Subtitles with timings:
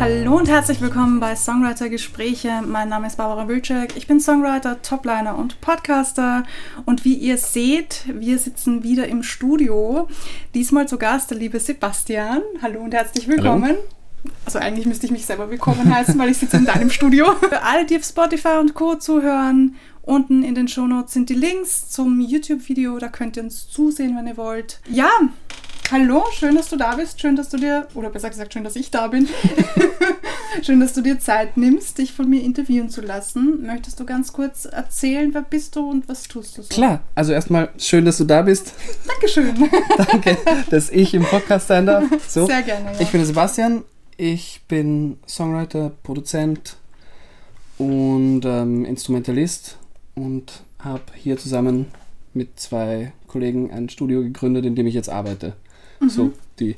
[0.00, 2.62] Hallo und herzlich willkommen bei Songwriter Gespräche.
[2.66, 3.96] Mein Name ist Barbara Wilczek.
[3.96, 6.42] Ich bin Songwriter, Topliner und Podcaster.
[6.84, 10.08] Und wie ihr seht, wir sitzen wieder im Studio.
[10.52, 12.42] Diesmal zu Gast der liebe Sebastian.
[12.60, 13.70] Hallo und herzlich willkommen.
[13.70, 14.34] Hallo.
[14.44, 17.32] Also eigentlich müsste ich mich selber willkommen heißen, weil ich sitze in deinem Studio.
[17.40, 18.96] Für alle, die auf Spotify und Co.
[18.96, 22.98] zuhören, unten in den Shownotes sind die Links zum YouTube-Video.
[22.98, 24.80] Da könnt ihr uns zusehen, wenn ihr wollt.
[24.88, 25.10] Ja,
[25.92, 27.20] Hallo, schön, dass du da bist.
[27.20, 29.28] Schön, dass du dir, oder besser gesagt, schön, dass ich da bin.
[30.62, 33.64] schön, dass du dir Zeit nimmst, dich von mir interviewen zu lassen.
[33.66, 36.68] Möchtest du ganz kurz erzählen, wer bist du und was tust du so?
[36.68, 38.72] Klar, also erstmal schön, dass du da bist.
[39.06, 39.54] Dankeschön.
[39.98, 40.38] Danke,
[40.70, 42.04] dass ich im Podcast sein darf.
[42.28, 42.46] So.
[42.46, 42.92] Sehr gerne.
[42.94, 43.00] Ja.
[43.00, 43.84] Ich bin Sebastian,
[44.16, 46.76] ich bin Songwriter, Produzent
[47.76, 49.76] und ähm, Instrumentalist
[50.14, 51.86] und habe hier zusammen
[52.32, 55.52] mit zwei Kollegen ein Studio gegründet, in dem ich jetzt arbeite.
[56.00, 56.08] Mhm.
[56.08, 56.76] So die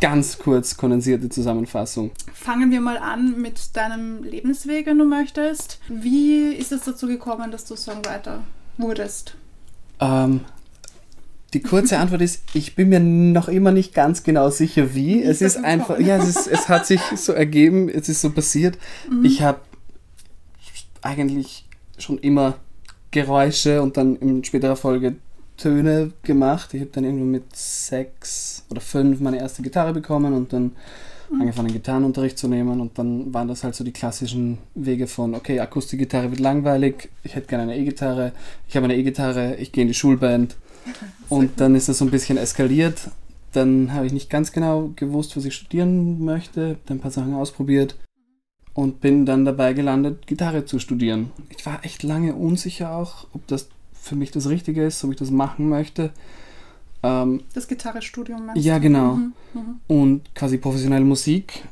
[0.00, 2.10] ganz kurz kondensierte Zusammenfassung.
[2.32, 5.78] Fangen wir mal an mit deinem Lebensweg, wenn du möchtest.
[5.88, 8.42] Wie ist es dazu gekommen, dass du Songwriter
[8.78, 9.36] wurdest?
[10.00, 10.40] Ähm,
[11.52, 15.22] die kurze Antwort ist, ich bin mir noch immer nicht ganz genau sicher, wie.
[15.22, 18.78] es ist einfach, ja, es, ist, es, hat sich so ergeben, es ist so passiert.
[19.10, 19.24] Mhm.
[19.24, 19.60] Ich habe
[21.02, 21.66] eigentlich
[21.98, 22.56] schon immer
[23.10, 25.16] Geräusche und dann in späterer Folge
[25.60, 26.74] Töne gemacht.
[26.74, 30.72] Ich habe dann irgendwo mit sechs oder fünf meine erste Gitarre bekommen und dann
[31.30, 31.42] mhm.
[31.42, 35.60] angefangen Gitarrenunterricht zu nehmen und dann waren das halt so die klassischen Wege von, okay,
[35.60, 38.32] Akustikgitarre wird langweilig, ich hätte gerne eine E-Gitarre,
[38.68, 40.56] ich habe eine E-Gitarre, ich gehe in die Schulband
[41.28, 43.10] und dann ist das so ein bisschen eskaliert.
[43.52, 47.34] Dann habe ich nicht ganz genau gewusst, was ich studieren möchte, dann ein paar Sachen
[47.34, 47.96] ausprobiert
[48.74, 51.32] und bin dann dabei gelandet, Gitarre zu studieren.
[51.48, 53.68] Ich war echt lange unsicher auch, ob das
[54.00, 56.10] für mich das Richtige ist, ob ich das machen möchte.
[57.02, 59.14] Ähm, das Gitarrestudium meinst Ja, genau.
[59.14, 59.80] Mhm, mhm.
[59.86, 61.64] Und quasi professionelle Musik.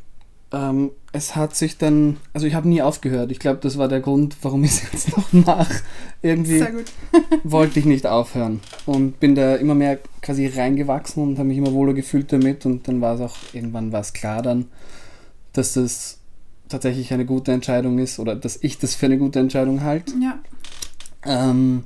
[0.50, 3.30] Ähm, es hat sich dann, also ich habe nie aufgehört.
[3.30, 5.82] Ich glaube, das war der Grund, warum ich es jetzt noch mache.
[6.22, 6.64] Irgendwie
[7.44, 11.72] wollte ich nicht aufhören und bin da immer mehr quasi reingewachsen und habe mich immer
[11.72, 12.64] wohler gefühlt damit.
[12.64, 14.66] Und dann war es auch irgendwann was klar dann,
[15.52, 16.18] dass das
[16.68, 20.14] tatsächlich eine gute Entscheidung ist oder dass ich das für eine gute Entscheidung halte.
[20.20, 20.38] Ja.
[21.24, 21.84] Ähm,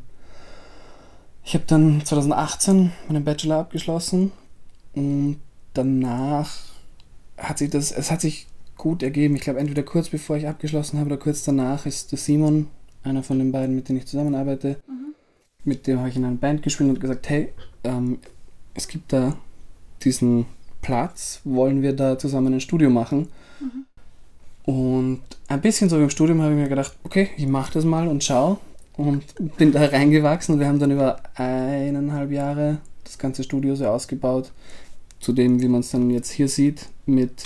[1.44, 4.32] ich habe dann 2018 meinen Bachelor abgeschlossen
[4.94, 5.38] und
[5.74, 6.50] danach
[7.36, 9.34] hat sich das, es hat sich gut ergeben.
[9.34, 12.68] Ich glaube, entweder kurz bevor ich abgeschlossen habe oder kurz danach ist der Simon,
[13.02, 15.14] einer von den beiden, mit denen ich zusammenarbeite, mhm.
[15.64, 17.52] mit dem habe ich in einer Band gespielt und gesagt, hey,
[17.84, 18.18] ähm,
[18.74, 19.36] es gibt da
[20.02, 20.46] diesen
[20.80, 23.28] Platz, wollen wir da zusammen ein Studio machen?
[23.60, 23.86] Mhm.
[24.64, 28.06] Und ein bisschen so im Studium habe ich mir gedacht, okay, ich mache das mal
[28.06, 28.60] und schau
[28.96, 29.22] und
[29.56, 30.58] bin da reingewachsen.
[30.58, 34.52] Wir haben dann über eineinhalb Jahre das ganze Studio so ausgebaut,
[35.20, 37.44] zu dem, wie man es dann jetzt hier sieht, mit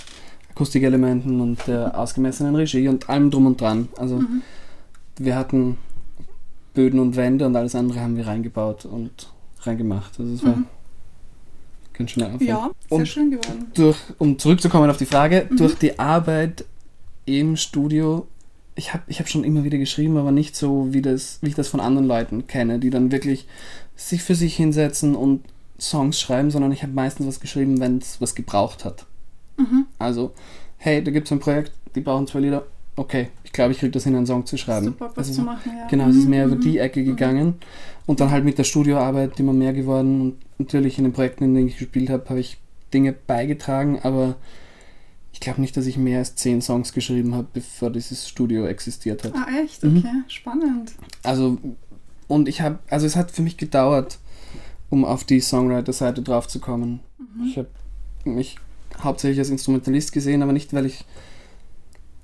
[0.50, 3.88] Akustikelementen und der ausgemessenen Regie und allem drum und dran.
[3.96, 4.42] Also mhm.
[5.18, 5.76] wir hatten
[6.74, 9.30] Böden und Wände und alles andere haben wir reingebaut und
[9.60, 10.18] reingemacht.
[10.18, 10.66] Also es war mhm.
[11.92, 12.42] ganz schön Aufwand.
[12.42, 13.66] Ja, sehr und schön geworden.
[13.74, 15.56] Durch, um zurückzukommen auf die Frage, mhm.
[15.56, 16.64] durch die Arbeit
[17.24, 18.26] im Studio
[18.76, 21.54] ich habe ich hab schon immer wieder geschrieben, aber nicht so, wie, das, wie ich
[21.54, 23.48] das von anderen Leuten kenne, die dann wirklich
[23.96, 25.42] sich für sich hinsetzen und
[25.80, 29.06] Songs schreiben, sondern ich habe meistens was geschrieben, wenn es was gebraucht hat.
[29.56, 29.86] Mhm.
[29.98, 30.32] Also,
[30.76, 32.66] hey, da gibt es ein Projekt, die brauchen zwei Lieder.
[32.96, 34.86] Okay, ich glaube, ich kriege das hin, einen Song zu schreiben.
[34.86, 35.86] Super, was also, zu machen, ja.
[35.88, 36.52] Genau, es ist mehr mhm.
[36.52, 37.06] über die Ecke mhm.
[37.06, 37.54] gegangen.
[38.04, 40.20] Und dann halt mit der Studioarbeit immer mehr geworden.
[40.20, 42.58] Und natürlich in den Projekten, in denen ich gespielt habe, habe ich
[42.92, 44.36] Dinge beigetragen, aber
[45.36, 49.22] ich glaube nicht, dass ich mehr als zehn Songs geschrieben habe, bevor dieses Studio existiert
[49.22, 49.34] hat.
[49.34, 49.84] Ah, echt?
[49.84, 50.24] Okay, mhm.
[50.28, 50.92] spannend.
[51.22, 51.58] Also,
[52.26, 54.18] und ich habe, also es hat für mich gedauert,
[54.88, 57.00] um auf die Songwriter-Seite drauf zu kommen.
[57.18, 57.48] Mhm.
[57.48, 57.68] Ich habe
[58.24, 58.56] mich
[58.98, 61.04] hauptsächlich als Instrumentalist gesehen, aber nicht, weil ich,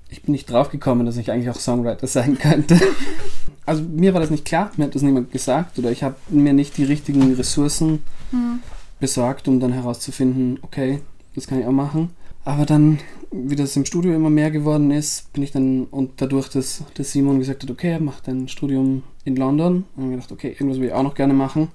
[0.09, 2.81] ich bin nicht drauf gekommen, dass ich eigentlich auch Songwriter sein könnte.
[3.67, 6.55] also mir war das nicht klar, mir hat das niemand gesagt oder ich habe mir
[6.55, 8.61] nicht die richtigen Ressourcen mhm.
[9.01, 11.03] besorgt, um dann herauszufinden, okay,
[11.35, 12.09] das kann ich auch machen.
[12.45, 12.99] Aber dann,
[13.31, 17.13] wie das im Studio immer mehr geworden ist, bin ich dann, und dadurch, dass, dass
[17.13, 20.81] Simon gesagt hat, okay, er macht ein Studium in London, habe ich gedacht, okay, irgendwas
[20.81, 21.69] will ich auch noch gerne machen.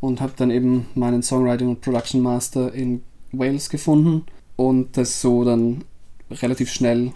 [0.00, 3.02] Und habe dann eben meinen Songwriting und Production Master in
[3.32, 4.24] Wales gefunden
[4.56, 5.84] und das so dann
[6.30, 7.12] relativ schnell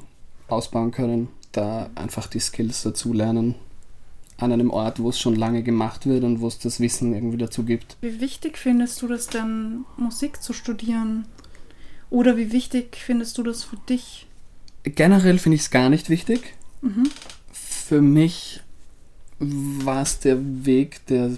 [0.48, 3.54] ausbauen können, da einfach die Skills dazu lernen
[4.38, 7.36] an einem Ort, wo es schon lange gemacht wird und wo es das Wissen irgendwie
[7.36, 7.98] dazu gibt.
[8.00, 11.26] Wie wichtig findest du das denn, Musik zu studieren?
[12.10, 14.26] Oder wie wichtig findest du das für dich?
[14.82, 16.54] Generell finde ich es gar nicht wichtig.
[16.82, 17.08] Mhm.
[17.52, 18.60] Für mich
[19.38, 21.30] war es der Weg, der,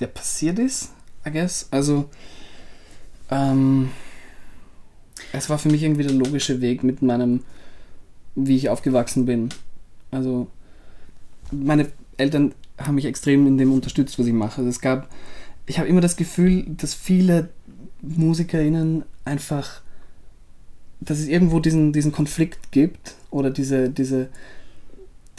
[0.00, 0.92] der passiert ist,
[1.26, 1.68] I guess.
[1.70, 2.08] Also,
[3.30, 3.90] ähm,
[5.32, 7.44] es war für mich irgendwie der logische Weg mit meinem,
[8.34, 9.50] wie ich aufgewachsen bin.
[10.10, 10.48] Also
[11.50, 14.58] meine Eltern haben mich extrem in dem unterstützt, was ich mache.
[14.58, 15.08] Also es gab,
[15.66, 17.50] ich habe immer das Gefühl, dass viele
[18.02, 19.82] MusikerInnen einfach,
[21.00, 24.28] dass es irgendwo diesen, diesen Konflikt gibt oder diese, diese,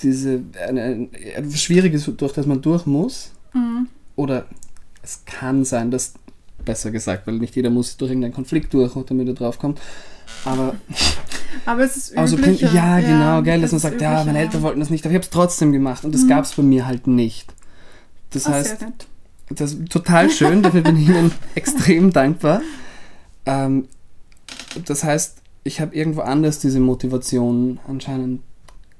[0.01, 3.31] diese eine, ein, etwas Schwieriges, durch das man durch muss.
[3.53, 3.87] Mhm.
[4.15, 4.45] Oder
[5.01, 6.13] es kann sein, dass,
[6.65, 9.79] besser gesagt, weil nicht jeder muss durch irgendeinen Konflikt durch, damit er draufkommt.
[10.45, 10.75] Aber,
[11.65, 12.67] Aber es ist üblicher.
[12.67, 14.39] Prin- ja, genau, gell, dass man sagt, ja, meine üblicher.
[14.39, 16.27] Eltern wollten das nicht, aber ich habe es trotzdem gemacht und das Mhm.
[16.29, 17.53] gab es bei mir halt nicht.
[18.31, 18.85] Das Ah, heißt,
[19.49, 22.61] das ist total schön, dafür bin ich Ihnen extrem dankbar.
[23.45, 23.87] Ähm,
[24.85, 28.41] das heißt, ich habe irgendwo anders diese Motivation anscheinend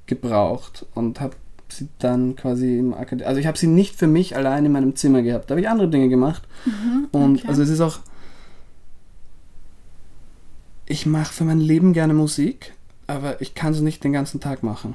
[0.06, 1.36] gebraucht und habe
[1.68, 4.96] sie dann quasi im Akademie, also ich habe sie nicht für mich allein in meinem
[4.96, 7.48] Zimmer gehabt, da habe ich andere Dinge gemacht Mhm, und okay.
[7.48, 8.00] also es ist auch,
[10.86, 12.74] ich mache für mein Leben gerne Musik,
[13.06, 14.94] aber ich kann es nicht den ganzen Tag machen.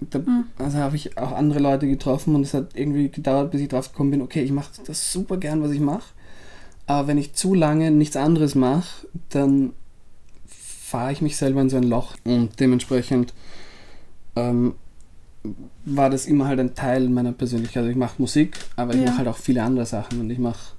[0.00, 0.44] Da, Mhm.
[0.58, 3.92] Also habe ich auch andere Leute getroffen und es hat irgendwie gedauert, bis ich drauf
[3.92, 6.12] gekommen bin, okay, ich mache das super gern, was ich mache,
[6.86, 9.72] aber wenn ich zu lange nichts anderes mache, dann
[10.90, 13.32] fahre ich mich selber in so ein Loch und dementsprechend
[14.36, 14.74] ähm,
[15.84, 17.78] war das immer halt ein Teil meiner Persönlichkeit.
[17.82, 19.06] Also ich mache Musik, aber ich Ja.
[19.06, 20.74] mache halt auch viele andere Sachen und ich mache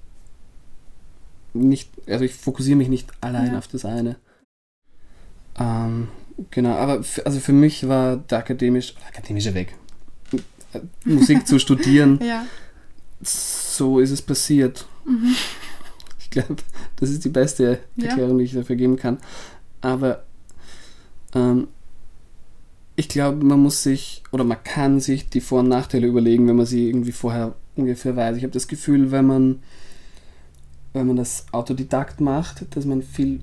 [1.54, 3.58] nicht, also ich fokussiere mich nicht allein Ja.
[3.58, 4.18] auf das eine.
[5.60, 6.08] Ähm,
[6.50, 9.76] genau, aber also für mich war der akademisch, akademische Weg,
[10.74, 12.46] äh, Musik zu studieren, Ja.
[13.22, 14.86] so ist es passiert.
[15.06, 15.36] Mhm.
[16.20, 16.56] Ich glaube,
[16.98, 17.80] das ist die beste.
[18.02, 19.18] Erklärung, die ich dafür geben kann.
[19.82, 20.24] Aber
[21.34, 21.68] ähm,
[22.96, 26.56] ich glaube, man muss sich oder man kann sich die Vor- und Nachteile überlegen, wenn
[26.58, 28.38] man sie irgendwie vorher ungefähr weiß.
[28.38, 29.60] Ich habe das Gefühl, wenn man,
[30.94, 33.40] wenn man das Autodidakt macht, dass man viel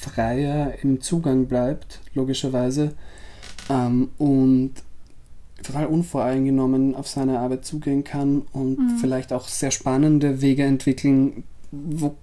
[0.00, 2.92] freier im Zugang bleibt, logischerweise,
[3.68, 4.72] ähm, und
[5.62, 8.98] total unvoreingenommen auf seine Arbeit zugehen kann und Mhm.
[9.00, 11.42] vielleicht auch sehr spannende Wege entwickeln,
[11.72, 12.14] wo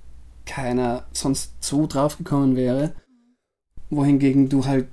[0.46, 2.94] keiner sonst so drauf gekommen wäre.
[3.96, 4.88] Wohingegen du halt,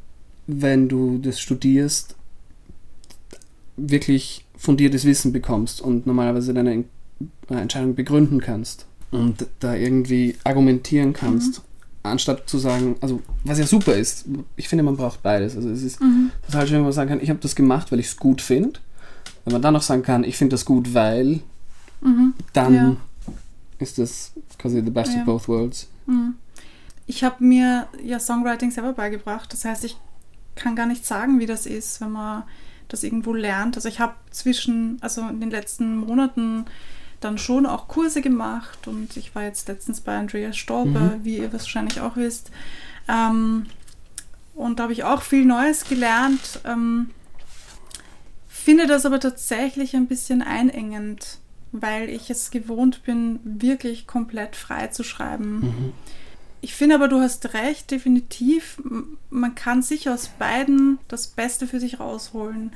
[0.46, 2.14] wenn du das studierst,
[3.76, 11.12] wirklich fundiertes Wissen bekommst und normalerweise deine äh, Entscheidung begründen kannst und da irgendwie argumentieren
[11.12, 11.62] kannst,
[12.02, 14.26] anstatt zu sagen, also was ja super ist,
[14.56, 15.56] ich finde, man braucht beides.
[15.56, 16.30] Also es ist Mhm.
[16.46, 18.80] total schön, wenn man sagen kann, ich habe das gemacht, weil ich es gut finde.
[19.44, 21.40] Wenn man dann noch sagen kann, ich finde das gut, weil,
[22.02, 22.34] Mhm.
[22.52, 22.96] dann Ja.
[23.78, 25.20] ist das quasi the best Ja.
[25.20, 25.88] of both worlds.
[27.06, 29.52] Ich habe mir ja Songwriting selber beigebracht.
[29.52, 29.96] Das heißt, ich
[30.54, 32.44] kann gar nicht sagen, wie das ist, wenn man
[32.88, 33.76] das irgendwo lernt.
[33.76, 36.66] Also ich habe zwischen, also in den letzten Monaten
[37.20, 41.24] dann schon auch Kurse gemacht und ich war jetzt letztens bei Andreas Stolper, Mhm.
[41.24, 42.50] wie ihr wahrscheinlich auch wisst.
[43.08, 43.66] Ähm,
[44.54, 46.60] und da habe ich auch viel Neues gelernt.
[46.64, 47.10] Ähm,
[48.48, 51.38] finde das aber tatsächlich ein bisschen einengend,
[51.72, 55.60] weil ich es gewohnt bin, wirklich komplett frei zu schreiben.
[55.60, 55.92] Mhm.
[56.62, 58.82] Ich finde aber, du hast recht, definitiv.
[59.30, 62.72] Man kann sich aus beiden das Beste für sich rausholen.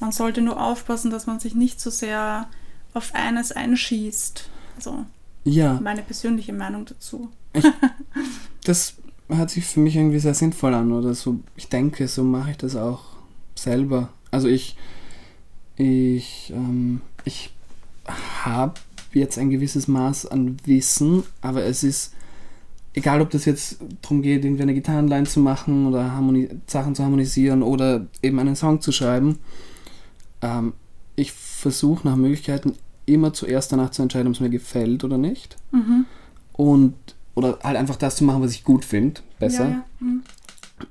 [0.00, 2.48] Man sollte nur aufpassen, dass man sich nicht so sehr
[2.92, 4.48] auf eines einschießt.
[4.76, 5.06] Also
[5.44, 7.30] Ja, meine persönliche Meinung dazu.
[8.64, 8.94] das
[9.28, 11.40] hört sich für mich irgendwie sehr sinnvoll an oder so.
[11.56, 13.04] Ich denke, so mache ich das auch
[13.54, 14.12] selber.
[14.30, 14.76] Also ich,
[15.76, 17.50] ich, ähm, ich
[18.42, 18.74] habe
[19.12, 22.12] jetzt ein gewisses Maß an Wissen, aber es ist
[22.94, 26.04] egal, ob das jetzt darum geht, irgendwie eine Gitarrenline zu machen oder
[26.66, 29.38] Sachen zu harmonisieren oder eben einen Song zu schreiben.
[30.40, 30.72] Ähm,
[31.16, 32.74] ich versuche nach Möglichkeiten
[33.06, 35.56] immer zuerst danach zu entscheiden, ob es mir gefällt oder nicht.
[35.72, 36.06] Mhm.
[36.52, 36.94] Und
[37.34, 39.64] oder halt einfach das zu machen, was ich gut finde, besser.
[39.64, 39.84] Ja, ja.
[40.00, 40.22] Mhm.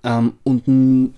[0.03, 1.13] Ähm, und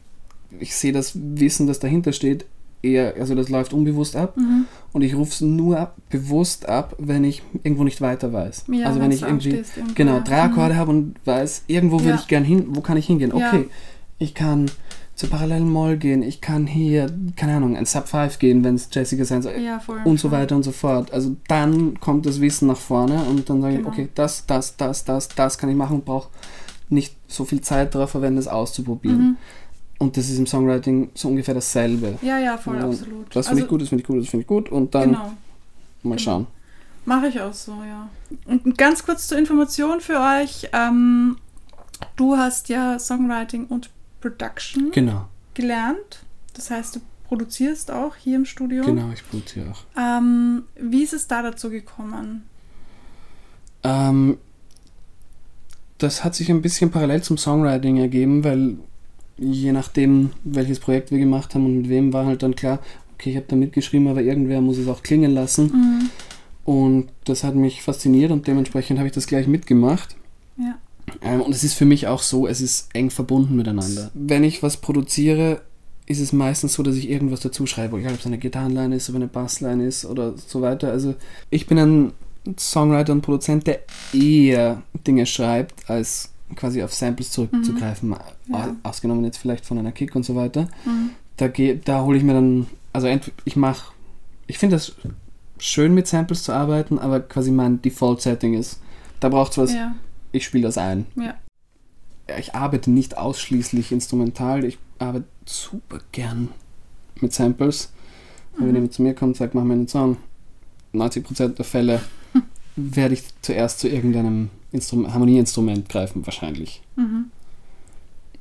[0.59, 2.45] ich sehe das Wissen, das dahinter steht,
[2.85, 4.37] eher, also das läuft unbewusst ab.
[4.37, 4.65] Mhm.
[4.93, 8.65] Und ich rufe es nur ab, bewusst ab, wenn ich irgendwo nicht weiter weiß.
[8.71, 9.63] Ja, also wenn ich irgendwie
[9.95, 12.15] genau drei Akkorde habe und weiß, irgendwo will Ja.
[12.15, 13.33] ich gern hin, wo kann ich hingehen?
[13.33, 13.67] Okay,
[14.19, 14.71] ich kann
[15.15, 18.89] zur parallelen Moll gehen, ich kann hier, keine Ahnung, ein Sub 5 gehen, wenn es
[18.91, 19.53] Jessica sein soll.
[19.59, 19.81] Ja.
[20.03, 21.13] Und so weiter und so fort.
[21.13, 23.87] Also dann kommt das Wissen nach vorne und dann sage Genau.
[23.89, 26.27] ich, okay, das, das, das, das, das kann ich machen und brauche
[26.89, 29.17] nicht so viel Zeit darauf verwenden, es auszuprobieren.
[29.17, 29.37] Mhm.
[29.97, 32.17] Und das ist im Songwriting so ungefähr dasselbe.
[32.21, 33.33] Ja, ja, voll, Ja, absolut.
[33.35, 35.33] Das finde ich gut, das finde ich gut, das finde ich gut und dann Genau.
[36.03, 36.47] mal schauen.
[37.05, 38.09] Mache ich auch so, ja.
[38.45, 40.67] Und ganz kurz zur Information für euch.
[40.73, 41.37] Ähm,
[42.15, 43.89] du hast ja Songwriting und
[44.21, 46.23] Production Genau, gelernt.
[46.55, 48.83] Das heißt, du produzierst auch hier im Studio.
[48.83, 49.83] genau, ich produziere auch.
[49.97, 52.43] Ähm, wie ist es da dazu gekommen?
[53.83, 54.37] Ähm,
[55.99, 58.77] das hat sich ein bisschen parallel zum Songwriting ergeben, weil
[59.37, 62.79] je nachdem, welches Projekt wir gemacht haben und mit wem, war halt dann klar,
[63.13, 65.65] okay, ich habe da mitgeschrieben, aber irgendwer muss es auch klingen lassen.
[65.65, 66.09] Mhm.
[66.63, 70.15] Und das hat mich fasziniert und dementsprechend habe ich das gleich mitgemacht.
[70.57, 70.77] Ja.
[71.21, 74.09] Ähm, und es ist für mich auch so, es ist eng verbunden miteinander.
[74.13, 75.61] Wenn ich was produziere,
[76.07, 79.09] ist es meistens so, dass ich irgendwas dazu schreibe, egal ob es eine Gitarrenline ist,
[79.09, 80.91] ob eine Bassline ist oder so weiter.
[80.91, 81.15] Also
[81.49, 82.11] ich bin ein
[82.57, 83.79] Songwriter und Produzent, der
[84.13, 88.15] eher Dinge schreibt, als quasi auf Samples zurückzugreifen,
[88.47, 88.75] Ja.
[88.83, 90.67] ausgenommen jetzt vielleicht von einer Kick und so weiter.
[90.85, 91.11] Mhm.
[91.37, 93.07] Da, geh, da hole ich mir dann, also
[93.45, 93.91] ich mache,
[94.47, 94.93] ich finde das
[95.57, 98.79] schön mit Samples zu arbeiten, aber quasi mein Default-Setting ist,
[99.19, 99.95] da braucht es was, Ja.
[100.31, 101.05] ich spiele das ein.
[101.15, 101.33] Ja.
[102.37, 106.49] Ich arbeite nicht ausschließlich instrumental, ich arbeite super gern
[107.21, 107.91] mit Samples.
[108.53, 108.75] Und wenn Mhm.
[108.75, 110.17] jemand zu mir kommt und sagt, mach mir einen Song,
[110.93, 112.01] 90% der Fälle
[112.75, 116.81] werde ich zuerst zu irgendeinem Instrum Harmonieinstrument greifen, wahrscheinlich.
[116.95, 117.25] Mhm.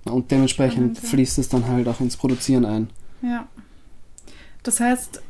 [0.04, 2.90] Und dementsprechend Spannend, fließt es dann halt auch ins Produzieren ein.
[3.22, 3.46] Ja.
[4.62, 5.22] Das heißt,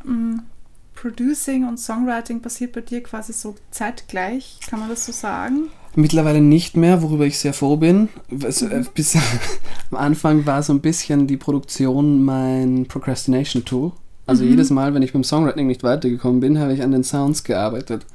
[0.95, 5.69] Producing und Songwriting passiert bei dir quasi so zeitgleich, kann man das so sagen?
[5.97, 8.09] Mittlerweile nicht mehr, worüber ich sehr froh bin.
[8.43, 8.87] Es, Mhm.
[8.95, 9.15] bis
[9.91, 13.93] am Anfang war so ein bisschen die Produktion mein Procrastination-Tool.
[14.27, 14.51] Also Mhm.
[14.51, 18.07] jedes Mal, wenn ich beim Songwriting nicht weitergekommen bin, habe ich an den Sounds gearbeitet.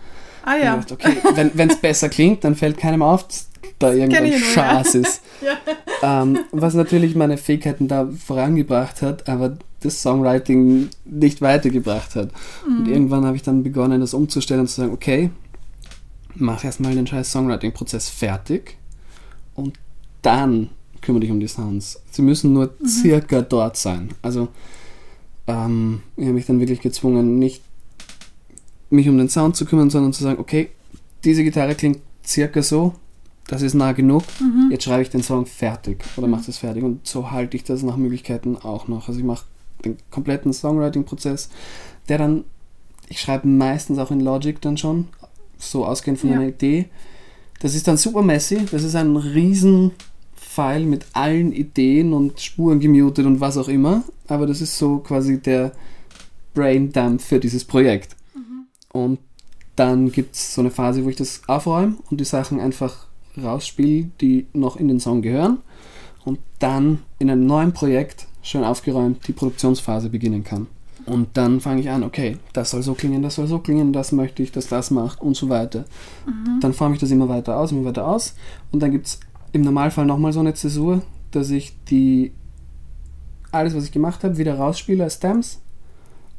[0.50, 0.76] Ah Und ja.
[0.78, 4.38] gedacht, okay, wenn es besser klingt, dann fällt keinem auf, dass da irgendein ja.
[4.40, 5.22] Schaß ist.
[6.02, 6.22] Ja.
[6.22, 12.32] ähm, was natürlich meine Fähigkeiten da vorangebracht hat, aber das Songwriting nicht weitergebracht hat.
[12.68, 12.94] Und Mhm.
[12.94, 15.30] irgendwann habe ich dann begonnen, das umzustellen und zu sagen, okay,
[16.36, 18.76] mach erstmal den scheiß Songwriting-Prozess fertig
[19.56, 19.76] und
[20.22, 20.70] dann
[21.02, 22.02] kümmere dich um die Sounds.
[22.12, 22.88] Sie müssen nur Mhm.
[22.88, 24.10] circa dort sein.
[24.22, 24.50] Also
[25.48, 27.64] ähm, ich habe mich dann wirklich gezwungen, nicht
[28.90, 30.70] mich um den Sound zu kümmern, sondern zu sagen, okay,
[31.24, 32.94] diese Gitarre klingt circa so,
[33.48, 34.70] das ist nah genug, Mhm.
[34.72, 36.84] jetzt schreibe ich den Song fertig oder mache das fertig.
[36.84, 39.08] Und so halte ich das nach Möglichkeiten auch noch.
[39.08, 39.46] Also ich mache
[39.86, 41.50] den kompletten Songwriting-Prozess,
[42.10, 42.44] der dann,
[43.08, 45.08] ich schreibe meistens auch in Logic dann schon,
[45.58, 46.36] so ausgehend von Ja.
[46.38, 46.86] einer Idee.
[47.60, 49.92] Das ist dann super messy, das ist ein riesen
[50.36, 54.04] File mit allen Ideen und Spuren gemutet und was auch immer.
[54.28, 55.72] Aber das ist so quasi der
[56.54, 58.16] Braindump für dieses Projekt.
[58.92, 59.20] Und
[59.76, 63.08] dann gibt es so eine Phase, wo ich das aufräume und die Sachen einfach
[63.42, 65.60] rausspiele, die noch in den Song gehören.
[66.26, 70.68] Und dann in einem neuen Projekt schön aufgeräumt die Produktionsphase beginnen kann.
[71.06, 74.12] Und dann fange ich an, okay, das soll so klingen, das soll so klingen, das
[74.12, 75.86] möchte ich, dass das macht und so weiter.
[76.60, 78.36] Dann forme ich das immer weiter aus, immer weiter aus.
[78.72, 79.20] Und dann gibt es
[79.52, 82.34] im Normalfall nochmal so eine Zäsur, dass ich die
[83.52, 85.62] alles, was ich gemacht habe, wieder rausspiele als Stems.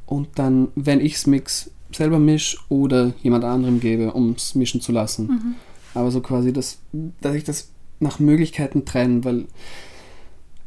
[0.06, 4.92] Und dann, wenn ich's mix, selber misch oder jemand anderem gebe, um es mischen zu
[4.92, 5.26] lassen.
[5.26, 5.54] Mhm.
[5.94, 6.78] Aber so quasi, das,
[7.20, 7.68] dass ich das
[7.98, 9.46] nach Möglichkeiten trenne, weil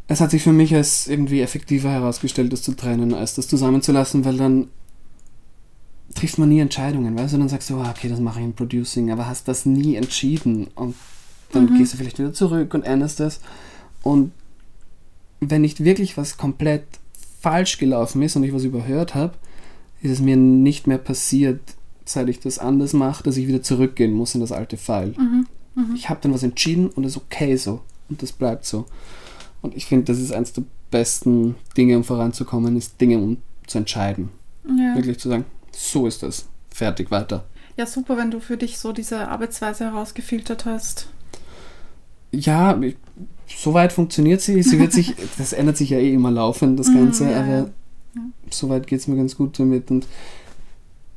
[0.07, 4.25] es hat sich für mich als irgendwie effektiver herausgestellt, das zu trennen, als das zusammenzulassen,
[4.25, 4.67] weil dann
[6.13, 7.37] trifft man nie Entscheidungen, weißt du?
[7.37, 10.67] Dann sagst du, ah, okay, das mache ich im Producing, aber hast das nie entschieden
[10.75, 10.95] und
[11.51, 11.77] dann Mhm.
[11.77, 13.39] gehst du vielleicht wieder zurück und änderst das.
[14.03, 14.31] Und
[15.39, 16.83] wenn nicht wirklich was komplett
[17.41, 19.33] falsch gelaufen ist und ich was überhört habe,
[20.03, 21.59] ist es mir nicht mehr passiert,
[22.05, 25.15] seit ich das anders mache, dass ich wieder zurückgehen muss in das alte File.
[25.17, 25.47] Mhm.
[25.75, 25.95] Mhm.
[25.95, 27.81] Ich habe dann was entschieden und es ist okay so.
[28.09, 28.85] Und das bleibt so.
[29.61, 33.77] Und ich finde, das ist eines der besten Dinge, um voranzukommen, ist Dinge um zu
[33.79, 34.29] entscheiden.
[34.67, 34.95] Ja.
[34.95, 36.45] Wirklich zu sagen, so ist das.
[36.69, 37.45] Fertig, weiter.
[37.77, 41.07] ja, super, wenn du für dich so diese Arbeitsweise herausgefiltert hast.
[42.31, 42.79] Ja,
[43.47, 44.61] soweit funktioniert sie.
[44.63, 47.69] Sie wird sich, das ändert sich ja eh immer laufend, das Mhm, Ganze, ja, aber
[48.15, 48.21] ja.
[48.49, 49.89] Soweit geht es mir ganz gut damit.
[49.91, 50.07] Und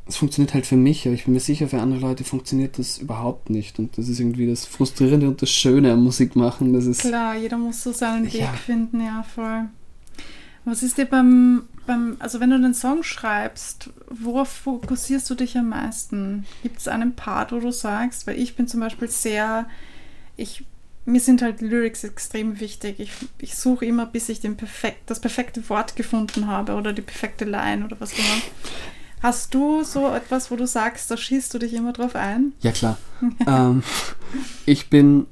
[0.08, 2.98] es funktioniert halt für mich, aber ich bin mir sicher, für andere Leute funktioniert das
[2.98, 3.78] überhaupt nicht.
[3.78, 6.72] Und das ist irgendwie das Frustrierende und das Schöne am Musikmachen.
[6.72, 8.52] Das ist, Klar, jeder muss so seinen Weg Ja.
[8.52, 9.66] finden, ja, voll.
[10.64, 15.56] Was ist dir beim, beim, also wenn du einen Song schreibst, worauf fokussierst du dich
[15.56, 16.44] am meisten?
[16.62, 19.66] Gibt es einen Part, wo du sagst, weil ich bin zum Beispiel sehr,
[20.36, 20.64] ich,
[21.06, 22.98] mir sind halt Lyrics extrem wichtig.
[22.98, 27.02] Ich, ich suche immer, bis ich den perfekt, das perfekte Wort gefunden habe oder die
[27.02, 28.42] perfekte Line oder was immer.
[29.22, 32.52] Hast du so etwas, wo du sagst, da schießt du dich immer drauf ein?
[32.60, 32.98] Ja, klar.
[33.46, 33.82] ähm,
[34.66, 35.26] ich bin.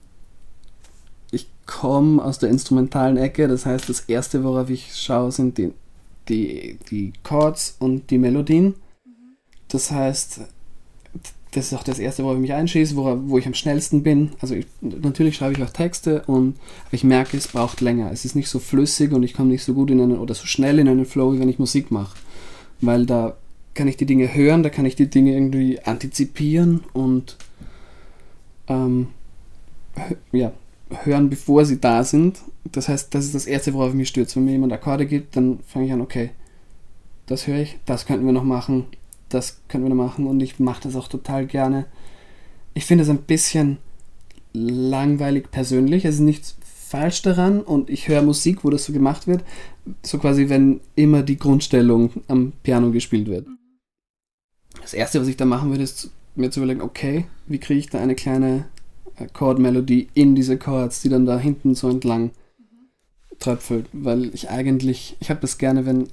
[1.33, 5.73] Ich komme aus der instrumentalen Ecke, das heißt, das erste, worauf ich schaue, sind die,
[6.28, 8.75] die, die Chords und die Melodien.
[9.69, 10.40] Das heißt,
[11.54, 14.32] das ist auch das erste, worauf ich mich einschieße, wo, wo ich am schnellsten bin.
[14.40, 16.56] Also, ich, natürlich schreibe ich auch Texte, und,
[16.90, 18.11] ich merke, es braucht länger.
[18.12, 20.46] Es ist nicht so flüssig und ich komme nicht so gut in einen oder so
[20.46, 22.16] schnell in einen Flow, wie wenn ich Musik mache.
[22.80, 23.37] Weil da
[23.75, 27.37] kann ich die Dinge hören, da kann ich die Dinge irgendwie antizipieren und
[28.68, 29.08] ähm,
[30.32, 30.52] ja,
[31.04, 32.40] hören, bevor sie da sind.
[32.64, 34.37] Das heißt, das ist das Erste, worauf ich mich stürze.
[34.37, 36.30] Wenn mir jemand Akkorde gibt, dann fange ich an, okay,
[37.26, 38.87] das höre ich, das könnten wir noch machen,
[39.35, 41.87] das könnten wir machen und ich mache das auch total gerne.
[42.75, 43.79] Ich finde es ein bisschen
[44.53, 49.26] langweilig persönlich, es ist nichts falsch daran und ich höre Musik, wo das so gemacht
[49.26, 49.45] wird,
[50.03, 53.47] so quasi, wenn immer die Grundstellung am Piano gespielt wird.
[54.81, 57.91] Das Erste, was ich da machen würde, ist mir zu überlegen, okay, wie kriege ich
[57.91, 58.67] da eine kleine
[59.33, 62.31] Chordmelodie in diese Chords, die dann da hinten so entlang
[63.38, 66.09] tröpfelt, weil ich eigentlich, ich habe das gerne, wenn,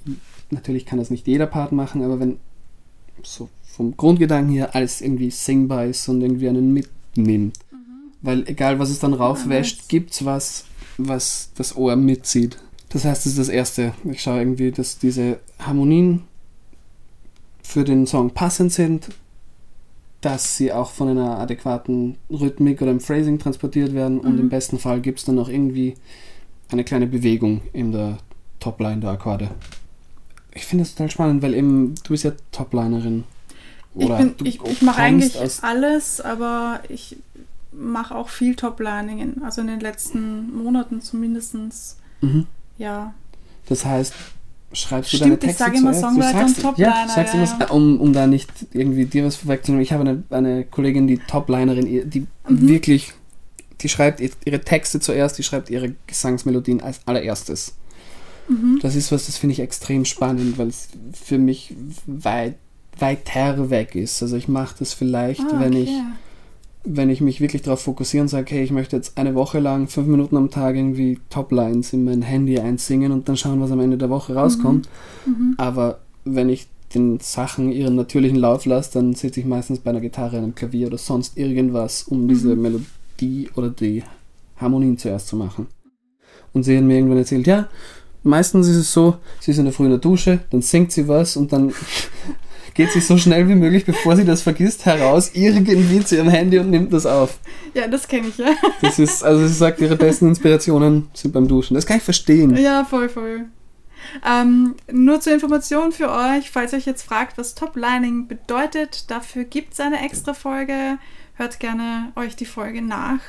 [0.50, 2.38] natürlich kann das nicht jeder Part machen, aber wenn
[3.28, 7.58] so vom Grundgedanken her alles irgendwie singbar ist und irgendwie einen mitnimmt.
[7.72, 7.78] Mhm.
[8.22, 10.66] Weil egal was es dann raufwäscht, gibt es was,
[10.98, 12.58] was das Ohr mitzieht.
[12.90, 13.94] Das heißt, das ist das Erste.
[14.04, 16.24] Ich schaue irgendwie, dass diese Harmonien
[17.64, 19.10] für den Song passend sind,
[20.20, 24.22] dass sie auch von einer adäquaten Rhythmik oder im Phrasing transportiert werden mhm.
[24.22, 25.96] und im besten Fall gibt es dann auch irgendwie
[26.70, 28.18] eine kleine Bewegung in der
[28.60, 29.50] Topline der Akkorde.
[30.54, 33.24] Ich finde das total spannend, weil eben du bist ja Toplinerin.
[33.94, 37.18] Oder ich, bin, ich, ich mache eigentlich alles, aber ich
[37.72, 41.56] mache auch viel Toplining, also in den letzten Monaten zumindest.
[42.22, 42.48] Mhm.
[42.78, 43.14] Ja.
[43.68, 44.14] Das heißt,
[44.74, 46.90] schreibst Stimmt, du deine Texte ich sage immer Songwriter und Topliner.
[46.90, 47.70] Ja, sagst ja, ja.
[47.70, 49.84] Um, um da nicht irgendwie dir was vorwegzunehmen.
[49.84, 52.68] Ich habe eine, eine Kollegin, die Toplinerin, die mhm.
[52.68, 53.14] wirklich,
[53.82, 57.76] die schreibt ihre Texte zuerst, die schreibt ihre Gesangsmelodien als allererstes.
[58.52, 58.80] Mhm.
[58.82, 62.56] Das ist was, das finde ich extrem spannend, weil es für mich weit,
[63.00, 64.22] weiter weg ist.
[64.22, 65.60] Also ich mache das vielleicht, ah, okay.
[65.60, 65.90] wenn ich
[66.84, 69.88] wenn ich mich wirklich darauf fokussiere und sage, hey, ich möchte jetzt eine Woche lang
[69.88, 73.80] fünf Minuten am Tag irgendwie Toplines in mein Handy einsingen und dann schauen, was am
[73.80, 74.90] Ende der Woche rauskommt.
[75.26, 75.32] Mhm.
[75.32, 75.54] Mhm.
[75.58, 80.02] Aber wenn ich den Sachen ihren natürlichen Lauf lasse, dann sitze ich meistens bei einer
[80.02, 82.62] Gitarre, einem Klavier oder sonst irgendwas, um diese mhm.
[82.62, 84.04] Melodie oder die
[84.58, 85.68] Harmonien zuerst zu machen.
[86.54, 87.70] Und sie hat mir irgendwann erzählt, ja,
[88.24, 91.08] meistens ist es so, sie ist in der Früh in der Dusche, dann singt sie
[91.08, 91.74] was und dann
[92.74, 96.60] geht sie so schnell wie möglich, bevor sie das vergisst, heraus irgendwie zu ihrem Handy
[96.60, 97.40] und nimmt das auf.
[97.74, 98.54] Ja, das kenne ich, ja.
[98.82, 101.76] Das ist, also sie sagt, ihre besten Inspirationen sind beim Duschen.
[101.76, 102.56] Das kann ich verstehen.
[102.58, 103.46] Ja, voll, voll.
[104.26, 109.44] Ähm, nur zur Information für euch, falls ihr euch jetzt fragt, was Toplining bedeutet, dafür
[109.44, 110.98] gibt es eine extra Folge.
[111.36, 113.20] Hört gerne euch die Folge nach.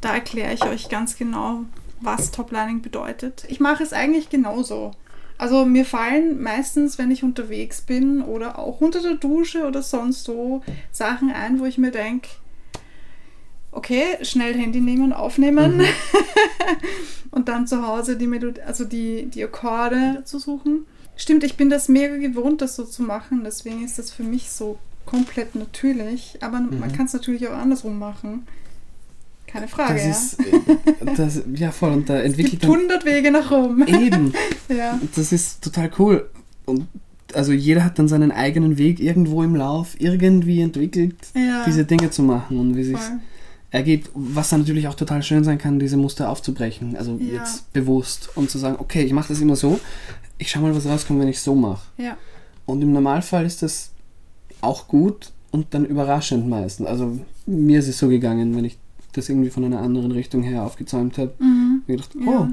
[0.00, 1.64] Da erkläre ich euch ganz genau,
[2.00, 3.44] was Toplining bedeutet.
[3.48, 4.92] Ich mache es eigentlich genauso.
[5.38, 10.24] Also mir fallen meistens, wenn ich unterwegs bin oder auch unter der Dusche oder sonst
[10.24, 12.28] so Sachen ein, wo ich mir denke,
[13.76, 15.84] okay, schnell Handy nehmen, aufnehmen mhm.
[17.30, 20.86] und dann zu Hause die Melodie, also die, die Akkorde zu suchen.
[21.16, 24.50] Stimmt, ich bin das mega gewohnt, das so zu machen, deswegen ist das für mich
[24.50, 26.80] so komplett natürlich, aber mhm.
[26.80, 28.46] man kann es natürlich auch andersrum machen.
[29.56, 30.10] Keine Frage, das ja.
[30.10, 31.92] Ist, äh, das, ja, voll.
[31.92, 33.82] Und da entwickelt es gibt 100 Wege nach Rom.
[33.86, 34.32] Eben.
[34.68, 35.00] ja.
[35.14, 36.28] Das ist total cool.
[36.64, 36.86] Und
[37.34, 41.64] also jeder hat dann seinen eigenen Weg irgendwo im Lauf irgendwie entwickelt, ja.
[41.66, 42.98] diese Dinge zu machen und wie sich
[43.70, 44.10] ergeht.
[44.14, 46.96] Was dann natürlich auch total schön sein kann, diese Muster aufzubrechen.
[46.96, 47.40] Also ja.
[47.40, 49.80] jetzt bewusst und zu sagen, okay, ich mache das immer so.
[50.38, 51.86] Ich schau mal, was rauskommt, wenn ich so mache.
[51.98, 52.16] Ja.
[52.64, 53.90] Und im Normalfall ist das
[54.60, 56.86] auch gut und dann überraschend meistens.
[56.86, 58.78] Also mir ist es so gegangen, wenn ich
[59.16, 61.34] das irgendwie von einer anderen Richtung her aufgezäumt habe.
[61.38, 61.82] Mhm.
[61.86, 62.52] Und dachte, oh, ja.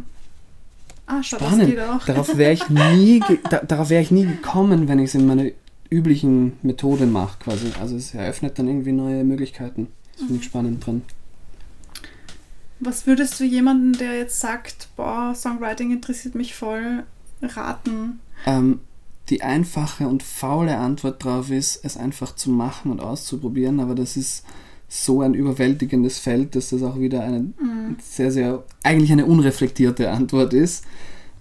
[1.07, 1.77] ah, spannend.
[2.07, 5.45] Darauf wäre ich nie, da, darauf wäre ich nie gekommen, wenn ich es in meiner
[5.89, 7.67] üblichen Methode mache, quasi.
[7.79, 9.87] Also es eröffnet dann irgendwie neue Möglichkeiten.
[10.13, 10.43] Das finde ich mhm.
[10.43, 11.01] spannend drin.
[12.79, 17.03] Was würdest du jemandem, der jetzt sagt, boah, Songwriting interessiert mich voll,
[17.41, 18.19] raten?
[18.45, 18.81] Ähm,
[19.29, 24.17] die einfache und faule Antwort darauf ist, es einfach zu machen und auszuprobieren, aber das
[24.17, 24.43] ist
[24.95, 27.97] so ein überwältigendes Feld, dass das auch wieder eine mhm.
[27.99, 30.85] sehr, sehr, eigentlich eine unreflektierte Antwort ist.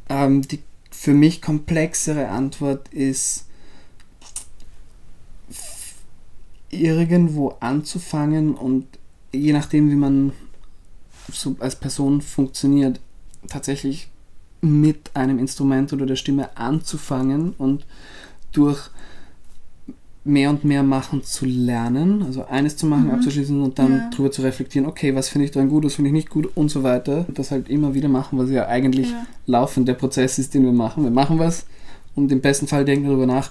[0.09, 0.61] Ähm, die
[0.91, 3.47] für mich komplexere Antwort ist,
[6.71, 8.87] irgendwo anzufangen und
[9.33, 10.33] je nachdem, wie man
[11.31, 13.01] so als Person funktioniert,
[13.49, 14.09] tatsächlich
[14.63, 17.85] mit einem Instrument oder der Stimme anzufangen und
[18.53, 18.89] durch
[20.25, 23.15] mehr und mehr machen zu lernen, also eines zu machen, mhm.
[23.15, 24.11] abzuschließen und dann ja.
[24.11, 26.71] drüber zu reflektieren, okay, was finde ich dran gut, was finde ich nicht gut und
[26.71, 27.27] so weiter.
[27.29, 29.27] Das halt immer wieder machen, was ja eigentlich ja.
[29.47, 31.03] laufend der Prozess ist, den wir machen.
[31.03, 31.67] Wir machen was
[32.15, 33.51] und im besten Fall denken wir darüber nach,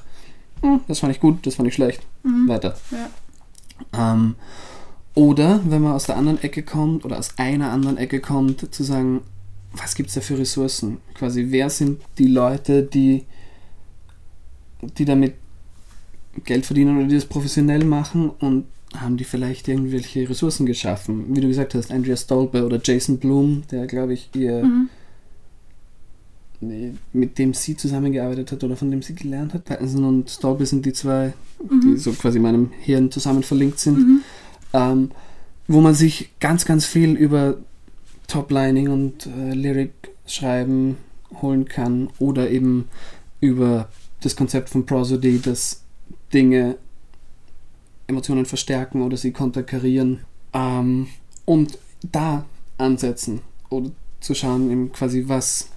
[0.61, 2.47] hm, das fand ich gut, das fand ich schlecht, mhm.
[2.47, 2.75] weiter.
[2.91, 4.13] Ja.
[4.13, 4.35] Ähm,
[5.13, 8.83] oder wenn man aus der anderen Ecke kommt oder aus einer anderen Ecke kommt, zu
[8.83, 9.21] sagen,
[9.73, 10.99] was gibt es da für Ressourcen?
[11.15, 13.25] Quasi, wer sind die Leute, die,
[14.97, 15.33] die damit
[16.45, 18.65] Geld verdienen oder die das professionell machen und
[18.97, 21.25] haben die vielleicht irgendwelche Ressourcen geschaffen.
[21.35, 24.89] Wie du gesagt hast, Andrea Stolpe oder Jason Bloom, der, glaube ich, ihr Mhm.
[26.61, 29.65] nee, mit dem sie zusammengearbeitet hat oder von dem sie gelernt hat.
[29.65, 31.97] Pattinson und Stolpe sind die zwei, die Mhm.
[31.97, 33.97] so quasi in meinem Hirn zusammen verlinkt sind.
[33.97, 34.19] Mhm.
[34.73, 35.11] ähm,
[35.67, 37.57] wo man sich ganz, ganz viel über
[38.27, 39.91] Toplining und äh, Lyric
[40.25, 40.95] schreiben
[41.41, 42.87] holen kann oder eben
[43.41, 43.89] über
[44.21, 45.80] das Konzept von Prosody, dass
[46.33, 46.77] Dinge
[48.07, 51.07] Emotionen verstärken oder sie konterkarieren ähm,
[51.45, 51.77] und
[52.11, 52.45] da
[52.77, 55.69] ansetzen oder zu schauen, eben quasi was,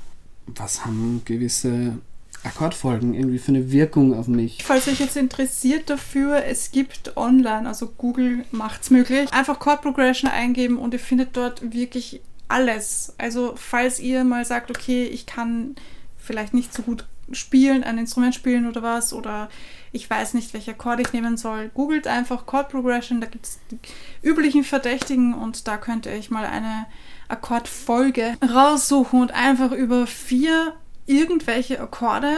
[0.46, 1.98] was haben gewisse
[2.42, 4.62] Akkordfolgen irgendwie für eine Wirkung auf mich.
[4.64, 10.30] Falls euch jetzt interessiert dafür, es gibt online, also Google macht's möglich, einfach Chord Progression
[10.30, 13.14] eingeben und ihr findet dort wirklich alles.
[13.16, 15.76] Also falls ihr mal sagt, okay, ich kann
[16.18, 19.48] vielleicht nicht so gut spielen, ein Instrument spielen oder was, oder
[19.92, 23.58] ich weiß nicht, welche Akkorde ich nehmen soll, googelt einfach Chord Progression, da gibt es
[23.70, 23.78] die
[24.22, 26.86] üblichen Verdächtigen und da könnt ihr euch mal eine
[27.28, 30.74] Akkordfolge raussuchen und einfach über vier
[31.06, 32.36] irgendwelche Akkorde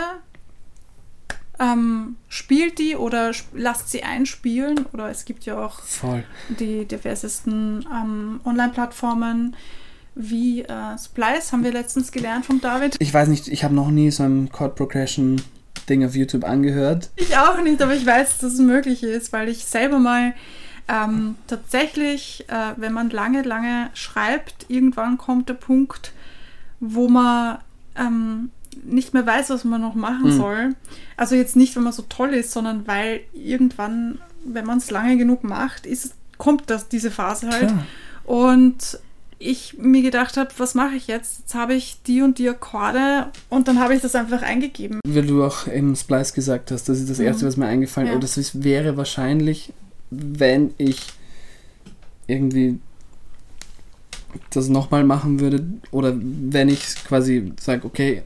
[1.58, 6.24] ähm, spielt die oder lasst sie einspielen oder es gibt ja auch Voll.
[6.48, 9.56] die diversesten ähm, Online-Plattformen
[10.18, 12.96] wie äh, Splice, haben wir letztens gelernt vom David.
[12.98, 15.40] Ich weiß nicht, ich habe noch nie so ein Chord Progression
[15.88, 17.10] Ding auf YouTube angehört.
[17.16, 20.32] Ich auch nicht, aber ich weiß, dass es möglich ist, weil ich selber mal
[20.88, 26.12] ähm, tatsächlich, äh, wenn man lange, lange schreibt, irgendwann kommt der Punkt,
[26.80, 27.58] wo man
[27.94, 28.50] ähm,
[28.84, 30.36] nicht mehr weiß, was man noch machen Mhm.
[30.36, 30.74] soll.
[31.16, 35.16] Also jetzt nicht, wenn man so toll ist, sondern weil irgendwann, wenn man es lange
[35.18, 37.68] genug macht, ist, kommt das, diese Phase halt.
[37.68, 37.86] Klar.
[38.24, 38.98] Und
[39.38, 41.40] ich mir gedacht habe, was mache ich jetzt?
[41.40, 45.00] Jetzt habe ich die und die Akkorde und dann habe ich das einfach eingegeben.
[45.06, 47.26] Weil du auch im Splice gesagt hast, das ist das Mhm.
[47.26, 48.12] Erste, was mir eingefallen ist.
[48.12, 48.18] Ja.
[48.18, 49.72] Oder das wäre wahrscheinlich,
[50.10, 51.00] wenn ich
[52.26, 52.78] irgendwie
[54.50, 58.22] das nochmal machen würde oder wenn ich quasi sage, okay,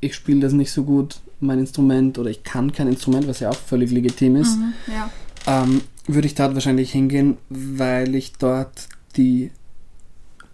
[0.00, 3.50] ich spiele das nicht so gut, mein Instrument oder ich kann kein Instrument, was ja
[3.50, 5.10] auch völlig legitim ist, Mhm, ja.
[5.46, 9.50] ähm, würde ich dort wahrscheinlich hingehen, weil ich dort die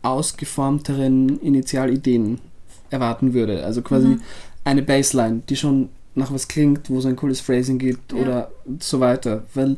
[0.03, 2.39] ausgeformteren Initialideen
[2.91, 3.65] erwarten würde.
[3.65, 4.21] Also quasi Mhm.
[4.65, 8.19] eine Bassline, die schon nach was klingt, wo es ein cooles Phrasing gibt Ja.
[8.19, 9.45] oder so weiter.
[9.55, 9.77] Weil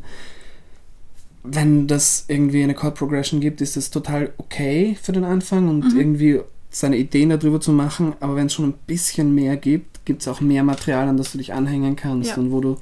[1.42, 5.92] wenn das irgendwie eine Chord Progression gibt, ist das total okay für den Anfang und
[5.94, 5.98] Mhm.
[6.00, 10.20] irgendwie seine Ideen darüber zu machen, aber wenn es schon ein bisschen mehr gibt, gibt
[10.22, 12.36] es auch mehr Material, an das du dich anhängen kannst Ja.
[12.36, 12.76] und wo du,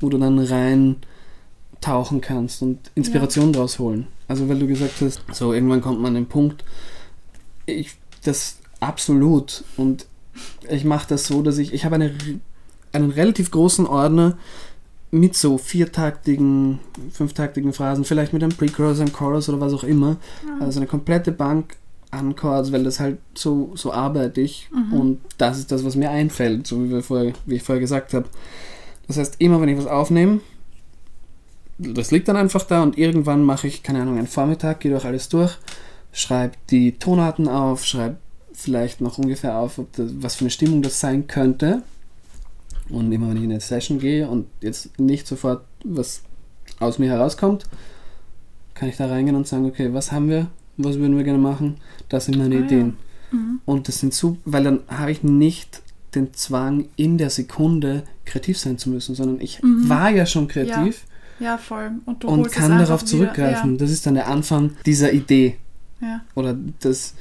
[0.00, 0.96] wo du dann rein
[1.80, 4.06] tauchen kannst und Inspiration draus holen.
[4.30, 6.64] Also weil du gesagt hast, so irgendwann kommt man an den Punkt,
[7.66, 10.06] ich das absolut und
[10.68, 12.14] ich mache das so, dass ich, ich habe eine,
[12.92, 14.38] einen relativ großen Ordner
[15.10, 16.78] mit so viertaktigen,
[17.10, 20.16] fünftaktigen Phrasen, vielleicht mit einem Pre-Chorus, einem Chorus oder was auch immer.
[20.60, 21.76] Also eine komplette Bank
[22.12, 24.92] an Chords, weil das halt so, so arbeite ich Mhm.
[24.92, 28.14] und das ist das, was mir einfällt, so wie, wir vorher, wie ich vorher gesagt
[28.14, 28.26] habe.
[29.08, 30.40] Das heißt, immer wenn ich was aufnehme,
[31.82, 35.04] das liegt dann einfach da und irgendwann mache ich, keine Ahnung, einen Vormittag, gehe durch
[35.04, 35.56] alles durch,
[36.12, 38.16] schreibe die Tonarten auf, schreibe
[38.52, 41.82] vielleicht noch ungefähr auf, ob das, was für eine Stimmung das sein könnte.
[42.90, 46.22] Und immer wenn ich in eine Session gehe und jetzt nicht sofort was
[46.80, 47.64] aus mir herauskommt,
[48.74, 51.76] kann ich da reingehen und sagen, okay, was haben wir, was würden wir gerne machen,
[52.08, 52.64] das sind meine Ah, ja.
[52.64, 52.96] Ideen.
[53.30, 53.60] Mhm.
[53.64, 55.82] Und das sind so, weil dann habe ich nicht
[56.14, 59.88] den Zwang, in der Sekunde kreativ sein zu müssen, sondern ich Mhm.
[59.88, 61.09] war ja schon kreativ Ja,
[61.58, 61.92] voll.
[62.06, 63.78] Und, und kann darauf zurückgreifen.
[63.78, 65.56] Das ist dann der Anfang dieser Idee.
[66.00, 67.14] Ja, ja, Oder das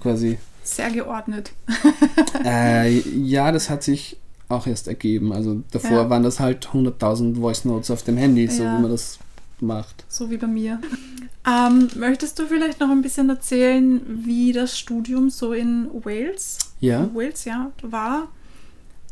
[0.00, 0.38] quasi.
[0.62, 1.52] sehr geordnet.
[2.44, 4.16] äh, ja, das hat sich
[4.48, 5.32] auch erst ergeben.
[5.32, 6.10] Also davor Ja.
[6.10, 8.76] waren das halt 100.000 Voice Notes auf dem Handy, so Ja.
[8.78, 9.18] wie man das
[9.60, 10.04] macht.
[10.08, 10.80] So wie bei mir.
[11.48, 17.08] Ähm, möchtest du vielleicht noch ein bisschen erzählen, wie das Studium so in Wales, Ja,
[17.14, 18.28] Wales, ja, war?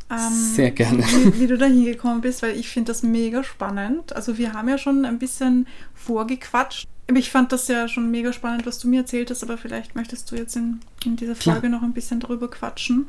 [0.09, 1.03] Ähm, Sehr gerne.
[1.03, 4.15] Wie, wie du da hingekommen bist, weil ich finde das mega spannend.
[4.15, 6.87] Also wir haben ja schon ein bisschen vorgequatscht.
[7.15, 10.31] Ich fand das ja schon mega spannend, was du mir erzählt hast, aber vielleicht möchtest
[10.31, 11.55] du jetzt in, in dieser Klar.
[11.55, 13.07] Folge noch ein bisschen darüber quatschen.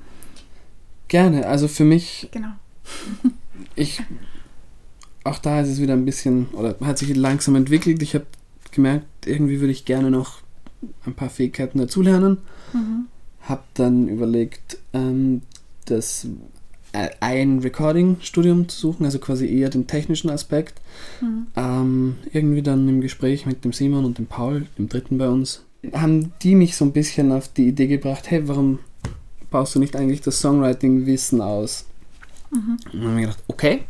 [1.08, 1.46] gerne.
[1.46, 2.48] Also für mich Genau.
[3.76, 4.02] ich
[5.24, 8.02] auch da ist es wieder ein bisschen oder hat sich langsam entwickelt.
[8.02, 8.26] Ich habe
[8.72, 10.40] gemerkt, irgendwie würde ich gerne noch
[11.06, 12.38] ein paar Fähigkeiten dazulernen.
[12.72, 13.06] Mhm.
[13.42, 15.42] Habe dann überlegt, ähm,
[15.86, 16.26] das
[16.94, 20.80] ein Recording-Studium zu suchen, also quasi eher den technischen Aspekt.
[21.20, 21.46] Mhm.
[21.56, 25.64] Ähm, irgendwie dann im Gespräch mit dem Simon und dem Paul, dem dritten bei uns,
[25.92, 28.78] haben die mich so ein bisschen auf die Idee gebracht, hey, warum
[29.50, 31.86] baust du nicht eigentlich das Songwriting-Wissen aus?
[32.50, 32.78] Mhm.
[32.92, 33.80] Und dann habe ich gedacht, okay.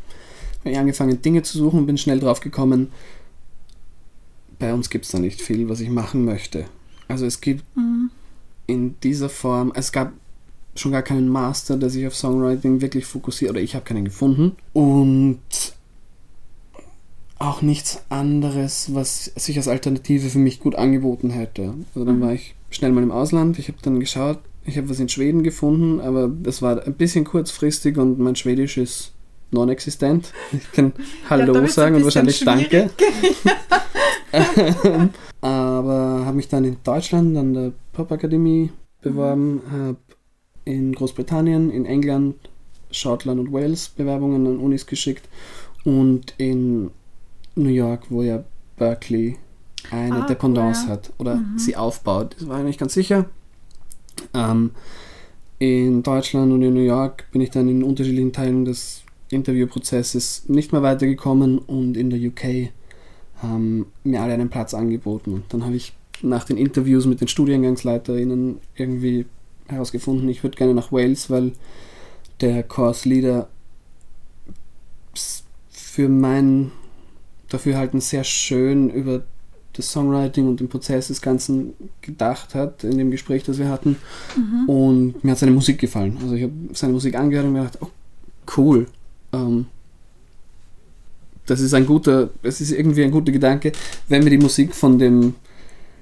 [0.60, 2.90] Habe ich angefangen, Dinge zu suchen und bin schnell drauf gekommen,
[4.58, 6.64] bei uns gibt es da nicht viel, was ich machen möchte.
[7.06, 8.10] Also es gibt mhm.
[8.66, 10.12] in dieser Form, es gab
[10.76, 14.52] schon gar keinen Master, der sich auf Songwriting wirklich fokussiert, oder ich habe keinen gefunden.
[14.72, 15.38] Und
[17.38, 21.74] auch nichts anderes, was sich als Alternative für mich gut angeboten hätte.
[21.94, 22.22] Also dann mhm.
[22.22, 23.58] war ich schnell mal im Ausland.
[23.58, 27.24] Ich habe dann geschaut, ich habe was in Schweden gefunden, aber das war ein bisschen
[27.24, 29.12] kurzfristig und mein Schwedisch ist
[29.50, 30.32] non-existent.
[30.52, 30.92] Ich kann
[31.30, 32.90] Hallo ja, sagen und wahrscheinlich Danke.
[35.40, 38.70] aber habe mich dann in Deutschland an der Popakademie
[39.02, 39.96] beworben, habe
[40.64, 42.37] in Großbritannien, in England,
[42.90, 45.29] Schottland und Wales Bewerbungen an Unis geschickt
[45.85, 46.90] und in
[47.57, 48.44] New York, wo ja
[48.77, 49.37] Berkeley
[49.90, 51.59] eine ah, Dependance cool, hat oder mhm.
[51.59, 52.37] sie aufbaut.
[52.38, 53.27] Das war ich nicht ganz sicher.
[54.33, 54.70] Ähm,
[55.59, 60.72] in Deutschland und in New York bin ich dann in unterschiedlichen Teilen des Interviewprozesses nicht
[60.72, 62.70] mehr weitergekommen und in der UK
[63.42, 65.35] haben mir alle einen Platz angeboten.
[65.35, 69.27] Und dann habe ich nach den Interviews mit den StudiengangsleiterInnen irgendwie
[69.68, 71.53] herausgefunden, ich würde gerne nach Wales, weil
[72.40, 73.48] der Course Leader
[75.70, 76.72] für mein
[77.48, 79.22] Dafürhalten sehr schön über
[79.74, 83.96] das Songwriting und den Prozess des Ganzen gedacht hat in dem Gespräch, das wir hatten.
[84.37, 84.68] Mhm.
[84.68, 86.16] Und mir hat seine Musik gefallen.
[86.22, 87.88] Also ich habe seine Musik angehört und mir gedacht, oh,
[88.57, 88.87] cool.
[89.33, 89.66] Ähm,
[91.46, 93.72] das ist ein guter, es ist irgendwie ein guter Gedanke,
[94.09, 95.35] wenn mir die Musik von dem,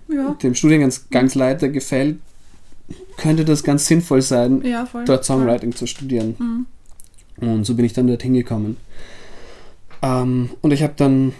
[0.08, 0.36] ja.
[0.42, 2.18] dem Studiengangsleiter gefällt,
[3.16, 5.78] könnte das ganz sinnvoll sein, ja, dort Songwriting voll.
[5.78, 6.36] zu studieren.
[6.38, 6.66] Mhm.
[7.48, 8.76] Und so bin ich dann dorthin gekommen.
[10.02, 11.32] Ähm, und ich habe dann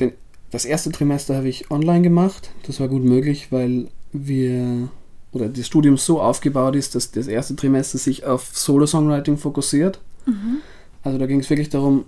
[0.00, 0.12] den,
[0.50, 2.50] das erste Trimester habe ich online gemacht.
[2.66, 4.88] Das war gut möglich, weil wir
[5.32, 10.00] oder das Studium so aufgebaut ist, dass das erste Trimester sich auf Solo-Songwriting fokussiert.
[10.26, 10.58] Mhm.
[11.02, 12.06] Also da ging es wirklich darum,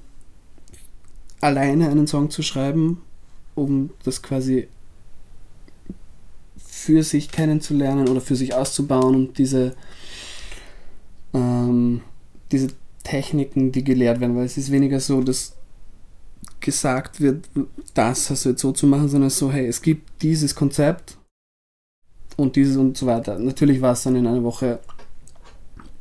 [1.40, 3.02] alleine einen Song zu schreiben,
[3.54, 4.68] um das quasi
[6.80, 9.74] für sich kennenzulernen oder für sich auszubauen und diese,
[11.34, 12.00] ähm,
[12.50, 12.68] diese
[13.02, 15.56] Techniken, die gelehrt werden, weil es ist weniger so, dass
[16.60, 17.48] gesagt wird,
[17.94, 21.16] das hast du jetzt so zu machen, sondern so, hey, es gibt dieses Konzept
[22.36, 23.38] und dieses und so weiter.
[23.38, 24.80] Natürlich war es dann in einer Woche,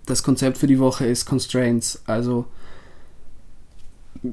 [0.05, 2.45] das Konzept für die Woche ist Constraints, also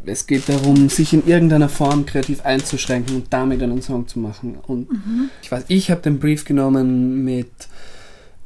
[0.04, 4.58] es geht darum, sich in irgendeiner Form kreativ einzuschränken und damit einen Song zu machen.
[4.66, 5.30] Und mhm.
[5.42, 7.50] ich weiß, ich habe den Brief genommen mit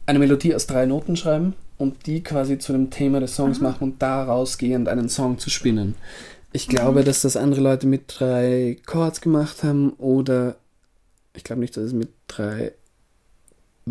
[0.07, 3.65] einer Melodie aus drei Noten schreiben und die quasi zu dem Thema des Songs mhm.
[3.65, 5.95] machen und daraus gehend einen Song zu spinnen.
[6.53, 7.05] Ich glaube, mhm.
[7.05, 10.57] dass das andere Leute mit drei Chords gemacht haben oder
[11.35, 12.73] ich glaube nicht, dass es mit drei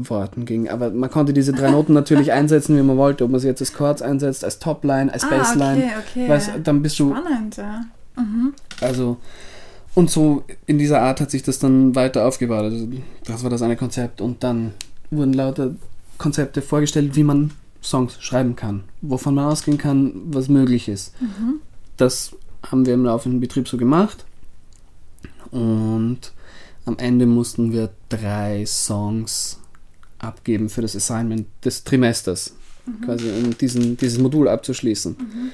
[0.07, 0.69] Worten ging.
[0.69, 3.23] Aber man konnte diese drei Noten natürlich einsetzen, wie man wollte.
[3.23, 5.77] Ob man sie jetzt als Chords einsetzt, als Topline, als ah, Bassline.
[5.77, 6.29] Okay, okay.
[6.29, 7.15] Weißt, dann bist du.
[7.15, 7.85] Spannend, ja.
[8.15, 8.53] Mhm.
[8.81, 9.17] Also,
[9.95, 12.63] und so in dieser Art hat sich das dann weiter aufgebaut.
[12.63, 12.87] Also,
[13.25, 14.21] das war das eine Konzept.
[14.21, 14.73] Und dann
[15.09, 15.75] wurden lauter
[16.17, 21.19] Konzepte vorgestellt, wie man Songs schreiben kann, wovon man ausgehen kann, was möglich ist.
[21.21, 21.61] Mhm.
[21.97, 22.35] Das
[22.69, 24.25] haben wir im laufenden Betrieb so gemacht.
[25.51, 26.33] Und
[26.85, 29.58] am Ende mussten wir drei Songs
[30.19, 32.55] abgeben für das Assignment des Trimesters,
[32.85, 33.05] mhm.
[33.05, 35.15] quasi um diesen, dieses Modul abzuschließen.
[35.17, 35.51] Mhm.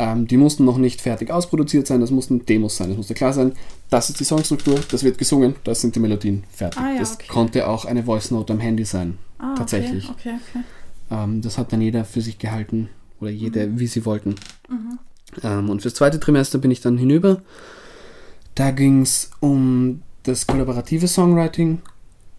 [0.00, 2.90] Ähm, die mussten noch nicht fertig ausproduziert sein, das mussten Demos sein.
[2.92, 3.52] Es musste klar sein,
[3.90, 6.80] das ist die Songstruktur, das wird gesungen, das sind die Melodien fertig.
[6.80, 7.26] Ah, ja, das okay.
[7.28, 10.08] konnte auch eine Voice Note am Handy sein, ah, tatsächlich.
[10.08, 10.64] Okay, okay,
[11.10, 12.88] ähm, das hat dann jeder für sich gehalten
[13.20, 13.80] oder jede, mhm.
[13.80, 14.36] wie sie wollten.
[14.68, 14.98] Mhm.
[15.42, 17.42] Ähm, und fürs zweite Trimester bin ich dann hinüber.
[18.54, 21.80] Da ging es um das kollaborative Songwriting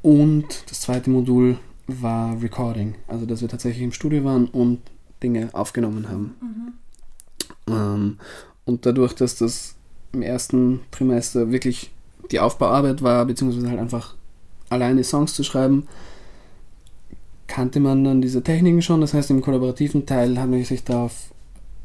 [0.01, 1.57] und das zweite Modul
[1.87, 2.95] war Recording.
[3.07, 4.79] Also, dass wir tatsächlich im Studio waren und
[5.21, 6.35] Dinge aufgenommen haben.
[6.41, 7.73] Mhm.
[7.73, 8.17] Ähm,
[8.65, 9.75] und dadurch, dass das
[10.11, 11.91] im ersten Trimester wirklich
[12.31, 14.15] die Aufbauarbeit war, beziehungsweise halt einfach
[14.69, 15.87] alleine Songs zu schreiben,
[17.47, 19.01] kannte man dann diese Techniken schon.
[19.01, 21.31] Das heißt, im kollaborativen Teil hat man sich darauf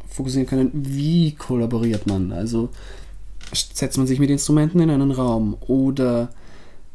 [0.08, 2.32] fokussieren können, wie kollaboriert man.
[2.32, 2.68] Also
[3.52, 6.30] setzt man sich mit Instrumenten in einen Raum oder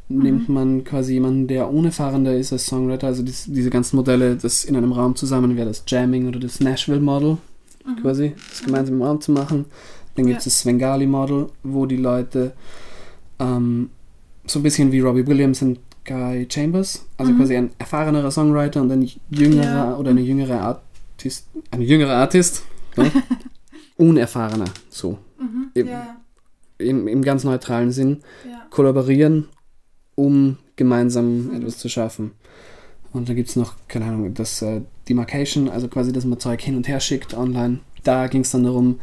[0.09, 0.23] mhm.
[0.23, 4.65] nimmt man quasi jemanden, der unerfahrener ist als Songwriter, also dies, diese ganzen Modelle, das
[4.65, 7.37] in einem Raum zusammen wäre das Jamming oder das Nashville Model,
[7.85, 8.01] mhm.
[8.01, 9.65] quasi, das gemeinsam im Raum zu machen.
[10.15, 10.49] Dann gibt es ja.
[10.49, 12.53] das Svengali Model, wo die Leute
[13.39, 13.89] ähm,
[14.45, 17.37] so ein bisschen wie Robbie Williams und Guy Chambers, also mhm.
[17.37, 19.95] quasi ein erfahrenerer Songwriter und ein jüngerer ja.
[19.95, 22.63] oder eine jüngere Artist, eine jüngere Artist,
[22.97, 23.11] ne?
[23.97, 25.19] unerfahrener, so.
[25.39, 25.67] Mhm.
[25.75, 26.17] Im, ja.
[26.79, 28.21] im, Im, ganz neutralen Sinn,
[28.71, 29.47] kollaborieren
[30.19, 32.31] um gemeinsam etwas zu schaffen.
[33.13, 36.61] Und da gibt es noch, keine Ahnung, das äh, Demarcation, also quasi, dass man Zeug
[36.61, 37.79] hin und her schickt online.
[38.03, 38.99] Da ging es dann darum,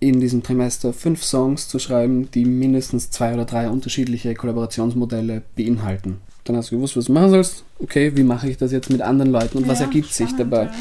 [0.00, 6.18] in diesem Trimester fünf Songs zu schreiben, die mindestens zwei oder drei unterschiedliche Kollaborationsmodelle beinhalten.
[6.44, 7.64] Dann hast du gewusst, was du machen sollst.
[7.80, 10.64] Okay, wie mache ich das jetzt mit anderen Leuten und was Ja, ergibt sich dabei?
[10.66, 10.72] ja.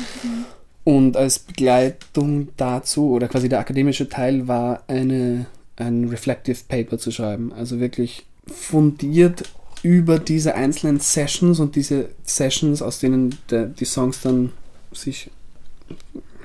[0.84, 7.12] Und als Begleitung dazu, oder quasi der akademische Teil, war eine, ein Reflective Paper zu
[7.12, 7.52] schreiben.
[7.52, 9.44] Also wirklich fundiert
[9.84, 14.52] über diese einzelnen Sessions und diese Sessions, aus denen der, die Songs dann
[14.92, 15.30] sich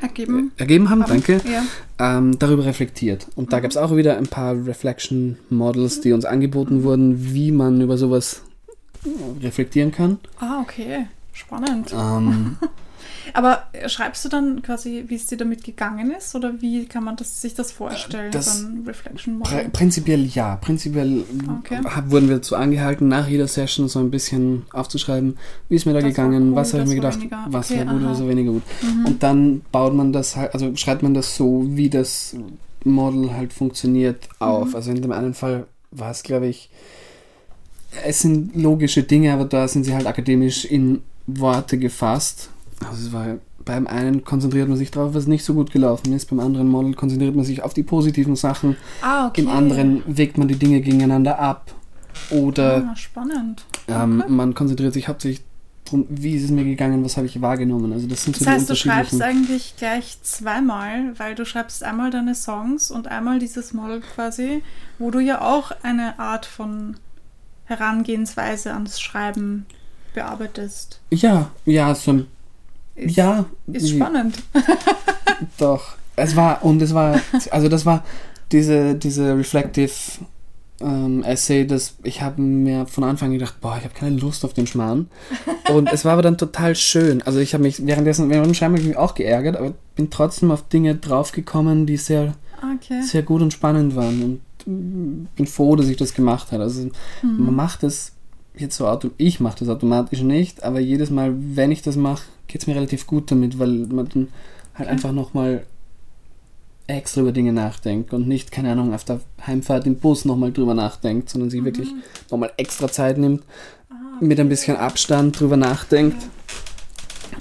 [0.00, 0.52] Ergeben.
[0.56, 1.64] ergeben haben, danke, Ja.
[1.98, 3.26] ähm, darüber reflektiert.
[3.36, 3.62] Und da Mhm.
[3.62, 7.96] gab es auch wieder ein paar Reflection Models, die uns angeboten wurden, wie man über
[7.96, 8.42] sowas
[9.40, 10.18] reflektieren kann.
[10.38, 11.06] Ah, okay.
[11.32, 11.92] Spannend.
[11.92, 12.56] Ähm,
[13.34, 16.34] Aber schreibst du dann quasi, wie es dir damit gegangen ist?
[16.34, 19.68] Oder wie kann man das, sich das vorstellen, das- so ein Reflection Model?
[19.72, 20.56] prinzipiell ja.
[20.56, 21.24] Prinzipiell
[21.60, 21.80] Okay.
[22.06, 25.38] wurden wir dazu angehalten, nach jeder Session so ein bisschen aufzuschreiben,
[25.68, 27.44] wie ist mir da Das gegangen, gut, was habe ich mir gedacht, weniger.
[27.48, 28.10] was Okay, war gut, aha.
[28.10, 28.62] was war weniger gut.
[28.82, 29.06] Mhm.
[29.06, 32.36] Und dann baut man das halt, also schreibt man das so, wie das
[32.84, 34.68] Model halt funktioniert, auf.
[34.70, 34.74] Mhm.
[34.76, 36.68] Also in dem einen Fall war es, glaube ich,
[38.04, 42.48] es sind logische Dinge, aber da sind sie halt akademisch in Worte gefasst.
[42.88, 46.40] Also war beim einen konzentriert man sich darauf, was nicht so gut gelaufen ist, beim
[46.40, 49.42] anderen Model konzentriert man sich auf die positiven Sachen, ah, okay.
[49.42, 51.72] im anderen wägt man die Dinge gegeneinander ab.
[52.30, 53.64] Oder Ah, spannend.
[53.88, 54.32] ähm, Okay.
[54.32, 55.44] man konzentriert sich hauptsächlich
[55.84, 57.92] darum, wie ist es mir gegangen, was habe ich wahrgenommen.
[57.92, 61.82] Also das sind so Das heißt, die du schreibst eigentlich gleich zweimal, weil du schreibst
[61.84, 64.62] einmal deine Songs und einmal dieses Model quasi,
[64.98, 66.96] wo du ja auch eine Art von
[67.64, 69.66] Herangehensweise ans Schreiben
[70.14, 71.00] bearbeitest.
[71.10, 72.26] Ja, ja, so ein
[72.94, 74.36] Ist, ja, Ist spannend.
[75.58, 75.94] Doch.
[76.16, 78.04] Es war, und es war, also das war
[78.52, 79.90] diese, diese Reflective
[80.80, 84.44] ähm, Essay, das ich habe mir von Anfang an gedacht, boah, ich habe keine Lust
[84.44, 85.06] auf den Schmarrn.
[85.72, 87.22] Und es war aber dann total schön.
[87.22, 90.96] Also ich habe mich währenddessen, während dem mich auch geärgert, aber bin trotzdem auf Dinge
[90.96, 92.34] draufgekommen, die sehr,
[92.76, 93.02] Okay.
[93.02, 94.22] sehr gut und spannend waren.
[94.22, 96.62] Und mm, bin froh, dass ich das gemacht habe.
[96.64, 96.82] Also
[97.22, 97.44] Mhm.
[97.46, 98.12] man macht das
[98.56, 102.22] jetzt so automatisch, ich mache das automatisch nicht, aber jedes Mal, wenn ich das mache,
[102.48, 104.28] geht es mir relativ gut damit, weil man dann
[104.74, 104.90] halt Okay.
[104.90, 105.64] einfach nochmal
[106.86, 110.74] extra über Dinge nachdenkt und nicht, keine Ahnung, auf der Heimfahrt im Bus nochmal drüber
[110.74, 112.02] nachdenkt, sondern sich wirklich Mhm.
[112.30, 113.42] nochmal extra Zeit nimmt,
[113.90, 116.16] Ah, mit ein bisschen Abstand drüber nachdenkt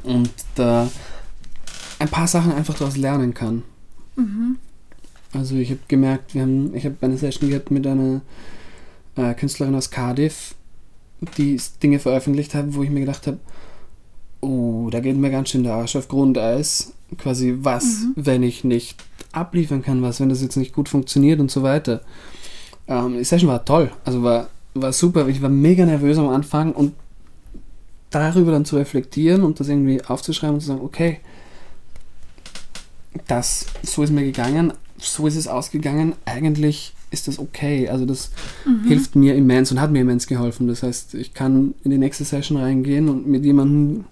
[0.03, 0.89] und da
[1.99, 3.63] ein paar Sachen einfach daraus lernen kann.
[4.15, 4.57] Mhm.
[5.33, 8.21] Also ich habe gemerkt, wir haben, ich habe eine Session gehabt mit einer
[9.15, 10.55] äh, Künstlerin aus Cardiff,
[11.37, 13.39] die Dinge veröffentlicht hat, wo ich mir gedacht habe,
[14.41, 16.93] oh, da geht mir ganz schön der Arsch auf Grundeis.
[17.17, 18.13] Quasi, was, Mhm.
[18.15, 18.97] wenn ich nicht
[19.34, 22.01] abliefern kann, was, wenn das jetzt nicht gut funktioniert und so weiter.
[22.88, 25.27] Ähm, die Session war toll, also war, war super.
[25.27, 26.93] Ich war mega nervös am Anfang und
[28.10, 31.19] darüber dann zu reflektieren und das irgendwie aufzuschreiben und zu sagen, okay,
[33.27, 37.89] das, so ist mir gegangen, so ist es ausgegangen, eigentlich ist das okay.
[37.89, 38.32] Also das
[38.65, 38.88] Mhm.
[38.88, 40.67] hilft mir immens und hat mir immens geholfen.
[40.67, 44.06] Das heißt, ich kann in die nächste Session reingehen und mit jemandem,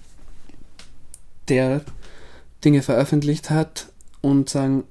[1.50, 1.82] der
[2.64, 3.88] Dinge veröffentlicht hat
[4.22, 4.84] und sagen,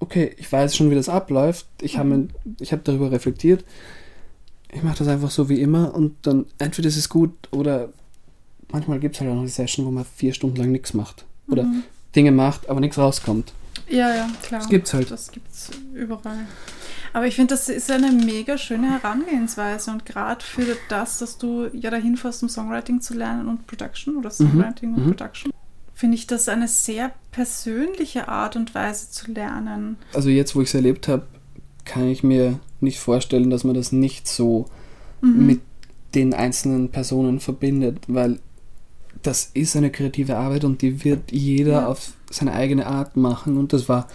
[0.00, 2.28] okay, ich weiß schon, wie das abläuft, ich habe Mhm.
[2.60, 3.64] ich hab darüber reflektiert,
[4.72, 7.88] ich mache das einfach so wie immer und dann entweder ist es gut oder
[8.70, 11.24] manchmal gibt es halt auch noch die Session, wo man vier Stunden lang nichts macht.
[11.48, 11.82] Oder Mhm.
[12.14, 13.52] Dinge macht, aber nichts rauskommt.
[13.88, 14.60] Ja, ja, klar.
[14.60, 15.10] Das gibt's halt.
[15.10, 16.46] Das gibt's überall.
[17.12, 21.68] Aber ich finde, das ist eine mega schöne Herangehensweise und gerade für das, dass du
[21.72, 25.10] ja dahin fährst, um Songwriting zu lernen und Production oder Songwriting und mhm.
[25.10, 25.52] Production,
[25.96, 29.96] finde ich das eine sehr persönliche Art und Weise zu lernen.
[30.12, 31.26] Also jetzt, wo ich es erlebt habe,
[31.86, 34.66] kann ich mir nicht vorstellen, dass man das nicht so
[35.22, 35.46] Mhm.
[35.46, 35.60] mit
[36.14, 38.38] den einzelnen Personen verbindet, weil
[39.22, 41.86] das ist eine kreative Arbeit und die wird jeder Ja.
[41.86, 44.06] auf seine eigene Art machen und das war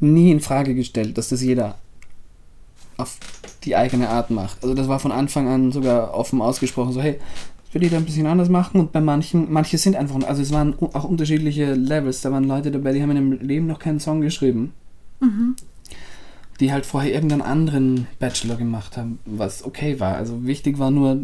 [0.00, 1.76] nie in Frage gestellt, dass das jeder
[2.96, 3.18] auf
[3.64, 4.62] die eigene Art macht.
[4.62, 7.20] Also das war von Anfang an sogar offen ausgesprochen, so hey,
[7.74, 10.74] würde jeder ein bisschen anders machen und bei manchen, manche sind einfach, also es waren
[10.78, 14.20] auch unterschiedliche Levels, da waren Leute dabei, die haben in ihrem Leben noch keinen Song
[14.20, 14.72] geschrieben
[15.20, 15.56] Mhm.
[16.60, 20.16] die halt vorher irgendeinen anderen Bachelor gemacht haben, was okay war.
[20.16, 21.14] Also wichtig war nur,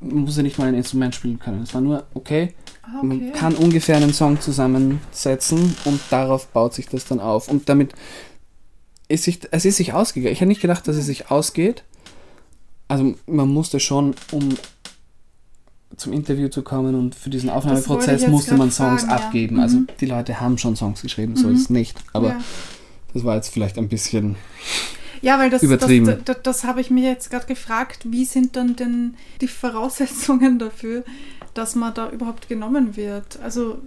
[0.00, 1.62] man muss ja nicht mal ein Instrument spielen können.
[1.62, 3.06] Es war nur, okay, okay.
[3.06, 7.48] man kann ungefähr einen Song zusammensetzen und darauf baut sich das dann auf.
[7.48, 7.92] Und damit
[9.08, 10.32] ist sich, es ist sich ausgegangen.
[10.32, 11.84] Ich hätte nicht gedacht, dass es sich ausgeht.
[12.88, 14.56] Also man musste schon, um
[15.96, 19.26] zum Interview zu kommen und für diesen Aufnahmeprozess musste man Songs fragen, ja.
[19.26, 19.60] abgeben.
[19.60, 19.88] Also Mhm.
[20.00, 21.54] die Leute haben schon Songs geschrieben, so Mhm.
[21.54, 21.98] ist es nicht.
[22.12, 22.40] Aber ja.
[23.14, 24.36] das war jetzt vielleicht ein bisschen
[25.20, 26.06] Ja, weil das, Übertrieben.
[26.06, 30.58] das, das, das habe ich mir jetzt gerade gefragt, wie sind dann denn die Voraussetzungen
[30.58, 31.04] dafür,
[31.54, 33.38] dass man da überhaupt genommen wird?
[33.42, 33.78] Also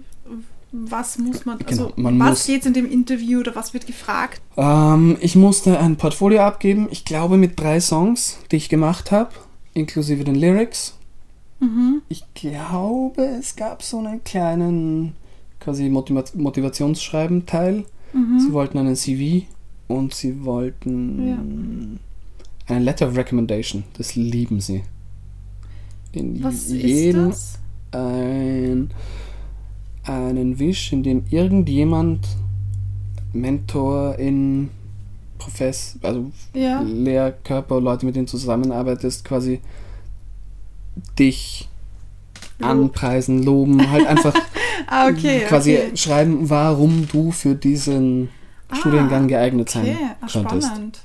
[0.72, 4.40] was muss man, also Genau, man was geht in dem Interview oder was wird gefragt?
[4.56, 9.30] Ähm, ich musste ein Portfolio abgeben, ich glaube mit drei Songs, die ich gemacht habe,
[9.74, 10.95] inklusive den Lyrics.
[11.60, 12.02] Mhm.
[12.08, 15.14] Ich glaube, es gab so einen kleinen
[15.60, 17.84] quasi Motiva Motivationsschreiben-Teil.
[18.12, 18.40] Mhm.
[18.40, 19.46] Sie wollten einen CV
[19.88, 21.98] und sie wollten
[22.68, 23.84] ein Letter of Recommendation.
[23.96, 24.82] Das lieben sie.
[26.12, 27.58] In Was jedem ist
[27.92, 28.00] das?
[28.00, 28.90] ein,
[30.04, 32.26] einen Wisch, in dem irgendjemand
[33.32, 34.70] Mentor in
[35.38, 36.80] Profess, also Ja.
[36.80, 39.60] Lehrkörper, Leute, mit denen du zusammenarbeitest, quasi
[41.18, 41.68] dich
[42.58, 42.70] Lob.
[42.70, 44.34] anpreisen, loben, halt einfach
[44.88, 45.40] Ah, okay.
[45.48, 45.96] quasi okay.
[45.96, 48.28] schreiben, warum du für diesen
[48.68, 50.68] Ah, Studiengang geeignet sein Okay, ah, könntest.
[50.68, 51.00] spannend.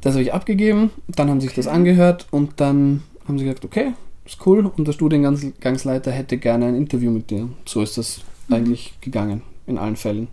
[0.00, 3.64] Das habe ich abgegeben, dann haben sie sich das angehört und dann haben sie gesagt,
[3.64, 3.92] okay,
[4.24, 7.48] ist cool und der Studiengangsleiter hätte gerne ein Interview mit dir.
[7.66, 8.54] So ist das Mhm.
[8.54, 10.28] eigentlich gegangen, in allen Fällen.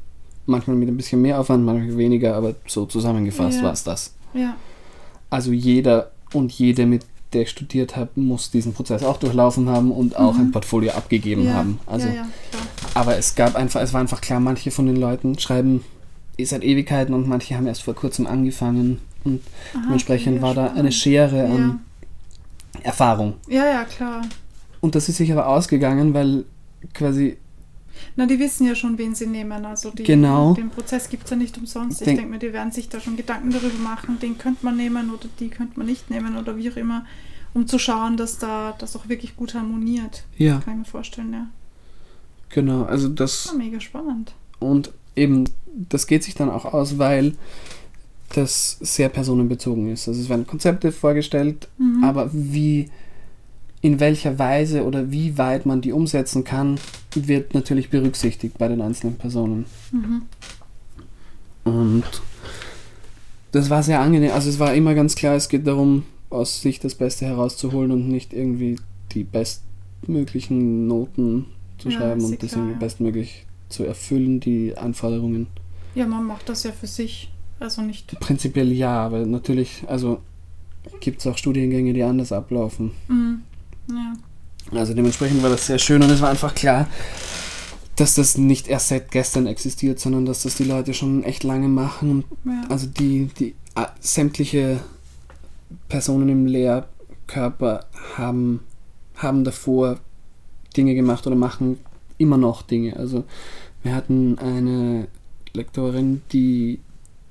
[0.45, 3.63] Manchmal mit ein bisschen mehr Aufwand, manchmal weniger, aber so zusammengefasst Ja.
[3.65, 4.13] war es das.
[4.33, 4.55] Ja.
[5.29, 9.91] Also jeder und jede, mit der ich studiert habe, muss diesen Prozess auch durchlaufen haben
[9.91, 10.39] und auch Mhm.
[10.41, 11.53] ein Portfolio abgegeben ja.
[11.55, 11.79] haben.
[11.85, 12.27] Also ja, ja.
[12.93, 15.83] Aber es gab einfach, es war einfach klar, manche von den Leuten schreiben
[16.41, 19.41] seit Ewigkeiten und manche haben erst vor kurzem angefangen und
[19.73, 21.79] Aha, dementsprechend war da eine Schere an
[22.83, 23.33] Erfahrung.
[23.47, 24.21] ja, ja, klar.
[24.79, 26.45] Und das ist sich aber ausgegangen, weil
[26.93, 27.37] quasi,
[28.17, 29.63] Na, die wissen ja schon, wen sie nehmen.
[29.65, 30.53] Also die, Genau.
[30.55, 32.01] den Prozess gibt es ja nicht umsonst.
[32.01, 34.75] Ich Denk- denke mir, die werden sich da schon Gedanken darüber machen, den könnte man
[34.75, 37.05] nehmen oder die könnte man nicht nehmen oder wie auch immer,
[37.53, 40.23] um zu schauen, dass da das auch wirklich gut harmoniert.
[40.37, 41.47] ja, Kann ich mir vorstellen, ja.
[42.49, 44.33] genau, also das Ah, mega spannend.
[44.59, 45.45] und eben,
[45.89, 47.35] das geht sich dann auch aus, weil
[48.33, 50.07] das sehr personenbezogen ist.
[50.07, 52.03] Also es werden Konzepte vorgestellt, Mhm.
[52.03, 52.89] aber wie,
[53.87, 56.77] in welcher Weise oder wie weit man die umsetzen kann,
[57.15, 59.65] wird natürlich berücksichtigt bei den einzelnen Personen.
[59.93, 60.23] Mhm.
[61.63, 62.03] Und
[63.53, 64.31] das war sehr angenehm.
[64.33, 68.09] Also es war immer ganz klar, es geht darum, aus sich das Beste herauszuholen und
[68.09, 68.75] nicht irgendwie
[69.13, 71.45] die bestmöglichen Noten
[71.77, 75.47] zu Ja, schreiben und das klar, irgendwie bestmöglich zu erfüllen, die Anforderungen.
[75.95, 77.31] Ja, man macht das ja für sich.
[77.61, 78.19] Also nicht.
[78.19, 80.19] Prinzipiell ja, aber natürlich, also
[80.99, 82.91] gibt es auch Studiengänge, die anders ablaufen.
[83.07, 83.43] Mhm.
[83.89, 84.13] Ja.
[84.71, 86.87] Also dementsprechend war das sehr schön und es war einfach klar,
[87.95, 91.67] dass das nicht erst seit gestern existiert, sondern dass das die Leute schon echt lange
[91.67, 92.63] machen ja.
[92.69, 94.79] Also die, die ah, sämtliche
[95.89, 97.85] Personen im Lehrkörper
[98.15, 98.61] haben,
[99.15, 99.99] haben davor
[100.75, 101.79] Dinge gemacht oder machen
[102.17, 102.95] immer noch Dinge.
[102.97, 103.23] Also
[103.83, 105.07] wir hatten eine
[105.53, 106.79] Lektorin, die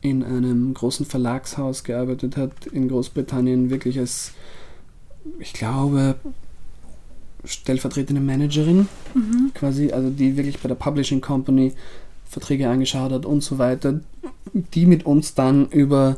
[0.00, 4.32] in einem großen Verlagshaus gearbeitet hat in Großbritannien, wirklich als,
[5.38, 6.16] ich glaube,
[7.46, 9.50] stellvertretende Managerin Mhm.
[9.54, 11.72] quasi, also die wirklich bei der Publishing Company
[12.28, 14.00] Verträge angeschaut hat und so weiter,
[14.74, 16.16] die mit uns dann über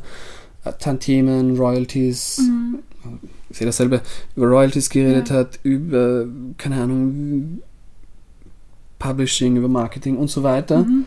[0.65, 2.79] äh, Tantiemen, Royalties, Mhm.
[3.51, 4.01] ich sehe dasselbe,
[4.35, 5.37] über Royalties geredet Ja.
[5.37, 6.27] hat, über,
[6.59, 7.59] keine Ahnung,
[8.99, 11.05] Publishing, über Marketing und so weiter, Mhm.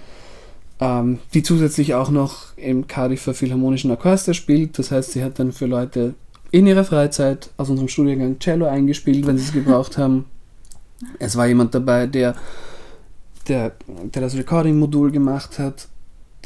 [0.79, 5.51] ähm, die zusätzlich auch noch im Cardiffer Philharmonischen Orchester spielt, das heißt, sie hat dann
[5.51, 6.13] für Leute
[6.51, 10.25] in ihrer Freizeit aus unserem Studiengang Cello eingespielt, wenn sie es gebraucht haben.
[11.19, 12.35] Es war jemand dabei, der,
[13.47, 13.71] der,
[14.13, 15.87] der das Recording-Modul gemacht hat.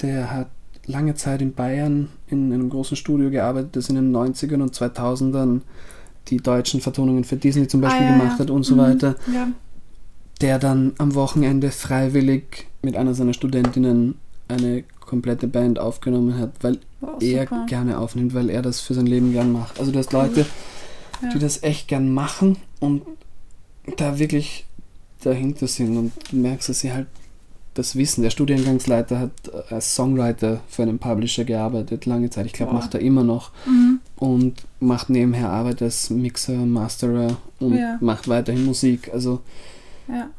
[0.02, 0.50] Der hat
[0.86, 5.62] lange Zeit in Bayern in einem großen Studio gearbeitet, das in den 90ern und 2000ern
[6.28, 8.40] die deutschen Vertonungen für Disney zum Beispiel Ah, ja, gemacht ja.
[8.40, 8.80] hat und so Mhm.
[8.80, 9.16] weiter.
[9.34, 9.48] Ja.
[10.42, 14.16] Der dann am Wochenende freiwillig mit einer seiner Studentinnen
[14.48, 17.66] eine komplette Band aufgenommen hat, weil Wow, er super.
[17.68, 19.80] gerne aufnimmt, weil er das für sein Leben gern macht.
[19.80, 20.46] Also du hast Leute,
[21.22, 21.30] Ja.
[21.34, 23.04] die das echt gern machen und
[23.98, 24.66] da wirklich
[25.24, 27.08] dahinter sind und du merkst, dass sie halt
[27.74, 28.22] das wissen.
[28.22, 29.32] Der Studiengangsleiter hat
[29.70, 32.46] äh, als Songwriter für einen Publisher gearbeitet, lange Zeit.
[32.46, 32.80] Ich glaube, Wow.
[32.82, 34.00] macht er immer noch Mhm.
[34.16, 37.98] und macht nebenher Arbeit als Mixer, Masterer und Ja.
[38.02, 39.10] macht weiterhin Musik.
[39.14, 39.42] Also
[40.08, 40.30] Ja.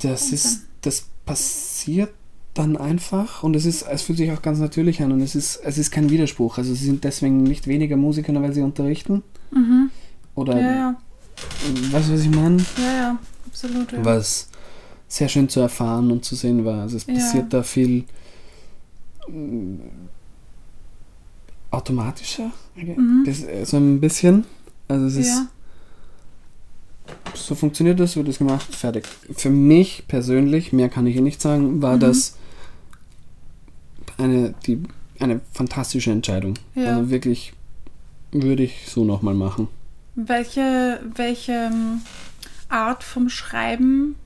[0.00, 0.34] das Wahnsinn.
[0.34, 2.10] ist, das passiert
[2.58, 5.60] dann einfach und es ist, es fühlt sich auch ganz natürlich an und es ist,
[5.64, 6.58] es ist kein Widerspruch.
[6.58, 9.22] Also sie sind deswegen nicht weniger Musiker, nur weil sie unterrichten.
[9.50, 9.90] Mhm.
[10.34, 10.96] Oder Ja, ja.
[11.92, 12.58] weißt du, was ich meine?
[12.78, 13.18] Ja, ja.
[13.46, 13.92] Absolut.
[13.92, 14.04] Ja.
[14.04, 14.48] Was
[15.08, 16.82] sehr schön zu erfahren und zu sehen war.
[16.82, 18.04] Also es passiert da viel
[19.28, 19.76] mm,
[21.70, 22.50] automatischer.
[22.74, 23.24] Mhm.
[23.26, 24.44] Äh, so ein bisschen.
[24.88, 25.42] Also es ist
[27.34, 29.06] so funktioniert das, wird das gemacht, fertig.
[29.36, 32.00] Für mich persönlich, mehr kann ich eh nicht sagen, war Mhm.
[32.00, 32.36] das
[34.18, 34.82] eine, die,
[35.18, 36.54] eine fantastische Entscheidung.
[36.74, 36.96] Ja.
[36.96, 37.52] Also wirklich
[38.32, 39.68] würde ich so nochmal machen.
[40.14, 42.00] Welche, welche ähm,
[42.68, 44.16] Art vom Schreiben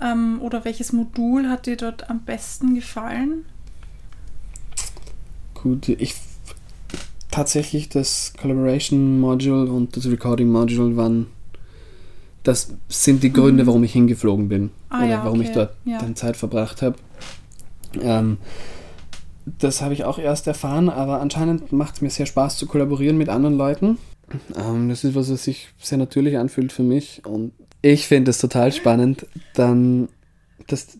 [0.00, 3.44] Ähm, oder welches Modul hat dir dort am besten gefallen?
[5.54, 6.14] Gut, ich
[7.30, 11.26] tatsächlich das Collaboration Module und das Recording Module waren
[12.44, 15.56] das sind die Gründe, warum ich hingeflogen bin Ah, oder ja, warum ich okay.
[15.56, 15.98] dort Ja.
[15.98, 16.96] dann Zeit verbracht habe.
[18.00, 18.38] Ähm,
[19.58, 23.16] das habe ich auch erst erfahren, aber anscheinend macht es mir sehr Spaß zu kollaborieren
[23.16, 23.98] mit anderen Leuten.
[24.56, 28.38] Ähm, das ist was, was sich sehr natürlich anfühlt für mich und ich finde es
[28.38, 30.08] total spannend, dann,
[30.66, 30.98] dass,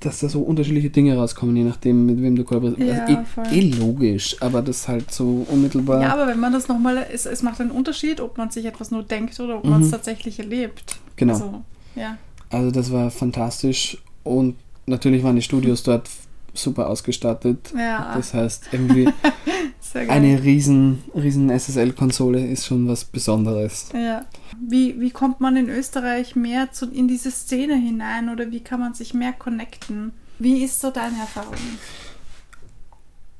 [0.00, 3.08] dass da so unterschiedliche Dinge rauskommen, je nachdem, mit wem du kollaborierst.
[3.08, 6.00] Ja, also eh, eh logisch, aber das halt so unmittelbar.
[6.02, 8.90] Ja, aber wenn man das nochmal, es, es macht einen Unterschied, ob man sich etwas
[8.92, 9.92] nur denkt oder ob man es Mhm.
[9.92, 10.96] tatsächlich erlebt.
[11.16, 11.34] genau.
[11.34, 11.62] Also,
[11.96, 12.16] ja.
[12.50, 14.54] Also das war fantastisch und
[14.86, 16.08] natürlich waren die Studios dort
[16.54, 17.72] super ausgestattet.
[17.76, 19.08] Ja, Das heißt, irgendwie
[20.08, 23.88] eine riesen, riesen SSL-Konsole ist schon was Besonderes.
[23.92, 24.24] Ja.
[24.60, 28.80] Wie, wie kommt man in Österreich mehr zu, in diese Szene hinein oder wie kann
[28.80, 30.12] man sich mehr connecten?
[30.38, 31.54] Wie ist so deine Erfahrung?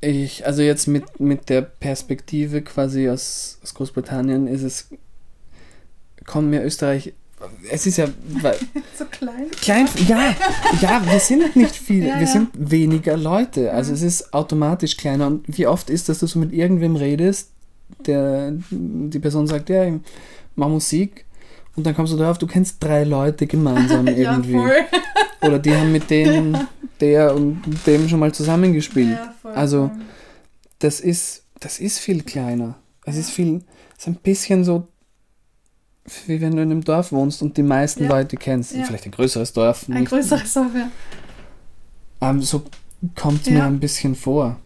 [0.00, 4.90] Ich, also jetzt mit, mit der Perspektive quasi aus, aus Großbritannien ist es,
[6.26, 7.14] kommt mir Österreich,
[7.70, 8.06] es ist ja,
[8.40, 8.58] weil-
[8.98, 9.50] So klein?
[9.60, 10.34] Klein, ja,
[10.80, 12.32] ja, wir sind nicht viele, Ja, wir ja.
[12.32, 13.72] sind weniger Leute.
[13.72, 13.96] Also Mhm.
[13.96, 15.26] es ist automatisch kleiner.
[15.28, 17.50] Und wie oft ist, dass du so mit irgendwem redest,
[18.06, 19.94] der die Person sagt, ja, ich
[20.56, 21.24] mach Musik.
[21.76, 24.52] Und dann kommst du darauf, du kennst drei Leute gemeinsam irgendwie.
[24.52, 24.84] Ja, voll.
[25.42, 26.56] Oder die haben mit denen,
[27.00, 29.10] der und dem schon mal zusammengespielt.
[29.18, 29.52] Ja, voll.
[29.52, 29.90] Also-.
[30.78, 32.76] Das ist, das ist viel kleiner.
[33.04, 33.62] Es ist viel,
[33.96, 34.86] es ist ein bisschen so,
[36.26, 38.10] wie wenn du in einem Dorf wohnst und die meisten Ja.
[38.10, 38.72] Leute kennst.
[38.74, 38.84] Ja.
[38.84, 39.88] Vielleicht ein größeres Dorf.
[39.88, 40.88] ein nicht- größeres Software.
[42.20, 42.62] Ähm, so
[43.16, 43.66] kommt es mir Ja.
[43.66, 44.56] ein bisschen vor.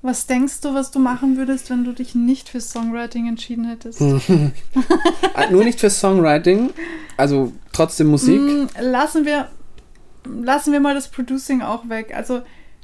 [0.00, 4.00] Was denkst du, was du machen würdest, wenn du dich nicht für Songwriting entschieden hättest?
[4.00, 4.20] Äh,
[5.50, 6.70] Nur nicht für Songwriting,
[7.16, 8.40] also trotzdem Musik.
[8.40, 9.48] Mm, lassen wir
[10.24, 12.12] lassen wir mal das Producing auch weg.
[12.14, 12.42] Also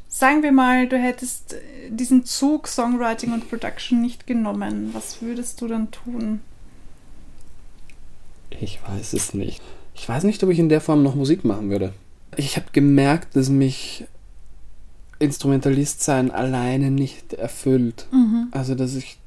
[0.09, 1.57] sagen wir mal, du hättest
[1.89, 4.91] diesen Zug Songwriting und Production nicht genommen.
[4.93, 6.41] Was würdest du dann tun?
[8.61, 9.63] Ich weiß es nicht.
[9.95, 11.93] Ich weiß nicht, ob ich in der Form noch Musik machen würde.
[12.37, 14.05] Ich habe gemerkt, dass mich
[15.19, 18.07] Instrumentalist sein alleine nicht erfüllt.
[18.13, 18.49] Mhm.
[18.51, 19.19] Also, dass ich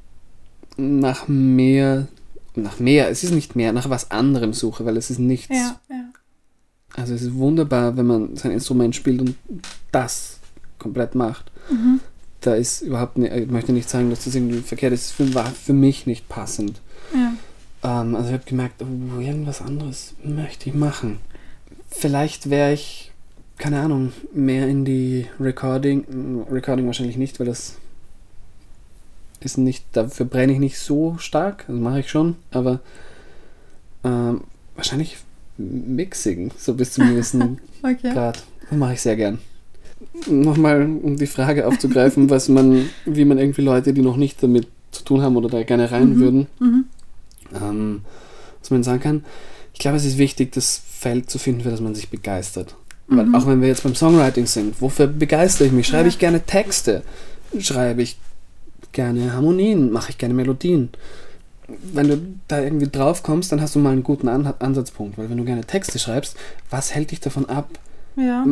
[0.76, 2.08] nach mehr,
[2.56, 5.50] nach mehr, es ist nicht mehr, nach was anderem suche, weil es ist nichts.
[5.50, 6.04] Ja, ja.
[6.96, 9.36] Also, es ist wunderbar, wenn man sein Instrument spielt und
[9.92, 10.40] das
[10.80, 11.52] komplett macht.
[11.72, 12.02] Mhm.
[12.42, 15.48] Da ist überhaupt nicht, ich möchte nicht sagen, dass das irgendwie verkehrt ist, für, war
[15.48, 16.82] für mich nicht passend.
[17.14, 17.34] ja.
[17.88, 21.20] Ähm, also ich habe gemerkt, oh, irgendwas anderes möchte ich machen.
[21.90, 23.12] Vielleicht wäre ich,
[23.58, 27.78] keine Ahnung, mehr in die Recording, Recording wahrscheinlich nicht, weil das
[29.40, 32.80] ist nicht, dafür brenne ich nicht so stark, das mache ich schon, aber
[34.04, 34.42] ähm,
[34.76, 35.18] wahrscheinlich
[35.58, 38.12] Mixing, so bis zu einem gewissen Okay.
[38.14, 38.44] Grad.
[38.70, 39.40] Das mache ich sehr gern.
[40.30, 44.68] Nochmal, um die Frage aufzugreifen, was man, wie man irgendwie Leute, die noch nicht damit
[44.92, 46.20] zu tun haben oder da gerne rein Mhm.
[46.20, 46.86] würden, Mhm.
[47.56, 48.02] Ähm,
[48.62, 49.26] was man sagen kann.
[49.74, 52.76] Ich glaube, es ist wichtig, das Feld zu finden, für das man sich begeistert.
[53.08, 53.36] Weil Mhm.
[53.36, 55.88] auch wenn wir jetzt beim Songwriting sind, wofür begeistere ich mich?
[55.88, 56.10] Schreibe Ja.
[56.10, 57.04] ich gerne Texte?
[57.60, 58.18] Schreibe ich
[58.92, 59.92] gerne Harmonien?
[59.92, 60.90] Mache ich gerne Melodien?
[61.68, 65.18] Wenn du da irgendwie drauf kommst, dann hast du mal einen guten An Ansatzpunkt.
[65.18, 66.36] Weil wenn du gerne Texte schreibst,
[66.70, 67.70] was hält dich davon ab,
[68.16, 68.46] Ja.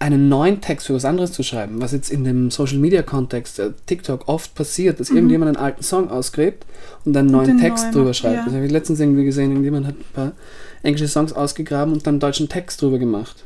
[0.00, 3.58] Einen neuen Text für was anderes zu schreiben, was jetzt in dem Social Media Kontext,
[3.58, 5.16] äh, TikTok oft passiert, dass Mhm.
[5.16, 6.64] irgendjemand einen alten Song ausgräbt
[7.04, 8.36] und einen neuen den Text neuen drüber schreibt.
[8.36, 8.44] ja.
[8.46, 10.32] Das habe ich letztens irgendwie gesehen, irgendjemand hat ein paar
[10.82, 13.44] englische Songs ausgegraben und dann einen deutschen Text drüber gemacht.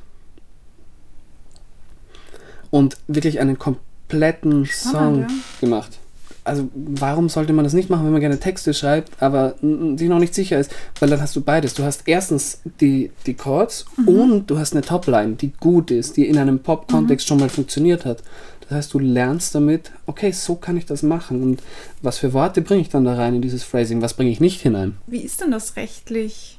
[2.71, 5.37] Und wirklich einen kompletten Song Spannend, ja.
[5.61, 5.99] gemacht.
[6.45, 9.55] Also warum sollte man das nicht machen, wenn man gerne Texte schreibt, aber
[9.97, 10.71] sich noch nicht sicher ist?
[11.01, 11.73] Weil dann hast du beides.
[11.73, 14.09] Du hast erstens die, die Chords Mhm.
[14.09, 18.05] und du hast eine Topline, die gut ist, die in einem Pop-Kontext schon mal funktioniert
[18.05, 18.23] hat.
[18.61, 21.43] Das heißt, du lernst damit, okay, so kann ich das machen.
[21.43, 21.63] Und
[22.03, 24.03] was für Worte bringe ich dann da rein in dieses Phrasing?
[24.03, 24.97] Was bringe ich nicht hinein?
[25.07, 26.59] Wie ist denn das rechtlich?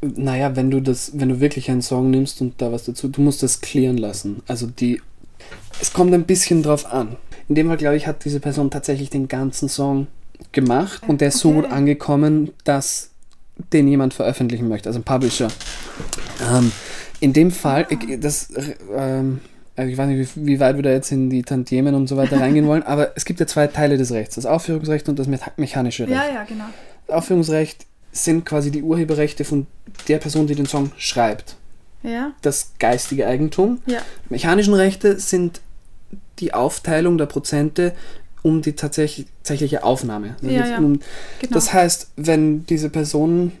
[0.00, 3.20] Naja, wenn du das, wenn du wirklich einen Song nimmst und da was dazu, du
[3.20, 4.42] musst das klären lassen.
[4.46, 5.00] Also die,
[5.80, 7.16] es kommt ein bisschen drauf an.
[7.48, 10.06] In dem Fall, glaube ich, hat diese Person tatsächlich den ganzen Song
[10.52, 11.62] gemacht und der ist so Okay.
[11.62, 13.10] gut angekommen, dass
[13.72, 15.48] den jemand veröffentlichen möchte, also ein Publisher.
[16.52, 16.70] Ähm,
[17.20, 19.40] in dem Fall, ich, das, äh, ähm,
[19.74, 22.16] also ich weiß nicht, wie, wie weit wir da jetzt in die Tantiemen und so
[22.16, 25.28] weiter reingehen wollen, aber es gibt ja zwei Teile des Rechts, das Aufführungsrecht und das
[25.28, 26.12] mecha- mechanische Recht.
[26.14, 26.64] Ja, ja, genau.
[27.06, 29.66] Das Aufführungsrecht sind quasi die Urheberrechte von
[30.06, 31.56] der Person, die den Song schreibt.
[32.02, 33.80] Ja, Das geistige Eigentum.
[33.86, 33.98] ja.
[34.28, 35.60] Mechanischen Rechte sind
[36.38, 37.92] die Aufteilung der Prozente
[38.42, 40.36] um die tatsächlich, tatsächliche Aufnahme.
[40.42, 40.78] Also Ja, ja.
[40.78, 41.00] Um,
[41.40, 41.52] Genau.
[41.54, 43.52] Das heißt, wenn diese Person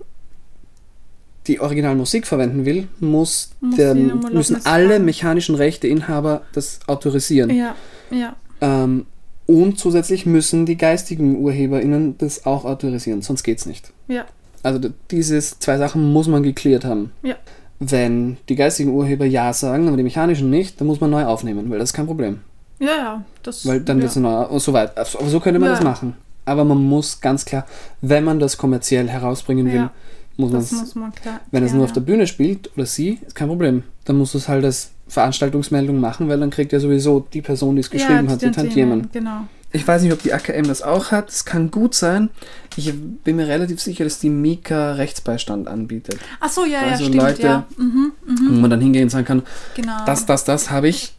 [1.46, 5.04] die Originalmusik verwenden will, muss Muss der, müssen alle fragen.
[5.06, 7.50] mechanischen Rechteinhaber das autorisieren.
[7.50, 7.74] Ja,
[8.10, 8.36] ja.
[8.60, 9.06] Ähm,
[9.46, 13.92] und zusätzlich müssen die geistigen UrheberInnen das auch autorisieren, sonst geht's nicht.
[14.08, 14.26] Ja,
[14.62, 17.12] Also diese zwei Sachen muss man geklärt haben.
[17.22, 17.34] ja.
[17.80, 21.70] Wenn die geistigen Urheber Ja sagen, aber die mechanischen nicht, dann muss man neu aufnehmen,
[21.70, 22.40] weil das ist kein Problem.
[22.80, 23.24] Ja, ja.
[23.42, 24.02] Das, Weil dann ja.
[24.02, 24.96] wird es neu, und so weit.
[24.96, 25.74] Also, Aber so könnte man Ja.
[25.74, 26.14] das machen.
[26.44, 27.66] Aber man muss ganz klar,
[28.00, 29.90] wenn man das kommerziell herausbringen will, Ja,
[30.36, 31.40] muss man Das muss man klar.
[31.50, 33.82] Wenn es nur auf der Bühne spielt oder sie, ist kein Problem.
[34.04, 37.74] Dann musst du es halt als Veranstaltungsmeldung machen, weil dann kriegt ja sowieso die Person,
[37.76, 39.08] die es geschrieben hat, die Tantiemen.
[39.12, 39.40] Genau.
[39.70, 41.28] Ich weiß nicht, ob die AKM das auch hat.
[41.28, 42.30] Es kann gut sein.
[42.76, 42.92] Ich
[43.24, 46.18] bin mir relativ sicher, dass die Mika Rechtsbeistand anbietet.
[46.40, 47.16] Ach so, ja, ja, Also stimmt.
[47.22, 47.66] Leute- ja.
[47.76, 49.42] Mhm, mhm, Wo man dann hingehen und sagen kann,
[49.74, 50.04] genau.
[50.06, 51.12] das, das, das habe ich.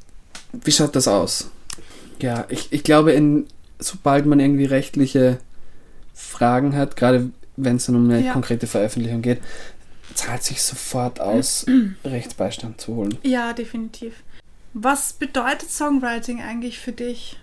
[0.52, 1.52] Wie schaut das aus?
[2.22, 3.46] Ja, ich, ich glaube, in,
[3.78, 5.38] sobald man irgendwie rechtliche
[6.16, 8.34] Fragen hat, gerade wenn es dann um eine Ja.
[8.34, 9.42] konkrete Veröffentlichung geht,
[10.16, 11.66] zahlt sich sofort aus,
[12.04, 13.18] Rechtsbeistand zu holen.
[13.22, 14.16] Ja, definitiv.
[14.74, 17.38] Was bedeutet Songwriting eigentlich für dich?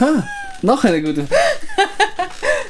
[0.00, 0.26] Ha,
[0.62, 1.26] noch eine gute.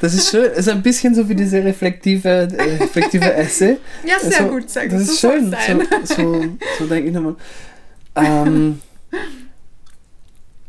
[0.01, 0.51] Das ist schön.
[0.51, 3.77] Es ist ein bisschen so wie diese reflektive, äh, reflektive Essay.
[4.05, 4.99] Ja, sehr Also, gut, sehr gut.
[4.99, 5.87] Das so ist soll's schön.
[6.03, 6.45] So, so,
[6.79, 7.35] so denke ich nochmal.
[8.15, 8.81] Ähm,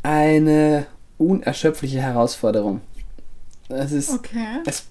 [0.01, 0.85] eine
[1.17, 2.81] unerschöpfliche Herausforderung.
[3.69, 4.59] Es ist, Okay.
[4.65, 4.83] es,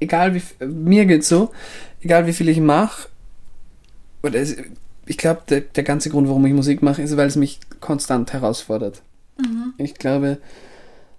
[0.00, 1.50] egal wie, mir geht's so,
[2.02, 3.08] egal wie viel ich mache,
[4.22, 4.56] oder es,
[5.06, 8.32] ich glaube, der, der ganze Grund, warum ich Musik mache, ist, weil es mich konstant
[8.32, 9.02] herausfordert.
[9.38, 9.74] Mhm.
[9.78, 10.38] Ich glaube,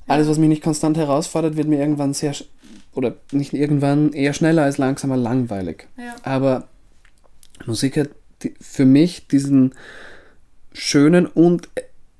[0.10, 2.34] alles, was mich nicht konstant herausfordert, wird mir irgendwann sehr,
[2.94, 5.88] oder nicht irgendwann, eher schneller als langsamer langweilig.
[5.98, 6.16] Ja.
[6.24, 6.68] Aber
[7.66, 8.10] Musik hat
[8.44, 9.74] die, für mich diesen
[10.74, 11.70] schönen und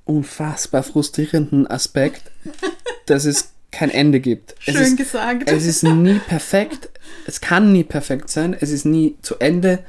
[0.04, 2.30] unfassbar frustrierenden Aspekt,
[3.06, 4.54] dass es kein Ende gibt.
[4.66, 5.50] Es Schön ist, gesagt.
[5.50, 6.88] es ist nie perfekt,
[7.26, 9.80] es kann nie perfekt sein, es ist nie zu Ende.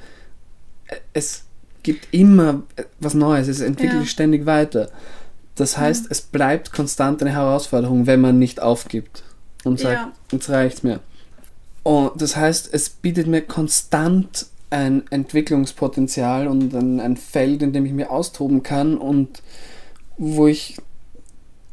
[1.13, 1.43] Es
[1.83, 2.61] gibt immer
[2.99, 4.01] was Neues, es entwickelt Ja.
[4.01, 4.91] sich ständig weiter.
[5.55, 9.23] Das heißt, es bleibt konstant eine Herausforderung, wenn man nicht aufgibt
[9.63, 10.11] und sagt, Ja.
[10.31, 10.99] jetzt reicht's mir.
[11.83, 17.85] Und das heißt, es bietet mir konstant ein Entwicklungspotenzial und ein, ein Feld, in dem
[17.85, 19.41] ich mich austoben kann und
[20.17, 20.77] wo ich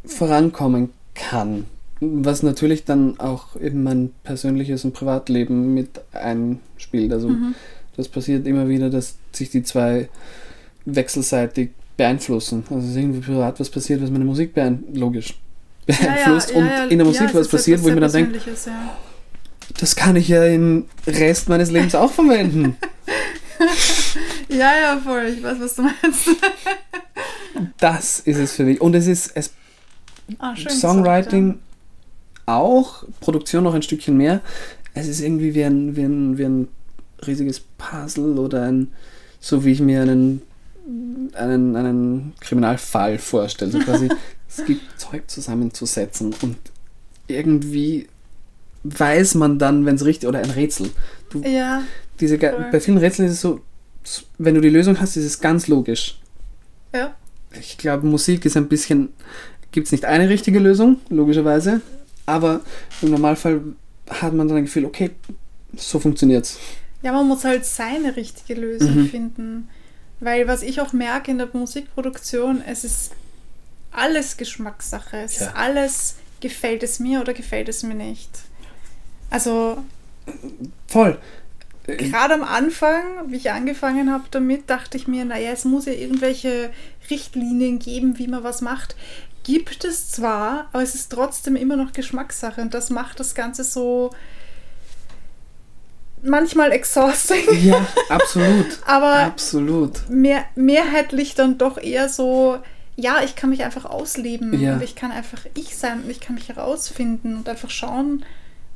[0.05, 1.67] vorankommen kann.
[2.01, 7.13] Was natürlich dann auch in mein persönliches und Privatleben mit einspielt.
[7.13, 7.55] Also Mhm.
[7.97, 10.09] das passiert immer wieder, dass sich die zwei
[10.85, 12.65] wechselseitig beeinflussen.
[12.71, 15.39] Also es ist irgendwie privat was passiert, was meine Musik beein logisch
[15.85, 18.97] beeinflusst und in der Musik was passiert, wo ich mir dann denke, ja.
[19.79, 22.77] das kann ich ja im Rest meines Lebens auch verwenden.
[24.49, 25.35] ja, ja, voll.
[25.37, 26.31] Ich weiß, was du meinst.
[27.79, 28.81] Das ist es für mich.
[28.81, 29.51] Und es ist es
[30.39, 31.59] Ah, Songwriting
[32.45, 34.41] auch, Produktion noch ein Stückchen mehr.
[34.95, 36.69] Es ist irgendwie wie ein, wie ein, wie ein
[37.27, 38.89] riesiges Puzzle oder ein,
[39.41, 40.43] so wie ich mir einen,
[41.35, 43.71] einen, einen Kriminalfall vorstelle.
[43.71, 44.09] So quasi,
[44.49, 46.57] es gibt Zeug zusammenzusetzen und
[47.27, 48.09] irgendwie
[48.85, 50.91] weiß man dann, wenn es richtig, oder ein Rätsel.
[51.31, 51.43] Du.
[51.43, 51.83] Ja,
[52.21, 52.67] diese, Voll.
[52.73, 53.61] bei vielen Rätseln ist es so,
[54.39, 56.19] wenn du die Lösung hast, ist es ganz logisch.
[56.95, 57.15] ja.
[57.59, 59.09] Ich glaube, Musik ist ein bisschen,
[59.73, 61.81] gibt es nicht eine richtige Lösung, logischerweise,
[62.27, 62.61] aber
[63.01, 63.63] im Normalfall
[64.07, 65.13] hat man dann ein Gefühl, okay,
[65.75, 66.59] so funktioniert's.
[67.01, 69.09] Ja, man muss halt seine richtige Lösung Mhm.
[69.09, 69.69] finden.
[70.21, 73.13] Weil was ich auch merke in der Musikproduktion, es ist
[73.93, 75.19] alles Geschmackssache.
[75.19, 75.47] Es Ja.
[75.49, 78.31] ist alles, gefällt es mir oder gefällt es mir nicht.
[79.31, 79.79] Also
[80.87, 81.19] Voll.
[81.87, 85.93] Gerade am Anfang, wie ich angefangen habe damit, dachte ich mir, naja, es muss ja
[85.93, 86.71] irgendwelche
[87.09, 88.95] Richtlinien geben, wie man was macht.
[89.45, 93.65] Gibt es zwar, aber es ist trotzdem immer noch Geschmackssache und das macht das Ganze
[93.65, 94.11] so
[96.23, 98.79] manchmal exhausting, Ja, absolut.
[98.87, 100.09] aber absolut.
[100.09, 102.59] mehr, mehrheitlich dann doch eher so,
[102.97, 104.75] ja, ich kann mich einfach ausleben Ja.
[104.75, 108.25] und ich kann einfach ich sein und ich kann mich herausfinden und einfach schauen,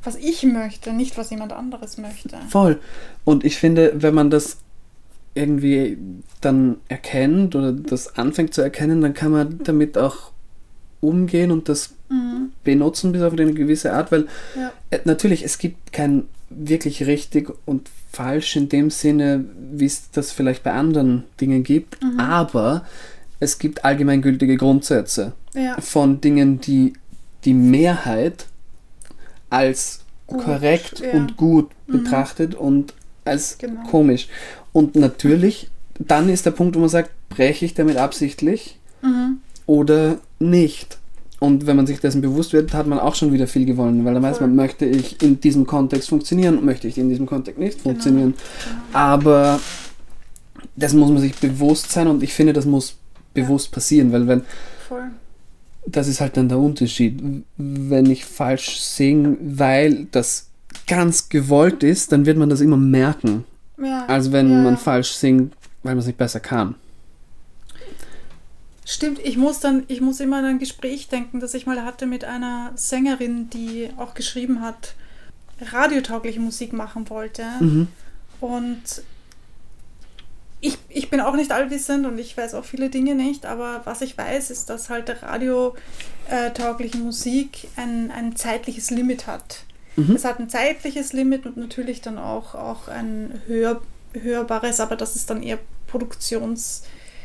[0.03, 2.37] was ich möchte, nicht was jemand anderes möchte.
[2.49, 2.79] Voll.
[3.23, 4.57] Und ich finde, wenn man das
[5.35, 5.97] irgendwie
[6.41, 10.31] dann erkennt oder das anfängt zu erkennen, dann kann man damit auch
[11.01, 12.51] umgehen und das Mhm.
[12.63, 14.71] benutzen bis auf eine gewisse Art, weil Ja.
[14.91, 16.25] äh, natürlich, es gibt kein
[16.57, 22.01] wirklich richtig und falsch in dem Sinne, wie es das vielleicht bei anderen Dingen gibt,
[22.03, 22.19] Mhm.
[22.19, 22.85] aber
[23.39, 25.79] es gibt allgemeingültige Grundsätze Ja.
[25.81, 26.93] von Dingen, die
[27.45, 28.45] die Mehrheit
[29.49, 31.11] als Gut, korrekt ja.
[31.11, 31.91] und gut Mhm.
[32.03, 32.93] betrachtet und
[33.25, 33.83] als Genau.
[33.83, 34.27] komisch.
[34.71, 39.37] Und natürlich, dann ist der Punkt, wo man sagt, breche ich damit absichtlich Mhm.
[39.65, 40.97] oder nicht.
[41.43, 44.13] Und wenn man sich dessen bewusst wird, hat man auch schon wieder viel gewonnen, weil
[44.13, 47.79] dann weiß man, möchte ich in diesem Kontext funktionieren, möchte ich in diesem Kontext nicht
[47.79, 47.83] Genau.
[47.89, 48.33] funktionieren.
[48.33, 48.97] Genau.
[48.97, 49.59] Aber
[50.77, 52.95] das muss man sich bewusst sein und ich finde, das muss
[53.33, 54.43] bewusst passieren, weil wenn,
[54.87, 55.11] Voll.
[55.85, 57.21] das ist halt dann der Unterschied.
[57.57, 60.47] Wenn ich falsch singe, weil das
[60.87, 63.43] ganz gewollt ist, dann wird man das immer merken.
[63.83, 64.05] Ja.
[64.05, 66.75] als wenn ja, man falsch singt, weil man es nicht besser kann.
[68.85, 72.05] Stimmt, ich muss dann, ich muss immer an ein Gespräch denken, das ich mal hatte
[72.05, 74.95] mit einer Sängerin, die auch geschrieben hat,
[75.61, 77.43] radiotaugliche Musik machen wollte.
[77.59, 77.87] Mhm.
[78.41, 79.03] Und
[80.59, 84.01] ich, ich bin auch nicht allwissend und ich weiß auch viele Dinge nicht, aber was
[84.01, 89.63] ich weiß, ist, dass halt radiotaugliche Musik ein, ein zeitliches Limit hat.
[89.95, 90.15] Mhm.
[90.15, 93.81] Es hat ein zeitliches Limit und natürlich dann auch, auch ein hör,
[94.13, 95.59] hörbares, aber das ist dann eher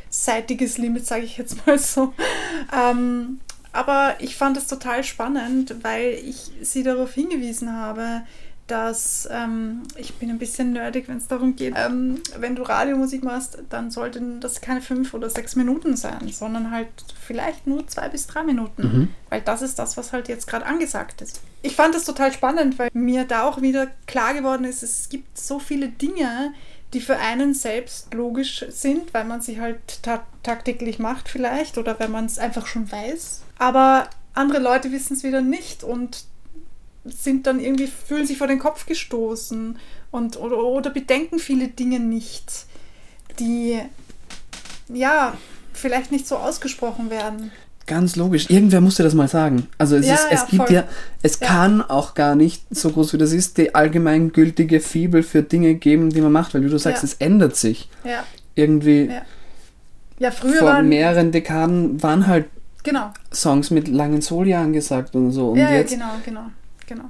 [0.08, 2.12] produktionsseitiges Limit, sage ich jetzt mal so.
[2.72, 3.40] Ähm,
[3.72, 8.22] aber ich fand es total spannend, weil ich sie darauf hingewiesen habe,
[8.66, 13.24] dass ähm, ich bin ein bisschen nerdig, wenn es darum geht, ähm, wenn du Radiomusik
[13.24, 16.88] machst, dann sollten das keine fünf oder sechs Minuten sein, sondern halt
[17.18, 19.08] vielleicht nur zwei bis drei Minuten, Mhm.
[19.30, 21.40] weil das ist das, was halt jetzt gerade angesagt ist.
[21.62, 25.38] Ich fand das total spannend, weil mir da auch wieder klar geworden ist, es gibt
[25.38, 26.52] so viele Dinge,
[26.94, 31.98] die für einen selbst logisch sind, weil man sie halt ta tagtäglich macht vielleicht oder
[31.98, 33.42] wenn man es einfach schon weiß.
[33.58, 36.24] Aber andere Leute wissen es wieder nicht und
[37.04, 39.78] sind dann irgendwie, fühlen sich vor den Kopf gestoßen
[40.10, 42.64] und oder, oder bedenken viele Dinge nicht,
[43.38, 43.80] die
[44.88, 45.36] ja
[45.72, 47.52] vielleicht nicht so ausgesprochen werden.
[47.88, 48.48] Ganz logisch.
[48.50, 49.66] Irgendwer musste das mal sagen.
[49.78, 50.76] Also es, Ja, ist, es ja, gibt voll.
[50.76, 50.84] ja,
[51.22, 55.74] es kann auch gar nicht, so groß wie das ist, die allgemeingültige Fibel für Dinge
[55.74, 57.88] geben, die man macht, weil wie du sagst, es ändert sich.
[58.04, 58.24] Ja,
[58.54, 59.10] Irgendwie
[60.18, 60.30] ja.
[60.30, 62.46] Früher vor waren mehreren Dekaden waren halt
[62.82, 63.10] genau.
[63.32, 65.50] Songs mit langen Soli angesagt und so.
[65.52, 66.46] Und ja, jetzt ja, genau, genau,
[66.86, 67.04] genau.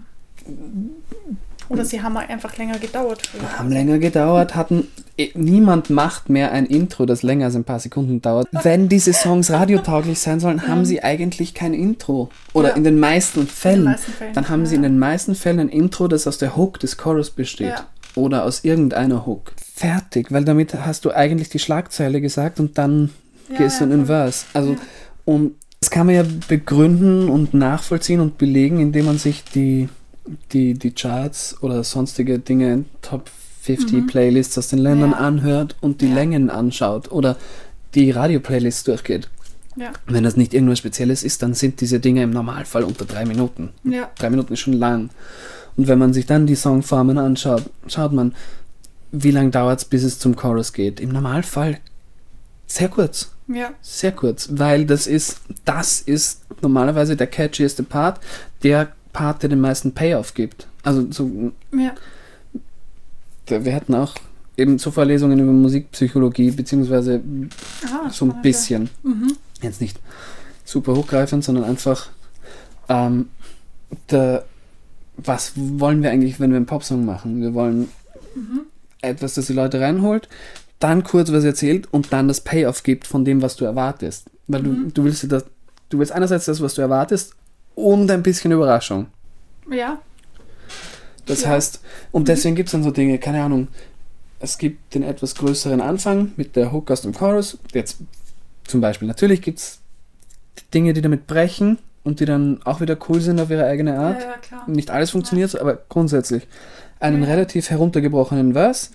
[1.68, 3.26] Oder sie haben einfach länger gedauert.
[3.26, 3.58] Früher.
[3.58, 4.88] haben länger gedauert, hatten.
[5.18, 8.48] eh, Niemand macht mehr ein Intro, das länger als ein paar Sekunden dauert.
[8.62, 12.30] Wenn diese Songs radiotauglich sein sollen, haben sie eigentlich kein Intro.
[12.54, 12.74] Oder Ja.
[12.76, 13.84] in den meisten Fällen.
[13.84, 16.80] meisten Fällen, Dann haben sie in den meisten Fällen ein Intro, das aus der Hook
[16.80, 17.68] des Chorus besteht.
[17.70, 17.86] Ja.
[18.14, 19.52] Oder aus irgendeiner Hook.
[19.74, 23.10] Fertig, weil damit hast du eigentlich die Schlagzeile gesagt und dann
[23.50, 24.06] Ja, gehst du in den.
[24.06, 24.44] Verse.
[24.54, 24.76] Also,
[25.24, 29.88] und das kann man ja begründen und nachvollziehen und belegen, indem man sich die,
[30.52, 33.30] die, die Charts oder sonstige Dinge, Top
[33.62, 35.14] 50 Playlists aus den Ländern Mhm.
[35.16, 35.20] Ja.
[35.20, 36.14] anhört und die Ja.
[36.14, 37.36] Längen anschaut oder
[37.94, 39.28] die Radio-Playlists durchgeht.
[39.76, 43.24] Ja, Wenn das nicht irgendwas Spezielles ist, dann sind diese Dinge im Normalfall unter drei
[43.24, 43.70] Minuten.
[43.84, 45.10] ja, Drei Minuten ist schon lang.
[45.76, 48.34] Und wenn man sich dann die Songformen anschaut, schaut man,
[49.12, 50.98] wie lange dauert es, bis es zum Chorus geht.
[51.00, 51.78] Im Normalfall
[52.66, 53.30] sehr kurz.
[53.46, 58.20] ja, Sehr kurz, weil das ist, das ist normalerweise der catchieste Part,
[58.62, 60.68] der Part, der den meisten Payoff gibt.
[60.84, 61.28] Also so,
[61.72, 61.92] ja.
[63.64, 64.14] wir hatten auch
[64.56, 67.20] eben so Vorlesungen über Musikpsychologie, beziehungsweise
[67.86, 68.90] Ah, so ein bisschen.
[69.02, 69.32] Mhm.
[69.60, 69.98] jetzt nicht
[70.64, 72.10] super hochgreifend, sondern einfach,
[72.88, 73.28] ähm,
[74.10, 74.44] der,
[75.16, 77.40] was wollen wir eigentlich, wenn wir einen Popsong machen?
[77.40, 77.88] Wir wollen
[78.36, 78.60] Mhm.
[79.02, 80.28] etwas, das die Leute reinholt,
[80.78, 84.30] dann kurz was erzählt und dann das Payoff gibt von dem, was du erwartest.
[84.46, 84.94] Weil du, Mhm.
[84.94, 85.44] du willst das,
[85.88, 87.34] du willst einerseits das, was du erwartest,
[87.78, 89.06] und ein bisschen Überraschung.
[89.70, 89.98] Ja,
[91.26, 91.50] Das Ja.
[91.50, 93.68] heißt, und deswegen gibt es dann so Dinge, keine Ahnung,
[94.40, 97.58] es gibt den etwas größeren Anfang mit der Hook aus dem Chorus.
[97.74, 97.98] Jetzt
[98.64, 99.78] zum Beispiel, natürlich gibt es
[100.72, 104.00] Dinge, die damit brechen und die dann auch wieder cool sind auf ihre eigene ja,
[104.00, 104.22] Art.
[104.22, 104.64] ja, klar.
[104.68, 106.46] Nicht alles funktioniert, so, aber grundsätzlich.
[106.98, 107.28] Einen Ja.
[107.28, 108.88] relativ heruntergebrochenen Verse,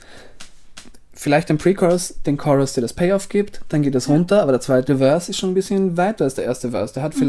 [1.14, 4.14] vielleicht ein Pre-Chorus, den Chorus, der das Payoff gibt, dann geht es Ja.
[4.14, 6.94] runter, aber der zweite Verse ist schon ein bisschen weiter als der erste Verse.
[6.96, 7.20] Der hat Mhm.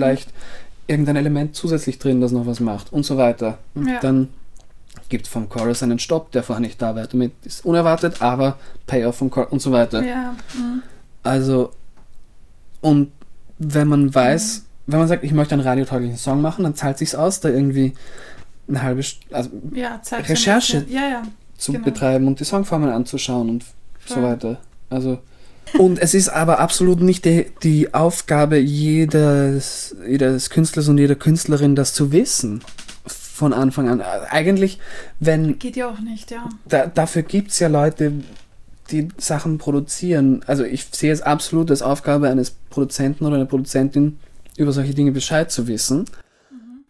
[0.87, 3.59] Irgendein Element zusätzlich drin, das noch was macht und so weiter.
[3.75, 4.01] Und Ja.
[4.01, 4.29] dann
[5.09, 7.07] gibt vom Chorus einen Stopp, der vorher nicht da war.
[7.07, 10.05] Damit ist unerwartet, aber Payoff vom Chorus und so weiter.
[10.05, 10.83] Ja, mhm.
[11.23, 11.71] Also,
[12.81, 13.13] und
[13.59, 17.15] wenn man weiß, wenn man sagt, ich möchte einen radiotauglichen Song machen, dann zahlt sich's
[17.15, 17.95] aus, da irgendwie
[18.69, 20.85] eine halbe St also ja Recherche.
[20.89, 21.23] Ja,
[21.57, 21.85] zu Genau.
[21.85, 23.65] betreiben und die Songformeln anzuschauen und
[24.07, 24.23] so Voll.
[24.25, 24.59] weiter.
[24.91, 25.19] Also
[25.79, 31.77] und es ist aber absolut nicht die, die Aufgabe jedes, jedes Künstlers und jeder Künstlerin,
[31.77, 32.63] das zu wissen.
[33.07, 34.01] Von Anfang an.
[34.01, 34.79] Eigentlich,
[35.19, 36.49] wenn Geht ja auch nicht, ja.
[36.69, 38.13] da, dafür gibt es ja Leute,
[38.93, 40.43] die Sachen produzieren.
[40.47, 44.19] Also ich sehe es absolut als Aufgabe eines Produzenten oder einer Produzentin,
[44.57, 46.05] über solche Dinge Bescheid zu wissen.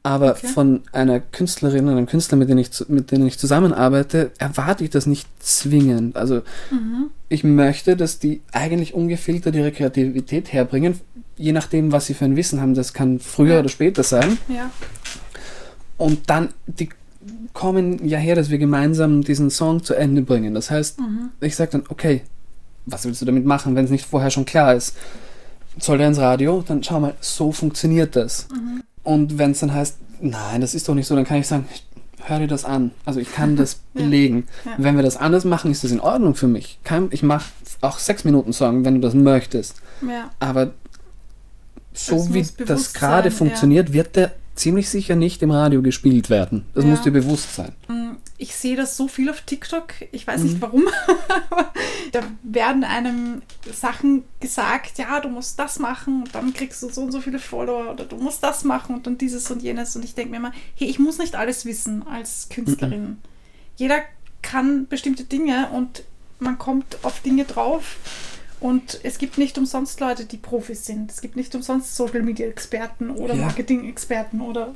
[0.07, 0.49] Aber Okay.
[0.49, 4.91] von einer Künstlerin oder einem Künstler, mit denen, ich, mit denen ich zusammenarbeite, erwarte ich
[4.91, 6.15] das nicht zwingend.
[6.17, 7.07] Also Mhm.
[7.31, 11.01] ich möchte, dass die eigentlich ungefiltert ihre Kreativität herbringen,
[11.39, 12.75] je nachdem, was sie für ein Wissen haben.
[12.75, 13.61] Das kann früher Ja.
[13.61, 14.37] oder später sein.
[14.49, 14.71] Ja.
[15.97, 16.91] Und dann, die
[17.55, 20.53] kommen ja her, dass wir gemeinsam diesen Song zu Ende bringen.
[20.53, 21.31] Das heißt, Mhm.
[21.41, 22.21] ich sage dann, okay,
[22.85, 24.95] was willst du damit machen, wenn es nicht vorher schon klar ist?
[25.79, 26.63] Soll der ins Radio?
[26.67, 28.49] Dann schau mal, so funktioniert das.
[28.53, 28.83] Mhm.
[29.05, 31.67] Und wenn es dann heißt, nein, das ist doch nicht so, dann kann ich sagen,
[32.27, 32.91] hör dir das an.
[33.05, 34.03] Also ich kann das Ja.
[34.03, 34.47] belegen.
[34.65, 34.73] Ja.
[34.79, 36.79] Wenn wir das anders machen, ist das in Ordnung für mich.
[36.83, 37.45] Kein, ich mache
[37.83, 39.77] auch sechs Minuten Song, wenn du das möchtest.
[40.09, 40.31] Ja.
[40.41, 40.73] Aber
[41.93, 43.35] so Das wie das gerade ja.
[43.35, 46.65] funktioniert, wird der ziemlich sicher nicht im Radio gespielt werden.
[46.75, 46.91] Das Ja.
[46.91, 47.73] muss dir bewusst sein.
[48.37, 49.93] Ich sehe das so viel auf TikTok.
[50.11, 50.47] Ich weiß Mhm.
[50.47, 50.85] nicht warum.
[52.13, 57.03] da werden einem Sachen gesagt, ja, du musst das machen und dann kriegst du so
[57.03, 59.95] und so viele Follower oder du musst das machen und dann dieses und jenes.
[59.97, 63.19] Und ich denke mir immer, hey, ich muss nicht alles wissen als Künstlerin.
[63.77, 64.01] Jeder
[64.43, 66.03] kann bestimmte Dinge und
[66.41, 67.97] man kommt auf Dinge drauf.
[68.61, 71.11] Und es gibt nicht umsonst Leute, die Profis sind.
[71.11, 73.43] Es gibt nicht umsonst Social Media Experten oder Ja.
[73.47, 74.75] Marketing Experten oder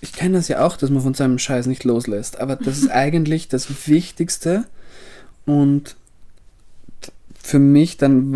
[0.00, 2.40] Ich kenne das ja auch, dass man von seinem Scheiß nicht loslässt.
[2.40, 4.64] Aber das ist eigentlich das Wichtigste
[5.46, 5.96] und
[7.42, 8.34] für mich dann,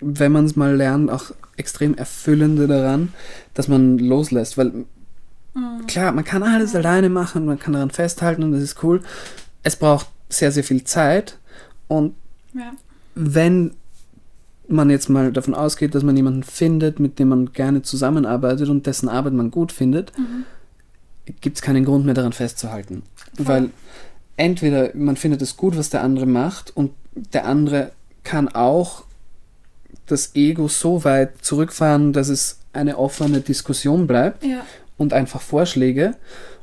[0.00, 3.12] wenn man es mal lernt, auch extrem erfüllende daran,
[3.54, 4.58] dass man loslässt.
[4.58, 4.84] Weil
[5.54, 9.00] Mm, klar, man kann alles alleine machen, man kann daran festhalten und das ist cool.
[9.62, 11.38] Es braucht sehr, sehr viel Zeit
[11.88, 12.14] und
[12.54, 12.72] ja.
[13.14, 13.72] wenn
[14.66, 18.86] man jetzt mal davon ausgeht, dass man jemanden findet, mit dem man gerne zusammenarbeitet und
[18.86, 20.44] dessen Arbeit man gut findet, Mhm.
[21.40, 23.02] Gibt es keinen Grund mehr daran festzuhalten.
[23.36, 23.46] Voll.
[23.46, 23.70] Weil
[24.36, 29.04] entweder man findet es gut, was der andere macht und der andere kann auch
[30.06, 34.62] das Ego so weit zurückfahren, dass es eine offene Diskussion bleibt Ja.
[34.98, 36.16] und einfach Vorschläge.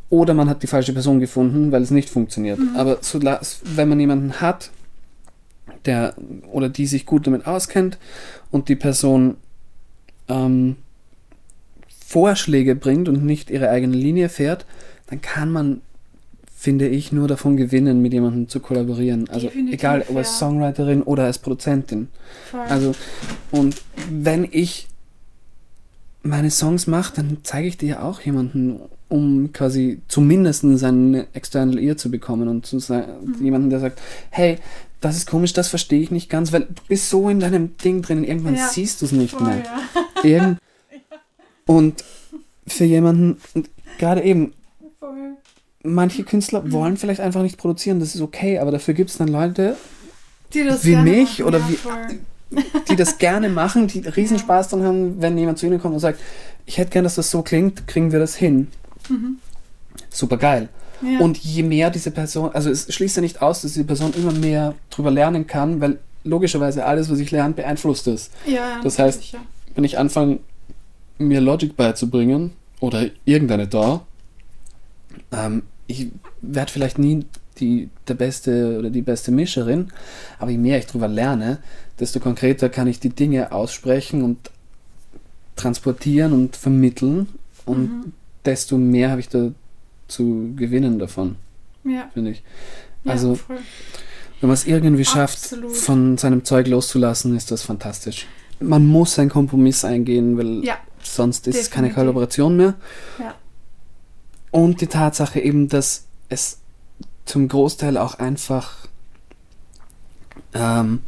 [0.10, 2.60] Oder man hat die falsche Person gefunden, weil es nicht funktioniert.
[2.60, 2.76] Mhm.
[2.76, 4.72] Aber so, wenn man jemanden hat,
[5.86, 6.14] der
[6.52, 7.98] oder die sich gut damit auskennt
[8.52, 9.38] und die Person
[10.28, 10.76] ähm,
[12.12, 14.66] Vorschläge bringt und nicht ihre eigene Linie fährt,
[15.08, 15.82] dann kann man,
[16.56, 19.30] finde ich, nur davon gewinnen, mit jemandem zu kollaborieren.
[19.30, 20.38] Also Definitiv, egal, ob als.
[20.38, 22.10] Songwriterin oder als Produzentin.
[22.50, 22.60] Voll.
[22.68, 22.94] Also,
[23.52, 23.76] und
[24.10, 24.88] wenn ich
[26.24, 31.98] meine Songs mache, dann zeige ich dir auch jemanden, um quasi zumindest seinen External Ear
[31.98, 33.44] zu bekommen und zu Mhm.
[33.44, 34.00] jemanden, der sagt,
[34.30, 34.58] hey,
[35.02, 38.02] das ist komisch, das verstehe ich nicht ganz, weil du bist so in deinem Ding
[38.04, 38.68] drin, irgendwann Ja.
[38.68, 39.64] siehst du es nicht Voll, mehr.
[39.64, 40.24] ja.
[40.24, 40.60] Irgend
[41.72, 42.04] und
[42.68, 43.38] für jemanden,
[43.98, 44.54] gerade eben,
[45.84, 46.72] manche Künstler Mhm.
[46.72, 49.76] wollen vielleicht einfach nicht produzieren, das ist okay, aber dafür gibt es dann Leute,
[50.54, 52.20] Die das Wie mich machen, oder ja, wie- voll.
[52.90, 56.20] die das gerne machen, die Riesenspaß dran haben, wenn jemand zu ihnen kommt und sagt,
[56.66, 58.68] ich hätte gern, dass das so klingt, kriegen wir das hin.
[59.10, 59.38] Mhm.
[60.10, 60.68] Super geil.
[61.02, 61.20] Ja.
[61.20, 64.34] Und je mehr diese Person, also es schließt ja nicht aus, dass diese Person immer
[64.34, 68.30] mehr drüber lernen kann, weil logischerweise alles, was ich lerne, beeinflusst es.
[68.46, 69.40] ja, das heißt- sicher.
[69.74, 70.40] Wenn ich anfange,
[71.28, 74.02] mir Logic beizubringen oder irgendeine DAW,
[75.32, 76.08] ähm, ich
[76.42, 77.26] werde vielleicht nie
[77.60, 79.92] die, der beste oder die beste Mischerin,
[80.40, 81.60] aber je mehr ich drüber lerne,
[82.00, 84.50] desto konkreter kann ich die Dinge aussprechen und
[85.56, 87.28] transportieren und vermitteln
[87.66, 88.14] und Mhm.
[88.46, 89.52] desto mehr habe ich da
[90.08, 91.36] zu gewinnen davon,
[91.84, 92.10] Ja.
[92.14, 92.44] finde ich.
[93.04, 93.58] ja, Also, voll.
[94.40, 95.76] Wenn man es irgendwie schafft, Absolut.
[95.78, 98.26] von seinem Zeug loszulassen, ist das fantastisch.
[98.60, 100.78] Man muss einen Kompromiss eingehen, weil Ja.
[101.04, 101.92] Sonst ist es keine.
[101.92, 102.76] Kollaboration mehr.
[103.20, 103.36] Ja.
[104.52, 106.60] Und die Tatsache eben, dass es
[107.26, 108.88] zum Großteil auch einfach
[110.54, 111.02] ähm,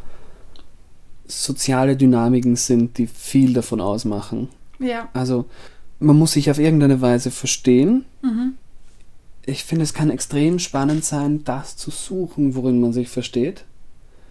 [1.26, 4.50] soziale Dynamiken sind, die viel davon ausmachen.
[4.80, 5.10] Ja.
[5.14, 5.46] Also
[6.00, 8.06] man muss sich auf irgendeine Weise verstehen.
[8.22, 8.54] Mhm.
[9.46, 13.66] Ich finde, es kann extrem spannend sein, das zu suchen, worin man sich versteht.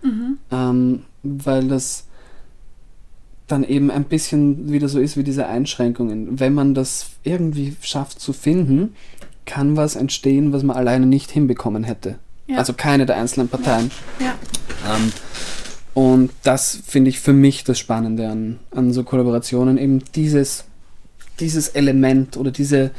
[0.03, 0.39] Mhm.
[0.51, 2.07] ähm, weil das
[3.53, 6.41] dann eben ein bisschen wieder so ist wie diese Einschränkungen.
[6.41, 8.95] Wenn man das irgendwie schafft zu finden,
[9.47, 12.19] kann was entstehen, was man alleine nicht hinbekommen hätte.
[12.47, 12.59] Ja.
[12.59, 13.91] Also keine der einzelnen Parteien.
[14.21, 14.35] ja.
[14.93, 15.13] Ähm,
[15.95, 20.65] und das finde ich für mich das Spannende an, an so Kollaborationen, eben dieses,
[21.39, 22.91] dieses Element oder diese,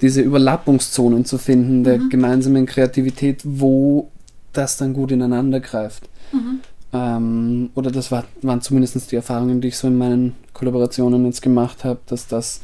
[0.00, 2.08] diese Überlappungszonen zu finden der Mhm.
[2.10, 4.10] gemeinsamen Kreativität, wo
[4.52, 6.08] das dann gut ineinander greift.
[6.32, 6.60] Mhm.
[6.92, 11.42] Ähm, oder das war, waren zumindest die Erfahrungen, die ich so in meinen Kollaborationen jetzt
[11.42, 12.60] gemacht habe, dass das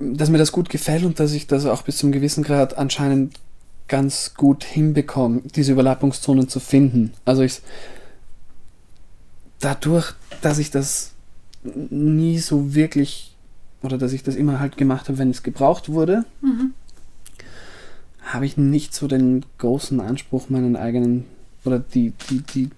[0.00, 3.40] dass mir das gut gefällt und dass ich das auch bis zum gewissen Grad anscheinend
[3.88, 7.12] ganz gut hinbekomme, diese Überlappungszonen zu finden.
[7.24, 7.60] Also ich
[9.58, 11.12] dadurch, dass ich das
[11.64, 13.34] nie so wirklich
[13.82, 16.74] oder dass ich das immer halt gemacht habe, wenn es gebraucht wurde, Mhm.
[18.22, 21.24] habe ich nicht so den großen Anspruch, meinen eigenen
[21.68, 22.70] oder die, die, die,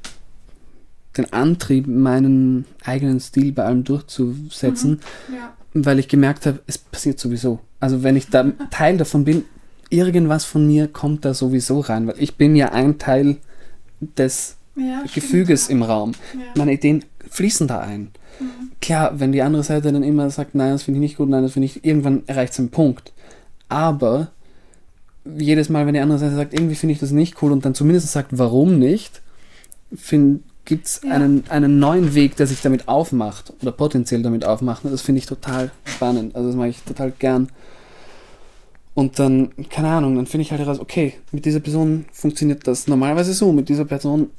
[1.16, 5.00] den Antrieb, meinen eigenen Stil bei allem durchzusetzen,
[5.34, 5.52] Ja.
[5.74, 7.60] weil ich gemerkt habe, es passiert sowieso.
[7.80, 9.44] Also wenn ich da Teil davon bin,
[9.88, 13.36] irgendwas von mir kommt da sowieso rein, weil ich bin ja ein Teil
[14.00, 15.72] des ja stimmt, Gefüges ja.
[15.74, 16.12] im Raum.
[16.54, 18.10] Meine Ideen fließen da ein.
[18.80, 21.42] Klar, wenn die andere Seite dann immer sagt, nein, das finde ich nicht gut, nein,
[21.42, 23.12] das finde ich, irgendwann erreicht es einen Punkt.
[23.68, 24.30] Aber
[25.24, 27.74] jedes Mal, wenn die andere Seite sagt, irgendwie finde ich das nicht cool und dann
[27.74, 29.20] zumindest sagt, warum nicht,
[30.64, 31.10] gibt es Ja.
[31.12, 34.84] einen, einen neuen Weg, der sich damit aufmacht oder potenziell damit aufmacht.
[34.84, 36.34] Und das finde ich total spannend.
[36.36, 37.48] Also das mache ich total gern.
[38.94, 42.86] Und dann, keine Ahnung, dann finde ich halt heraus, okay, mit dieser Person funktioniert das
[42.86, 44.30] normalerweise so, mit dieser Person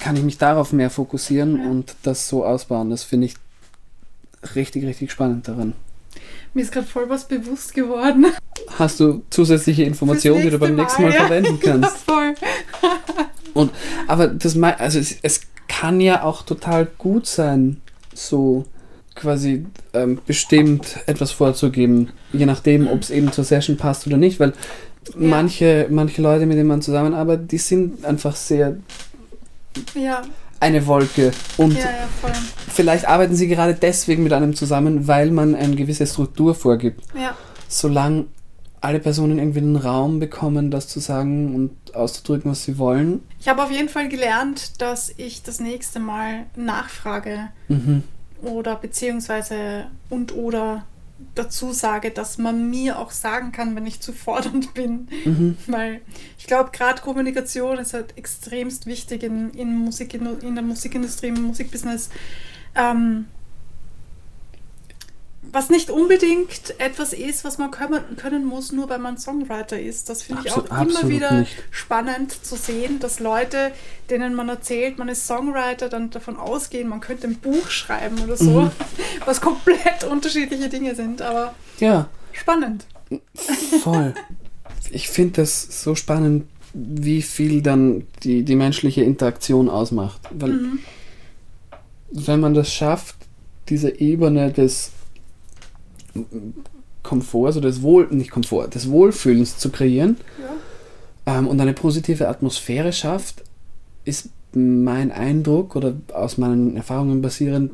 [0.00, 1.70] kann ich mich darauf mehr fokussieren Ja.
[1.70, 2.90] und das so ausbauen.
[2.90, 3.34] Das finde ich
[4.54, 5.72] richtig, richtig spannend daran.
[6.54, 8.26] Mir ist gerade voll was bewusst geworden.
[8.78, 11.26] Hast du zusätzliche Informationen, die du beim nächsten Mal ja.
[11.26, 11.98] verwenden Ja, kannst?
[11.98, 12.34] voll.
[13.54, 13.72] Und,
[14.06, 17.80] aber das, also es, es kann ja auch total gut sein,
[18.14, 18.64] so
[19.14, 24.40] quasi ähm, bestimmt etwas vorzugeben, je nachdem, ob es eben zur Session passt oder nicht,
[24.40, 24.52] weil
[25.16, 28.76] manche, manche Leute, mit denen man zusammenarbeitet, die sind einfach sehr
[29.94, 30.22] Ja,
[30.64, 31.88] eine Wolke und ja, ja,
[32.20, 32.32] voll.
[32.72, 37.02] vielleicht arbeiten sie gerade deswegen mit einem zusammen, weil man eine gewisse Struktur vorgibt.
[37.14, 37.36] Ja,
[37.68, 38.26] Solange
[38.80, 43.22] alle Personen irgendwie einen Raum bekommen, das zu sagen und auszudrücken, was sie wollen.
[43.40, 48.02] ich habe auf jeden Fall gelernt, dass ich das nächste Mal nachfrage Mhm.
[48.42, 50.84] oder beziehungsweise und oder
[51.34, 55.08] dazu sage, dass man mir auch sagen kann, wenn ich zu fordernd bin.
[55.24, 55.56] Mhm.
[55.66, 56.00] Weil
[56.38, 61.42] ich glaube, gerade Kommunikation ist halt extremst wichtig in, in, Musik, in der Musikindustrie, im
[61.42, 62.10] Musikbusiness.
[62.74, 63.26] Ähm,
[65.54, 70.08] was nicht unbedingt etwas ist, was man können, können muss, nur weil man Songwriter ist.
[70.10, 71.56] Das finde ich auch immer wieder nicht.
[71.70, 73.70] spannend zu sehen, dass Leute,
[74.10, 78.36] denen man erzählt, man ist Songwriter, dann davon ausgehen, man könnte ein Buch schreiben oder
[78.36, 78.70] so, Mhm.
[79.24, 82.86] was komplett unterschiedliche Dinge sind, aber Ja, spannend.
[83.82, 84.12] voll.
[84.90, 90.20] ich finde das so spannend, wie viel dann die, die menschliche Interaktion ausmacht.
[90.32, 90.78] Weil Mhm.
[92.10, 93.14] wenn man das schafft,
[93.68, 94.90] diese Ebene des
[97.02, 100.16] Komforts oder des Wohl, nicht Komfort, des Wohlfühlens zu kreieren
[101.26, 101.38] Ja.
[101.38, 103.42] ähm, und eine positive Atmosphäre schafft,
[104.04, 107.72] ist mein Eindruck oder aus meinen Erfahrungen basierend,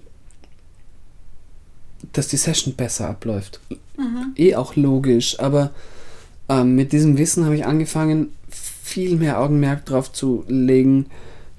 [2.12, 3.60] dass die Session besser abläuft.
[3.98, 4.32] Mhm.
[4.36, 5.70] Eh auch logisch, aber
[6.48, 11.06] ähm, mit diesem Wissen habe ich angefangen, viel mehr Augenmerk darauf zu legen,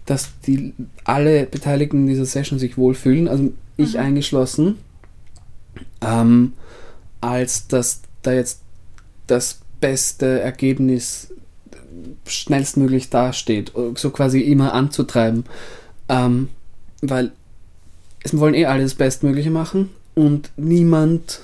[0.06, 0.74] dass die
[1.06, 4.00] alle Beteiligten dieser Session sich wohlfühlen, also ich Mhm.
[4.00, 4.78] eingeschlossen,
[6.02, 6.54] ähm,
[7.22, 8.62] als dass da jetzt
[9.28, 11.34] das beste Ergebnis
[12.26, 15.46] schnellstmöglich dasteht, so quasi immer anzutreiben,
[16.10, 16.50] ähm,
[17.02, 17.32] weil
[18.24, 21.42] es wollen eh alle das Bestmögliche machen und niemand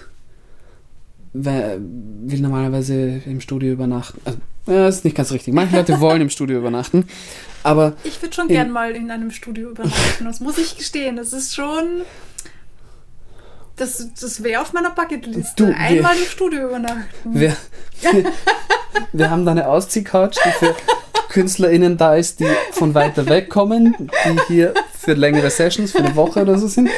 [1.33, 4.19] will normalerweise im Studio übernachten.
[4.25, 5.53] Also, ja, das ist nicht ganz richtig.
[5.53, 7.05] Manche Leute wollen im Studio übernachten,
[7.63, 10.25] aber Ich würde schon gern mal in einem Studio übernachten.
[10.25, 11.15] Das muss ich gestehen.
[11.15, 12.01] Das ist schon.
[13.78, 15.53] Das, das wäre auf meiner Bucketliste.
[15.55, 17.05] Du, wir- Einmal im Studio übernachten.
[17.25, 17.55] wir,
[18.01, 18.25] wir,
[19.13, 20.75] wir haben da eine Ausziehcouch, die für
[21.30, 26.15] KünstlerInnen da ist, die von weiter weg kommen, die hier für längere Sessions, für eine
[26.15, 26.89] Woche oder so sind.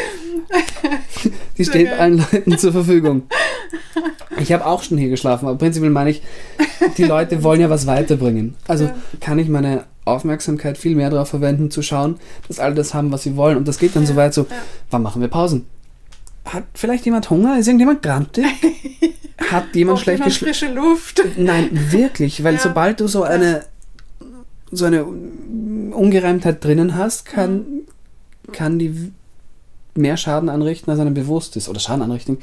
[1.58, 2.00] Die steht geil.
[2.00, 3.24] allen Leuten zur Verfügung.
[4.38, 6.22] Ich habe auch schon hier geschlafen, aber prinzipiell meine ich,
[6.98, 8.56] die Leute wollen ja was weiterbringen.
[8.68, 8.96] Also Ja.
[9.20, 13.24] kann ich meine Aufmerksamkeit viel mehr darauf verwenden, zu schauen, dass alle das haben, was
[13.24, 13.58] sie wollen.
[13.58, 14.56] Und das geht dann so weit so, ja.
[14.92, 15.66] wann machen wir Pausen?
[16.54, 17.58] Hat vielleicht jemand Hunger?
[17.60, 18.45] Ist irgendjemand grantig?
[19.52, 20.45] Hat jemand schlecht geschlafen?
[20.54, 21.24] frische Luft.
[21.38, 22.60] Nein, wirklich, weil Ja.
[22.60, 23.66] sobald du so eine
[24.72, 27.66] so eine Ungereimtheit drinnen hast, kann,
[28.52, 29.12] kann die
[29.95, 31.68] mehr Schaden anrichten, als einem bewusst ist.
[31.70, 32.38] Oder Schaden anrichten.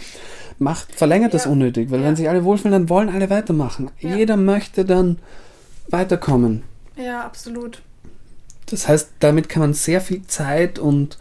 [0.58, 1.52] Macht, verlängert das Ja.
[1.52, 2.06] unnötig, weil Ja.
[2.06, 3.90] wenn sich alle wohlfühlen, dann wollen alle weitermachen.
[4.00, 5.18] Jeder möchte dann
[5.88, 6.64] weiterkommen.
[6.96, 7.80] Ja, absolut.
[8.70, 11.18] Das heißt, damit kann man sehr viel Zeit und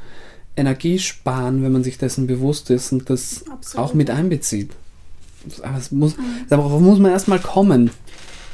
[0.57, 3.85] Energie sparen, wenn man sich dessen bewusst ist und das Absolut.
[3.85, 4.71] auch mit einbezieht.
[5.61, 6.15] Aber es muss,
[6.49, 7.91] darauf muss man erstmal kommen.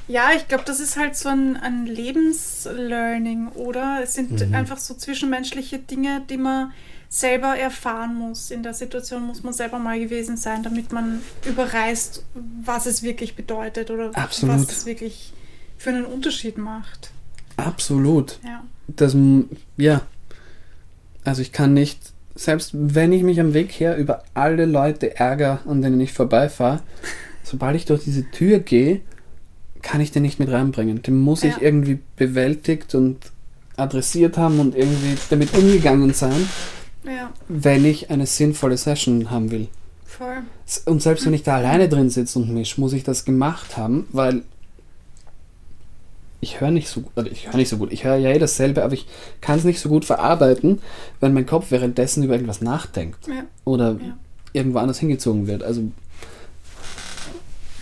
[0.08, 4.00] Ja, ich glaube, das ist halt so ein, ein Lebenslearning, oder?
[4.04, 4.54] Es sind Mhm.
[4.56, 6.72] einfach so zwischenmenschliche Dinge, die man
[7.10, 8.52] selber erfahren muss.
[8.52, 12.24] In der Situation muss man selber mal gewesen sein, damit man überreißt,
[12.64, 14.56] was es wirklich bedeutet oder Absolut.
[14.56, 15.34] was es wirklich
[15.78, 17.12] für einen Unterschied macht.
[17.58, 18.40] Absolut.
[18.46, 18.64] Ja.
[18.88, 19.16] Das,
[19.78, 20.02] ja.
[21.24, 22.00] Also ich kann nicht
[22.34, 26.80] selbst wenn ich mich am Weg her über alle Leute ärgere, an denen ich vorbeifahre,
[27.44, 29.02] sobald ich durch diese Tür gehe,
[29.82, 31.02] kann ich den nicht mit reinbringen.
[31.02, 31.50] Den muss Ja.
[31.50, 33.18] ich irgendwie bewältigt und
[33.76, 36.48] adressiert haben und irgendwie damit umgegangen sein,
[37.04, 39.68] Ja, wenn ich eine sinnvolle Session haben will.
[40.06, 40.44] voll.
[40.86, 44.08] Und selbst wenn ich da alleine drin sitze und misch, muss ich das gemacht haben,
[44.14, 44.44] weil
[46.42, 48.40] ich höre nicht so gut, oder ich höre nicht so gut, ich höre ja eh
[48.40, 49.06] dasselbe, aber ich
[49.42, 50.82] kann es nicht so gut verarbeiten,
[51.20, 54.18] wenn mein Kopf währenddessen über irgendwas nachdenkt Ja, oder Ja.
[54.54, 55.64] irgendwo anders hingezogen wird.
[55.64, 55.84] Also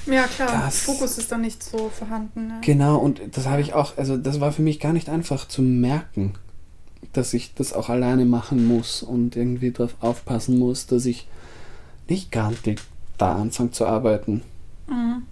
[0.05, 0.63] ja klar.
[0.65, 2.49] Das- Fokus ist dann nicht so vorhanden.
[2.49, 2.55] Ja.
[2.61, 5.61] genau, und das habe ich auch, also das war für mich gar nicht einfach zu
[5.61, 6.33] merken,
[7.13, 11.27] dass ich das auch alleine machen muss und irgendwie darauf aufpassen muss, dass ich
[12.07, 12.79] nicht grantig
[13.17, 14.41] da anfange zu arbeiten.
[14.87, 15.23] Mhm.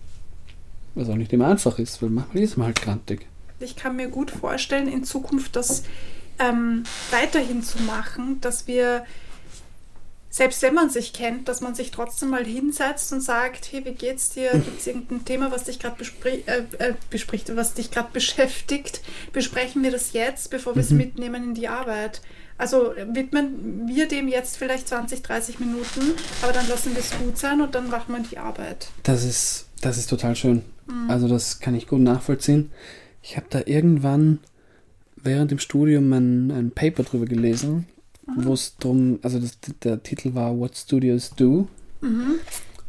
[0.98, 3.26] Was auch nicht immer einfach ist, weil manchmal ist man halt grantig.
[3.60, 5.84] Ich kann mir gut vorstellen, in Zukunft das
[6.40, 9.06] ähm, weiterhin zu machen, dass wir,
[10.30, 13.94] selbst wenn man sich kennt, dass man sich trotzdem mal hinsetzt und sagt, hey, wie
[13.94, 14.52] geht's dir?
[14.52, 19.02] Gibt es irgendein Thema, was dich gerade bespri äh, äh, bespricht, was dich gerade beschäftigt?
[19.34, 20.98] Besprechen wir das jetzt, bevor wir es Mhm.
[20.98, 22.22] mitnehmen in die Arbeit?
[22.60, 27.38] Also widmen wir dem jetzt vielleicht 20, 30 Minuten, aber dann lassen wir es gut
[27.38, 28.90] sein und dann machen wir die Arbeit.
[29.04, 30.64] Das ist, das ist total schön.
[31.08, 32.72] Also das kann ich gut nachvollziehen.
[33.22, 34.40] Ich habe da irgendwann
[35.16, 37.86] während dem Studium ein, ein Paper drüber gelesen,
[38.36, 41.68] wo es drum, also das, der Titel war What Studios Do,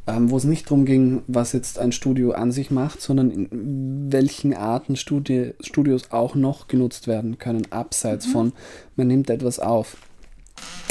[0.07, 4.13] ähm, wo es nicht darum ging, was jetzt ein Studio an sich macht, sondern in
[4.13, 8.53] welchen Arten Studi Studios auch noch genutzt werden können, abseits von,
[8.97, 9.97] man nimmt etwas auf.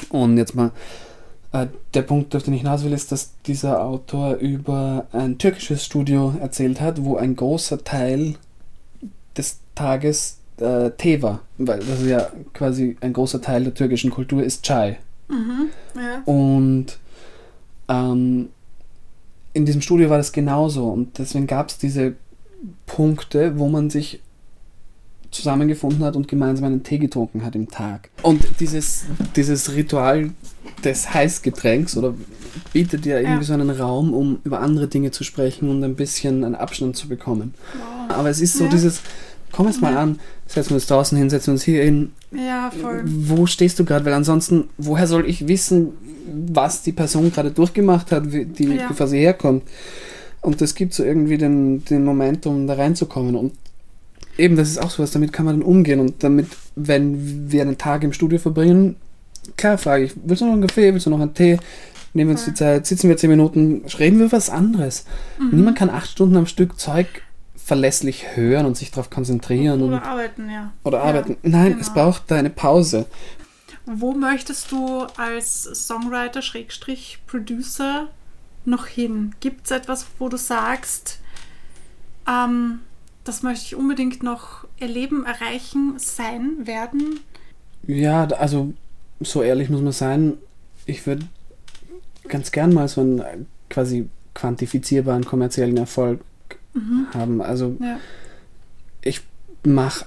[0.10, 0.72] Und jetzt mal
[1.52, 6.34] der Punkt, auf den ich hinaus will, ist, dass dieser Autor über ein türkisches Studio
[6.40, 8.36] erzählt hat, wo ein großer Teil
[9.36, 11.42] des Tages äh, Tee war.
[11.58, 14.98] Weil das ist ja quasi ein großer Teil der türkischen Kultur ist Chai.
[15.30, 15.70] Mhm.
[15.96, 16.22] Ja.
[16.26, 16.98] Und
[17.88, 18.50] ähm,
[19.54, 20.90] in diesem Studio war das genauso.
[20.90, 22.14] Und deswegen gab es diese
[22.86, 24.22] Punkte, wo man sich
[25.32, 28.10] zusammengefunden hat und gemeinsam einen Tee getrunken hat im Tag.
[28.22, 30.32] Und dieses, dieses Ritual
[30.84, 32.14] des Heißgetränks oder
[32.74, 33.44] bietet dir irgendwie Ja.
[33.44, 37.08] so einen Raum, um über andere Dinge zu sprechen und ein bisschen einen Abstand zu
[37.08, 37.54] bekommen.
[37.74, 38.18] Wow.
[38.18, 38.70] Aber es ist so Ja.
[38.70, 39.02] dieses,
[39.52, 40.00] komm jetzt mal Ja.
[40.02, 43.04] an, setzen wir uns draußen hin, setzen wir uns hier hin, Ja, voll.
[43.06, 44.06] wo stehst du gerade?
[44.06, 45.90] Weil ansonsten, woher soll ich wissen,
[46.50, 49.64] was die Person gerade durchgemacht hat, die, sie herkommt?
[50.42, 53.36] Und das gibt so irgendwie den, den Moment, um da reinzukommen.
[53.36, 53.54] Und
[54.38, 56.00] eben, das ist auch sowas, damit kann man dann umgehen.
[56.00, 58.96] Und damit, wenn wir einen Tag im Studio verbringen,
[59.56, 61.60] klar frage ich, willst du noch einen Kaffee, willst du noch einen Tee?
[62.14, 65.06] Nehmen wir uns die Zeit, sitzen wir zehn Minuten, reden wir über was anderes.
[65.40, 65.50] Mhm.
[65.52, 67.08] Niemand kann acht Stunden am Stück Zeug
[67.56, 70.72] verlässlich hören und sich darauf konzentrieren und, Oder arbeiten, ja.
[70.84, 71.38] oder Ja, arbeiten.
[71.44, 72.06] Nein, es genau.
[72.06, 73.06] braucht da eine Pause.
[73.86, 78.08] Wo möchtest du als Songwriter, Schrägstrich, Producer
[78.66, 79.36] noch hin?
[79.42, 81.20] Gibt es etwas, wo du sagst,
[82.28, 82.80] ähm,
[83.26, 87.20] das möchte ich unbedingt noch erleben, erreichen, sein, werden?
[87.86, 88.74] Ja, also
[89.20, 90.34] so ehrlich muss man sein,
[90.86, 91.26] ich würde
[92.28, 93.38] ganz gern mal so einen äh,
[93.70, 96.22] quasi quantifizierbaren kommerziellen Erfolg
[96.74, 97.08] Mhm.
[97.14, 97.42] haben.
[97.42, 98.00] Also Ja.
[99.02, 99.22] ich
[99.66, 100.06] mache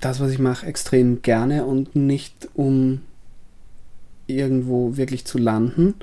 [0.00, 3.00] das, was ich mache, extrem gerne und nicht um
[4.26, 5.94] irgendwo wirklich zu landen.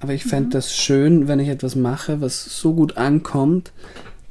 [0.00, 0.50] Aber ich fände Mhm.
[0.50, 3.72] das schön, wenn ich etwas mache, was so gut ankommt,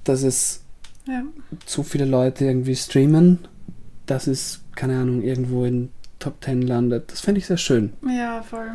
[0.03, 0.61] dass es
[1.07, 1.23] Ja.
[1.65, 3.39] zu viele Leute irgendwie streamen,
[4.05, 5.89] dass es, keine Ahnung, irgendwo in
[6.19, 7.11] Top 10 landet.
[7.11, 7.93] Das fände ich sehr schön.
[8.07, 8.67] ja, voll.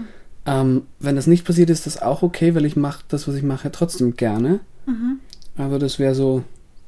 [0.47, 3.43] Ähm, wenn das nicht passiert, ist das auch okay, weil ich mache das, was ich
[3.43, 4.61] mache, trotzdem gerne.
[4.87, 5.19] Mhm.
[5.57, 6.45] Aber das wäre so,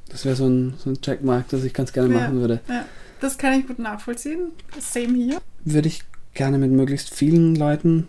[0.09, 2.19] das wäre so ein, so ein Checkmark, das ich ganz gerne Ja.
[2.21, 2.61] machen würde.
[2.67, 2.85] Ja.
[3.19, 4.51] Das kann ich gut nachvollziehen.
[4.79, 5.37] Same hier.
[5.63, 6.01] Würde ich
[6.33, 8.07] gerne mit möglichst vielen Leuten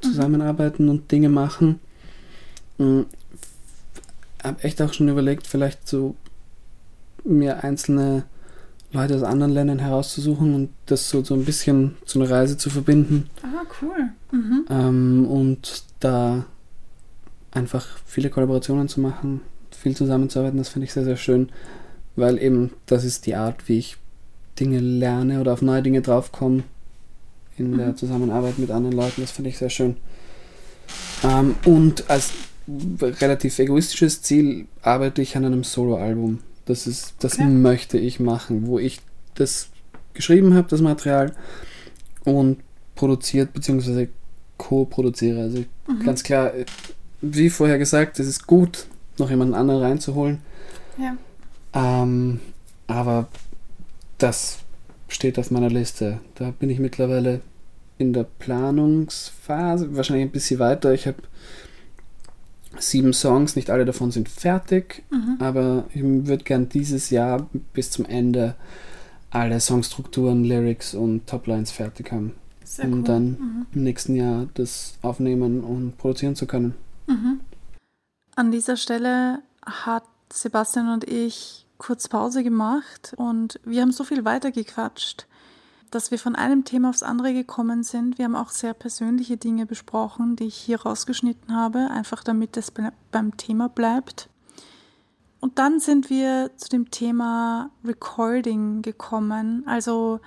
[0.00, 1.78] zusammenarbeiten und Dinge machen.
[2.78, 3.06] Mhm.
[4.42, 6.16] Habe echt auch schon überlegt, vielleicht so
[7.22, 8.24] mir einzelne
[8.92, 12.70] Leute aus anderen Ländern herauszusuchen und das so, so ein bisschen zu einer Reise zu
[12.70, 13.30] verbinden.
[13.42, 14.10] Ah, cool.
[14.32, 14.64] Mhm.
[14.68, 16.44] Ähm, und da
[17.52, 21.50] einfach viele Kollaborationen zu machen, viel zusammenzuarbeiten, das finde ich sehr, sehr schön,
[22.16, 23.96] weil eben das ist die Art, wie ich
[24.58, 26.64] Dinge lerne oder auf neue Dinge draufkomme
[27.56, 27.96] in der Mhm.
[27.96, 29.96] Zusammenarbeit mit anderen Leuten, das finde ich sehr schön.
[31.22, 32.30] Ähm, und als
[33.00, 36.38] relativ egoistisches Ziel arbeite ich an einem Soloalbum.
[36.70, 37.44] Das ist, das Okay.
[37.46, 39.00] möchte ich machen, wo ich
[39.34, 39.68] das
[40.14, 41.34] geschrieben habe, das Material,
[42.24, 42.58] und
[42.94, 44.08] produziert bzw.
[44.56, 45.40] co-produziere.
[45.42, 46.04] Also Mhm.
[46.04, 46.64] ganz klar, äh,
[47.22, 48.86] wie vorher gesagt, es ist gut,
[49.18, 50.38] noch jemanden anderen reinzuholen.
[50.98, 51.16] Ja.
[51.74, 52.40] Ähm,
[52.86, 53.28] aber
[54.18, 54.58] das
[55.08, 56.20] steht auf meiner Liste.
[56.34, 57.40] Da bin ich mittlerweile
[57.98, 60.92] in der Planungsphase, wahrscheinlich ein bisschen weiter.
[60.94, 61.18] Ich habe
[62.78, 65.36] sieben Songs, nicht alle davon sind fertig, Mhm.
[65.40, 68.54] aber ich würde gern dieses Jahr bis zum Ende
[69.30, 72.34] alle Songstrukturen, Lyrics und Toplines fertig haben,
[72.64, 73.02] Sehr um cool.
[73.04, 73.66] dann Mhm.
[73.74, 76.74] im nächsten Jahr das aufnehmen und produzieren zu können.
[77.06, 77.40] Mhm.
[78.36, 84.24] An dieser Stelle hat Sebastian und ich kurz Pause gemacht und wir haben so viel
[84.24, 85.26] weitergequatscht,
[85.90, 88.18] dass wir von einem Thema aufs andere gekommen sind.
[88.18, 92.70] Wir haben auch sehr persönliche Dinge besprochen, die ich hier rausgeschnitten habe, einfach damit es
[92.70, 94.28] be- beim Thema bleibt.
[95.40, 100.20] Und dann sind wir zu dem Thema Recording gekommen, also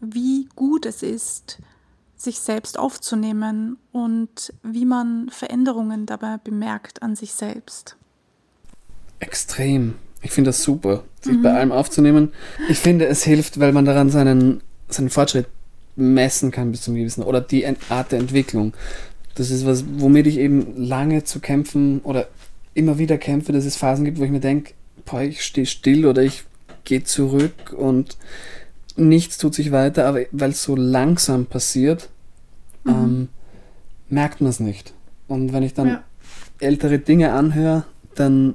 [0.00, 1.58] wie gut es ist,
[2.16, 7.96] sich selbst aufzunehmen und wie man Veränderungen dabei bemerkt an sich selbst.
[9.18, 9.94] Extrem.
[10.22, 12.32] Ich finde das super, sich bei allem aufzunehmen.
[12.68, 14.62] Ich finde, es hilft, weil man daran seinen,
[14.94, 15.46] seinen Fortschritt
[15.96, 18.72] messen kann bis zum gewissen oder die Art der Entwicklung.
[19.34, 22.28] Das ist was, womit ich eben lange zu kämpfen oder
[22.74, 24.72] immer wieder kämpfe, dass es Phasen gibt, wo ich mir denke,
[25.04, 26.44] boah, ich stehe still oder ich
[26.84, 28.16] gehe zurück und
[28.96, 32.08] nichts tut sich weiter, aber weil es so langsam passiert,
[32.86, 33.28] ähm,
[34.08, 34.92] merkt man es nicht.
[35.28, 36.04] Und wenn ich dann Ja.
[36.60, 37.84] ältere Dinge anhöre,
[38.14, 38.54] dann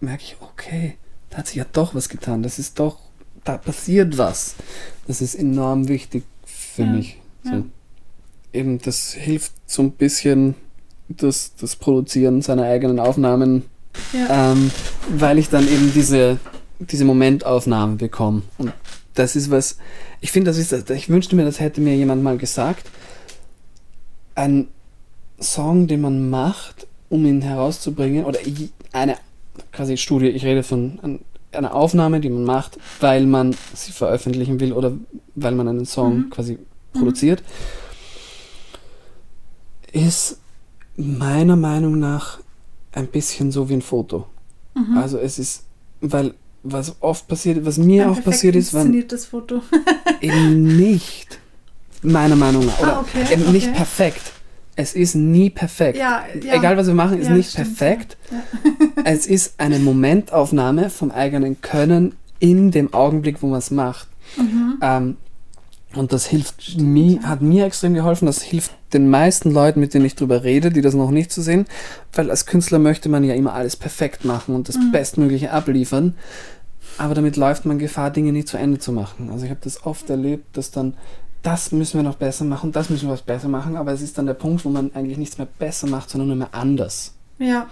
[0.00, 0.94] merke ich, okay,
[1.30, 2.42] da hat sich ja doch was getan.
[2.42, 2.98] Das ist doch,
[3.44, 4.54] da passiert was.
[5.06, 7.18] Das ist enorm wichtig für Ja, mich.
[7.44, 7.50] So.
[7.50, 7.62] ja.
[8.52, 10.54] Eben, das hilft so ein bisschen
[11.08, 13.64] das, das Produzieren seiner eigenen Aufnahmen,
[14.12, 14.52] Ja.
[14.52, 14.70] ähm,
[15.10, 16.38] weil ich dann eben diese,
[16.78, 18.42] diese Momentaufnahmen bekomme.
[18.58, 18.72] Und
[19.14, 19.76] das ist was,
[20.20, 22.86] ich finde, das ist, ich wünschte mir, das hätte mir jemand mal gesagt.
[24.34, 24.68] Ein
[25.40, 28.38] Song, den man macht, um ihn herauszubringen, oder
[28.92, 29.16] eine
[29.72, 31.20] quasi Studie, ich rede von
[31.56, 34.92] einer Aufnahme, die man macht, weil man sie veröffentlichen will oder
[35.34, 36.30] weil man einen Song Mhm.
[36.30, 36.58] quasi
[36.92, 37.42] produziert,
[39.92, 40.38] ist
[40.96, 42.38] meiner Meinung nach
[42.92, 44.26] ein bisschen so wie ein Foto.
[44.74, 44.96] Mhm.
[44.96, 45.64] Also es ist,
[46.00, 49.60] weil was oft passiert, was mir Ein auch passiert ist, wenn inszeniertes Foto.
[50.20, 51.38] eben nicht,
[52.02, 53.76] meiner Meinung nach, oder Ah, okay, eben nicht okay.
[53.76, 54.32] perfekt.
[54.76, 55.96] Es ist nie perfekt.
[55.98, 56.54] Ja, ja.
[56.54, 58.16] Egal was wir machen, ist Ja, nicht stimmt, perfekt.
[59.04, 64.08] Es ist eine Momentaufnahme vom eigenen Können in dem Augenblick, wo man es macht.
[64.36, 64.78] Mhm.
[64.82, 65.16] Ähm,
[65.94, 68.26] und das hilft mir, hat mir extrem geholfen.
[68.26, 71.40] Das hilft den meisten Leuten, mit denen ich drüber rede, die das noch nicht so
[71.40, 71.66] sehen.
[72.12, 74.90] Weil als Künstler möchte man ja immer alles perfekt machen und das Mhm.
[74.90, 76.14] Bestmögliche abliefern.
[76.98, 79.30] Aber damit läuft man Gefahr, Dinge nie zu Ende zu machen.
[79.30, 80.94] Also ich habe das oft erlebt, dass dann,
[81.44, 83.76] das müssen wir noch besser machen, das müssen wir was besser machen.
[83.76, 86.36] Aber es ist dann der Punkt, wo man eigentlich nichts mehr besser macht, sondern nur
[86.36, 87.14] mehr anders.
[87.38, 87.68] ja.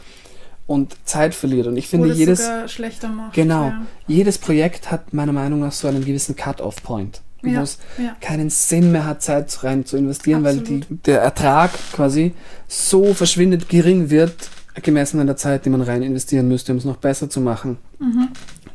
[0.65, 1.67] Und Zeit verliert.
[1.67, 3.35] Und ich finde, Oder jedes, sogar schlechter macht.
[3.35, 3.65] Genau.
[3.65, 3.83] Ja.
[4.07, 7.21] jedes Projekt hat meiner Meinung nach so einen gewissen Cut-off-Point.
[7.43, 8.15] Wo Ja, es ja.
[8.21, 11.07] keinen Sinn mehr hat, Zeit rein zu investieren, weil die, Absolut.
[11.07, 12.33] der Ertrag quasi
[12.69, 14.35] so verschwindet gering wird,
[14.83, 17.79] gemessen an der Zeit, die man rein investieren müsste, um es noch besser zu machen.
[17.99, 18.29] Mhm.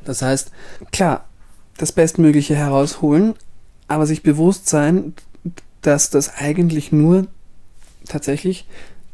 [0.03, 0.51] Das heißt,
[0.91, 1.23] klar,
[1.77, 3.33] das Bestmögliche herausholen,
[3.87, 5.13] aber sich bewusst sein,
[5.81, 7.27] dass das eigentlich nur
[8.05, 8.65] tatsächlich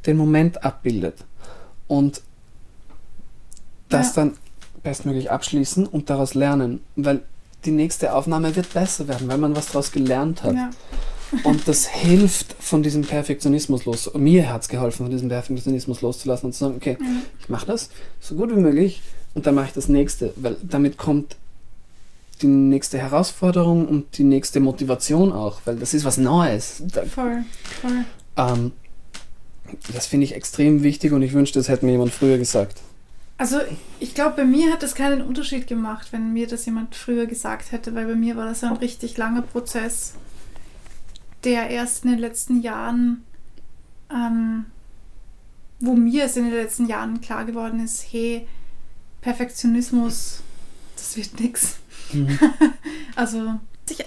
[0.06, 1.16] den Moment abbildet.
[1.88, 2.22] Und
[3.90, 4.24] das Ja.
[4.24, 4.38] dann
[4.82, 7.22] bestmöglich abschließen und daraus lernen, weil
[7.66, 10.56] die nächste Aufnahme wird besser werden, weil man was daraus gelernt hat.
[10.56, 10.70] Ja.
[11.44, 14.12] Und das hilft, von diesem Perfektionismus los.
[14.14, 17.22] Mir hat es geholfen, von diesem Perfektionismus loszulassen und zu sagen, okay, Mhm.
[17.40, 17.90] ich mache das
[18.20, 19.02] so gut wie möglich
[19.34, 21.38] und dann mache ich das nächste, weil damit kommt
[22.44, 26.84] die nächste Herausforderung und die nächste Motivation auch, weil das ist was Neues.
[27.14, 27.44] Voll,
[27.82, 28.06] voll.
[28.38, 28.72] ähm,
[29.94, 32.82] das finde ich extrem wichtig und ich wünschte, das hätte mir jemand früher gesagt.
[33.38, 33.60] Also
[33.99, 37.72] ich glaube, bei mir hat das keinen Unterschied gemacht, wenn mir das jemand früher gesagt
[37.72, 40.14] hätte, weil bei mir war das ja ein richtig langer Prozess,
[41.44, 43.24] der erst in den letzten Jahren,
[44.11, 44.65] ähm,
[45.80, 48.48] wo mir es in den letzten Jahren klar geworden ist, hey,
[49.22, 50.41] Perfektionismus,
[50.95, 51.40] das wird
[52.14, 52.40] nix.
[53.15, 53.60] Also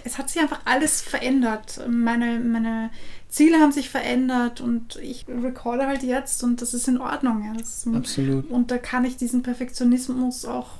[0.05, 1.81] es hat sich einfach alles verändert.
[1.89, 2.91] Meine, meine
[3.29, 7.45] Ziele haben sich verändert und ich recorde halt jetzt und das ist in Ordnung.
[7.45, 7.61] Ja.
[7.61, 8.51] Ist, Absolut.
[8.51, 10.79] und da kann ich diesen Perfektionismus auch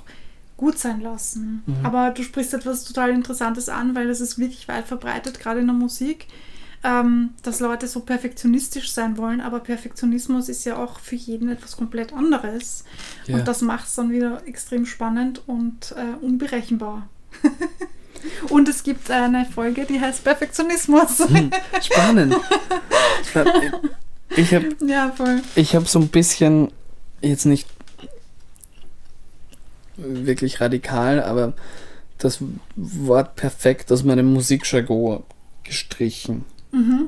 [0.57, 1.63] gut sein lassen.
[1.65, 1.85] Mhm.
[1.85, 5.67] Aber du sprichst etwas total Interessantes an, weil das ist wirklich weit verbreitet, gerade in
[5.67, 6.25] der Musik,
[6.83, 9.39] ähm, dass Leute so perfektionistisch sein wollen.
[9.39, 12.83] Aber Perfektionismus ist ja auch für jeden etwas komplett anderes.
[13.27, 13.37] Ja.
[13.37, 17.07] Und das macht es dann wieder extrem spannend und äh, unberechenbar.
[18.49, 21.19] und es gibt eine Folge, die heißt Perfektionismus.
[21.19, 21.51] Hm,
[21.81, 22.35] spannend.
[24.35, 25.41] Ich habe ja, voll.
[25.55, 26.69] ich hab so ein bisschen,
[27.21, 27.67] jetzt nicht
[29.95, 31.53] wirklich radikal, aber
[32.17, 32.39] das
[32.75, 35.23] Wort perfekt aus meinem Musikjargon
[35.63, 36.45] gestrichen.
[36.71, 37.07] Mhm.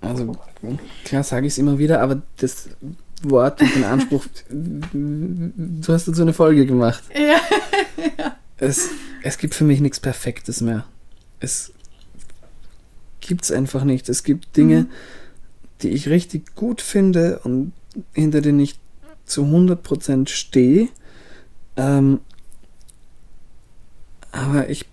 [0.00, 0.36] Also
[1.04, 2.70] klar sage ich es immer wieder, aber das
[3.22, 7.02] Wort und den Anspruch, du hast dazu eine Folge gemacht.
[7.14, 8.36] Ja.
[8.60, 8.88] Es,
[9.22, 10.86] es gibt für mich nichts Perfektes mehr.
[11.40, 11.72] Es
[13.20, 14.08] gibt es einfach nicht.
[14.08, 14.88] Es gibt Dinge, Mhm.
[15.82, 17.72] die ich richtig gut finde und
[18.12, 18.78] hinter denen ich
[19.24, 20.88] zu 100% stehe.
[21.76, 22.20] Ähm,
[24.32, 24.86] aber ich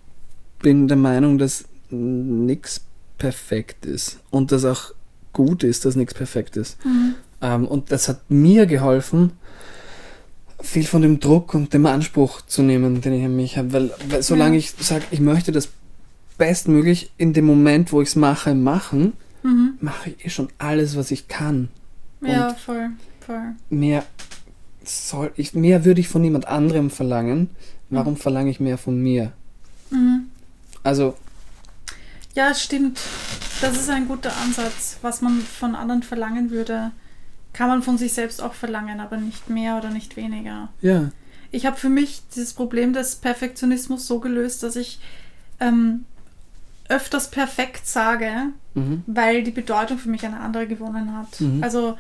[0.60, 2.82] bin der Meinung, dass nichts
[3.18, 4.94] perfekt ist und dass auch
[5.34, 6.84] gut ist, dass nichts perfekt ist.
[6.86, 7.16] Mhm.
[7.42, 9.34] Ähm, und das hat mir geholfen,
[10.62, 13.74] viel von dem Druck und dem Anspruch zu nehmen, den ich an mich habe.
[13.74, 14.60] Weil, weil solange Ja.
[14.60, 15.70] ich sage, ich möchte das
[16.38, 19.14] bestmöglich in dem Moment, wo ich es mache, machen,
[19.44, 19.74] Mhm.
[19.82, 21.70] mache ich eh schon alles, was ich kann.
[22.22, 22.90] Ja, voll,
[23.26, 23.54] voll.
[23.70, 24.04] Mehr
[24.84, 27.50] soll ich, mehr würde ich von niemand anderem verlangen.
[27.90, 29.32] Warum verlange ich mehr von mir?
[29.92, 30.26] Mhm.
[30.84, 31.16] Also,
[32.36, 33.00] Ja, stimmt.
[33.62, 34.98] Das ist ein guter Ansatz.
[35.02, 36.92] Was man von anderen verlangen würde,
[37.58, 40.70] kann man von sich selbst auch verlangen, aber nicht mehr oder nicht weniger.
[40.82, 41.10] ja.
[41.50, 45.00] Ich habe für mich dieses Problem des Perfektionismus so gelöst, dass ich
[45.62, 46.04] ähm,
[46.90, 48.32] öfters perfekt sage,
[48.74, 49.02] Mhm.
[49.08, 51.40] weil die Bedeutung für mich eine andere gewonnen hat.
[51.40, 51.64] Mhm.
[51.64, 51.98] Also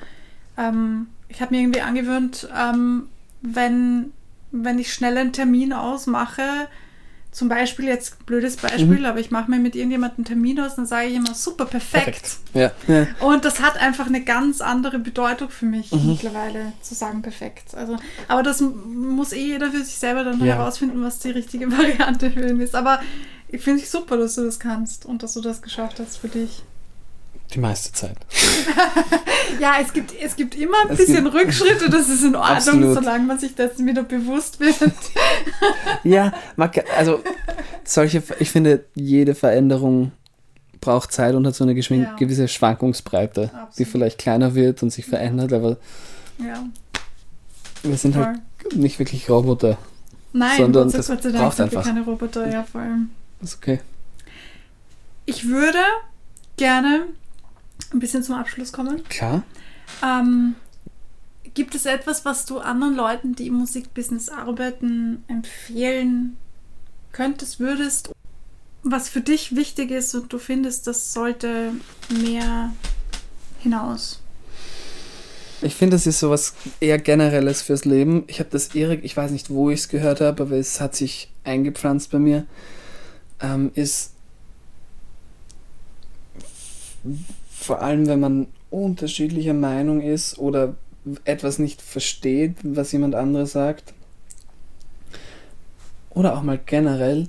[0.57, 3.07] ähm, ich habe mir irgendwie angewöhnt, ähm,
[3.41, 4.11] wenn,
[4.51, 6.43] wenn ich schnell einen Termin ausmache,
[7.37, 9.05] zum Beispiel jetzt blödes Beispiel, Mhm.
[9.05, 12.37] aber ich mache mir mit irgendjemandem einen Termin aus, dann sage ich immer super perfekt.
[12.55, 12.71] Ja.
[12.87, 13.05] ja.
[13.19, 16.07] Und das hat einfach eine ganz andere Bedeutung für mich Mhm.
[16.07, 17.75] mittlerweile, zu sagen perfekt.
[17.75, 17.97] Also,
[18.27, 20.55] aber das muss eh jeder für sich selber dann Ja.
[20.55, 22.73] herausfinden, was die richtige Variante für ihn ist.
[22.73, 22.99] Aber
[23.49, 26.29] ich finde es super, dass du das kannst und dass du das geschafft hast für
[26.29, 26.63] dich.
[27.53, 28.17] Die meiste Zeit.
[29.61, 32.57] Ja, es gibt, es gibt immer ein Es bisschen gibt- Rückschritte, das ist in Ordnung,
[32.57, 32.93] Absolut.
[32.95, 34.75] solange man sich dessen wieder bewusst wird.
[36.03, 36.33] Ja,
[36.97, 37.23] also
[37.85, 40.11] solche, ich finde, jede Veränderung
[40.81, 42.13] braucht Zeit und hat so eine Ja.
[42.15, 43.91] gewisse Schwankungsbreite, die Absolut.
[43.91, 45.77] vielleicht kleiner wird und sich verändert, aber
[46.39, 46.63] Ja,
[47.83, 48.25] wir sind voll.
[48.25, 48.39] halt
[48.75, 49.77] nicht wirklich Roboter.
[50.33, 51.89] Nein, sondern das Gott sei Dank braucht sind wir einfach.
[51.93, 53.09] keine Roboter, ja, vor allem.
[53.41, 53.79] Ist okay.
[55.25, 55.79] Ich würde
[56.57, 57.05] gerne
[57.93, 59.03] ein bisschen zum Abschluss kommen.
[59.09, 59.43] Klar.
[60.03, 60.55] Ähm,
[61.53, 66.37] gibt es etwas, was du anderen Leuten, die im Musikbusiness arbeiten, empfehlen
[67.11, 68.11] könntest, würdest,
[68.83, 71.73] was für dich wichtig ist und du findest, das sollte
[72.09, 72.73] mehr
[73.59, 74.21] hinaus?
[75.61, 78.23] Ich finde, das ist sowas eher generelles fürs Leben.
[78.27, 80.95] Ich habe das Erik, ich weiß nicht, wo ich es gehört habe, aber es hat
[80.95, 82.45] sich eingepflanzt bei mir.
[83.39, 84.11] Ähm, ist
[87.67, 90.75] vor allem, wenn man unterschiedlicher Meinung ist oder
[91.25, 93.93] etwas nicht versteht, was jemand anderes sagt,
[96.09, 97.27] oder auch mal generell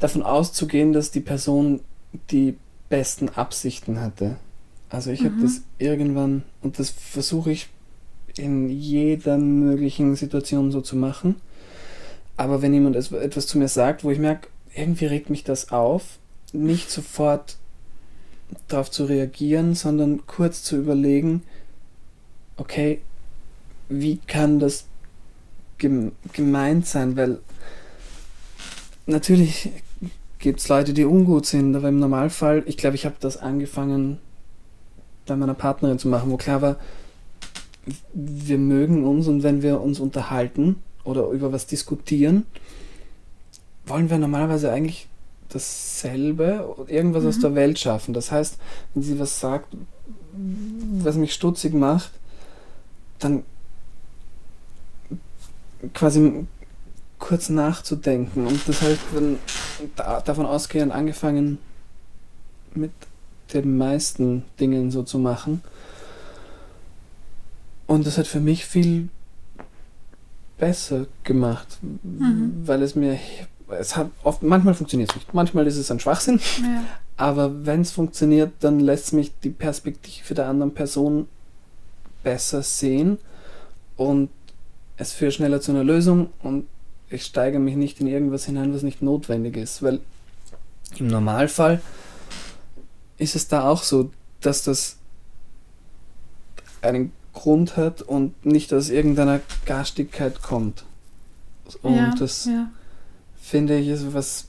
[0.00, 1.80] davon auszugehen, dass die Person
[2.30, 2.56] die
[2.88, 4.36] besten Absichten hatte.
[4.90, 5.42] Also ich habe Mhm.
[5.42, 7.68] das irgendwann, und das versuche ich
[8.36, 11.36] in jeder möglichen Situation so zu machen.
[12.36, 16.18] Aber wenn jemand etwas zu mir sagt, wo ich merke, irgendwie regt mich das auf,
[16.52, 17.56] nicht sofort
[18.68, 21.42] darauf zu reagieren, sondern kurz zu überlegen,
[22.56, 23.00] okay,
[23.88, 24.86] wie kann das
[25.78, 27.16] gem gemeint sein?
[27.16, 27.38] Weil
[29.06, 29.70] natürlich
[30.38, 34.18] gibt es Leute, die ungut sind, aber im Normalfall, ich glaube, ich habe das angefangen
[35.26, 36.76] bei meiner Partnerin zu machen, wo klar war,
[38.12, 42.46] wir mögen uns und wenn wir uns unterhalten oder über was diskutieren,
[43.86, 45.08] wollen wir normalerweise eigentlich
[45.48, 47.40] dasselbe, irgendwas aus Mhm.
[47.42, 48.14] der Welt schaffen.
[48.14, 48.58] Das heißt,
[48.94, 49.74] wenn sie was sagt,
[50.98, 52.10] was mich stutzig macht,
[53.18, 53.42] dann
[55.94, 56.46] quasi
[57.18, 58.46] kurz nachzudenken.
[58.46, 59.38] Und das heißt, dann
[59.96, 61.58] da, davon ausgehend angefangen
[62.74, 62.92] mit
[63.52, 65.62] den meisten Dingen so zu machen.
[67.86, 69.08] Und das hat für mich viel
[70.58, 72.62] besser gemacht, Mhm.
[72.66, 73.18] weil es mir,
[73.68, 76.84] es hat oft, manchmal funktioniert es nicht, manchmal ist es ein Schwachsinn, Ja.
[77.16, 81.28] aber wenn es funktioniert, dann lässt mich die Perspektive der anderen Person
[82.22, 83.18] besser sehen
[83.96, 84.30] und
[84.96, 86.66] es führt schneller zu einer Lösung und
[87.08, 90.00] ich steige mich nicht in irgendwas hinein, was nicht notwendig ist, weil
[90.98, 91.80] im Normalfall
[93.18, 94.10] ist es da auch so,
[94.40, 94.96] dass das
[96.82, 100.84] einen Grund hat und nicht aus irgendeiner Garstigkeit kommt.
[101.82, 102.70] Und ja, das ja.
[103.48, 104.48] Finde ich ist was.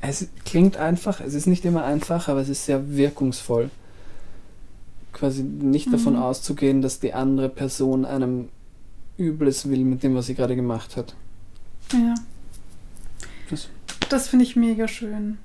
[0.00, 3.70] Es klingt einfach, es ist nicht immer einfach, aber es ist sehr wirkungsvoll.
[5.12, 6.22] Quasi nicht davon Mhm.
[6.22, 8.48] auszugehen, dass die andere Person einem
[9.18, 11.14] Übles will mit dem, was sie gerade gemacht hat.
[11.92, 12.14] Ja.
[13.48, 13.68] Das-
[14.08, 15.38] Das finde ich mega schön.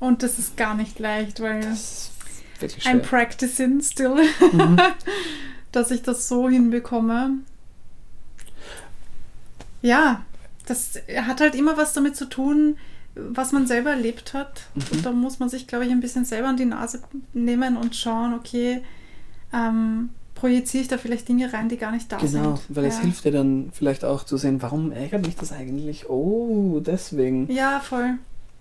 [0.00, 2.10] Und das ist gar nicht leicht, weil Das ist
[2.60, 2.86] wirklich.
[2.86, 4.16] I'm practicing still,
[4.52, 4.78] Mhm.
[5.72, 7.38] dass ich das so hinbekomme.
[9.82, 10.24] Ja,
[10.66, 12.76] das hat halt immer was damit zu tun,
[13.14, 14.62] was man selber erlebt hat.
[14.74, 14.82] Mhm.
[14.92, 17.00] Und da muss man sich, glaube ich, ein bisschen selber an die Nase
[17.32, 18.82] nehmen und schauen, okay,
[19.52, 22.42] ähm, projiziere ich da vielleicht Dinge rein, die gar nicht da sind.
[22.42, 23.02] Genau, weil es ja.
[23.02, 26.10] hilft dir dann vielleicht auch zu sehen, warum ärgert mich das eigentlich?
[26.10, 27.50] Oh, deswegen.
[27.52, 28.18] Ja, voll.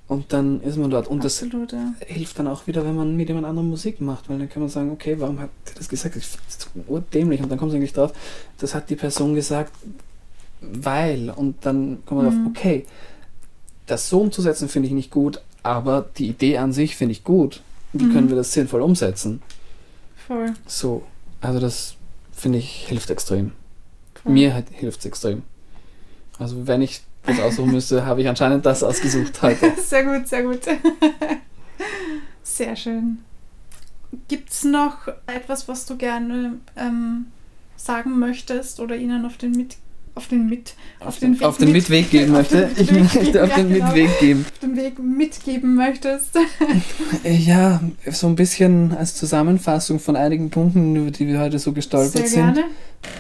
[0.08, 1.08] Und dann ist man dort.
[1.08, 1.94] Und das Absolut, ja.
[2.06, 4.70] hilft dann auch wieder, wenn man mit jemand anderem Musik macht, weil dann kann man
[4.70, 6.16] sagen, okay, warum hat der das gesagt?
[6.18, 7.42] Ich finde das urdämlich.
[7.42, 8.14] Und dann kommt es eigentlich drauf,
[8.60, 9.72] das hat die Person gesagt,
[10.72, 11.30] weil.
[11.30, 12.44] Und dann kommt man Mhm.
[12.46, 12.86] drauf, okay,
[13.88, 17.62] das so umzusetzen finde ich nicht gut, aber die Idee an sich finde ich gut.
[17.92, 18.14] Wie Mhm.
[18.14, 19.42] können wir das sinnvoll umsetzen?
[20.28, 20.54] Voll.
[20.66, 21.04] So,
[21.42, 21.96] also das
[22.32, 23.52] finde ich hilft extrem.
[24.16, 24.32] voll.
[24.32, 25.44] Mir hilft es extrem.
[26.40, 29.72] Also wenn ich das aussuchen müsste, habe ich anscheinend das ausgesucht heute.
[29.82, 30.60] Sehr gut, sehr gut.
[32.44, 33.20] Sehr schön.
[34.28, 37.28] Gibt es noch etwas, was du gerne ähm,
[37.78, 39.78] sagen möchtest oder ihnen auf den mit
[40.16, 42.70] auf den mit auf den, auf den mit- Mitweg geben möchte.
[42.78, 43.86] Ich möchte auf den genau.
[43.88, 44.46] Mitweg geben.
[44.52, 46.36] auf den Weg mitgeben möchtest?
[47.24, 47.82] Äh, Ja,
[48.12, 52.60] so ein bisschen als Zusammenfassung von einigen Punkten, über die wir heute so gestolpert sind,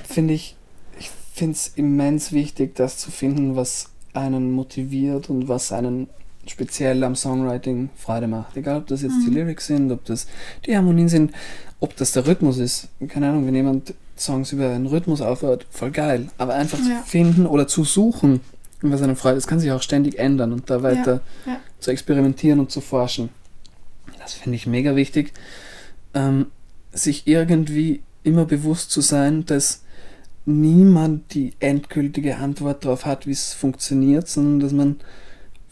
[0.07, 0.55] finde ich,
[0.99, 6.07] ich finde es immens wichtig, das zu finden, was einen motiviert und was einen
[6.45, 8.55] speziell am Songwriting Freude macht.
[8.57, 9.37] Egal, ob das jetzt die Mhm.
[9.37, 10.27] Lyrics sind, ob das
[10.65, 11.31] die Harmonien sind,
[11.79, 12.89] ob das der Rhythmus ist.
[13.07, 16.27] Keine Ahnung, wenn jemand Songs über einen Rhythmus aufhört, voll geil.
[16.37, 17.01] Aber einfach Ja.
[17.03, 18.41] zu finden oder zu suchen,
[18.81, 21.57] was einem Freude das kann sich auch ständig ändern und da weiter ja.
[21.79, 23.29] zu experimentieren und zu forschen.
[24.19, 25.33] Das finde ich mega wichtig.
[26.13, 26.47] Ähm,
[26.91, 29.83] sich irgendwie immer bewusst zu sein, dass
[30.45, 34.97] niemand die endgültige Antwort darauf hat, wie es funktioniert, sondern dass man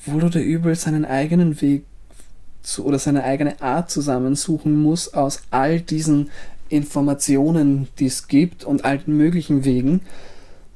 [0.05, 1.85] wohl oder übel seinen eigenen Weg
[2.63, 6.30] zu, oder seine eigene Art zusammensuchen muss aus all diesen
[6.72, 10.02] Informationen, die es gibt und allen möglichen Wegen.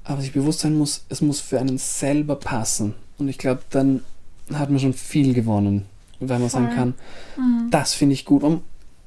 [0.04, 2.94] Aber sich bewusst sein muss, es muss für einen selber passen.
[3.18, 4.02] Und ich glaube, dann
[4.54, 5.86] hat man schon viel gewonnen,
[6.20, 6.76] wenn man sagen Voll.
[6.76, 6.94] kann,
[7.38, 7.68] Mhm.
[7.72, 8.44] das finde ich gut.
[8.44, 8.62] Und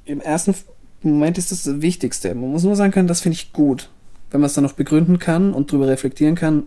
[0.05, 0.55] im ersten
[1.03, 2.35] Moment ist das das Wichtigste.
[2.35, 3.91] Man muss nur sagen können, das finde ich gut.
[4.31, 6.65] Wenn man es dann noch begründen kann und darüber reflektieren kann,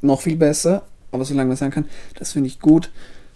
[0.00, 0.82] noch viel besser.
[1.10, 1.86] Aber solange man sagen kann,
[2.18, 2.90] das finde ich gut,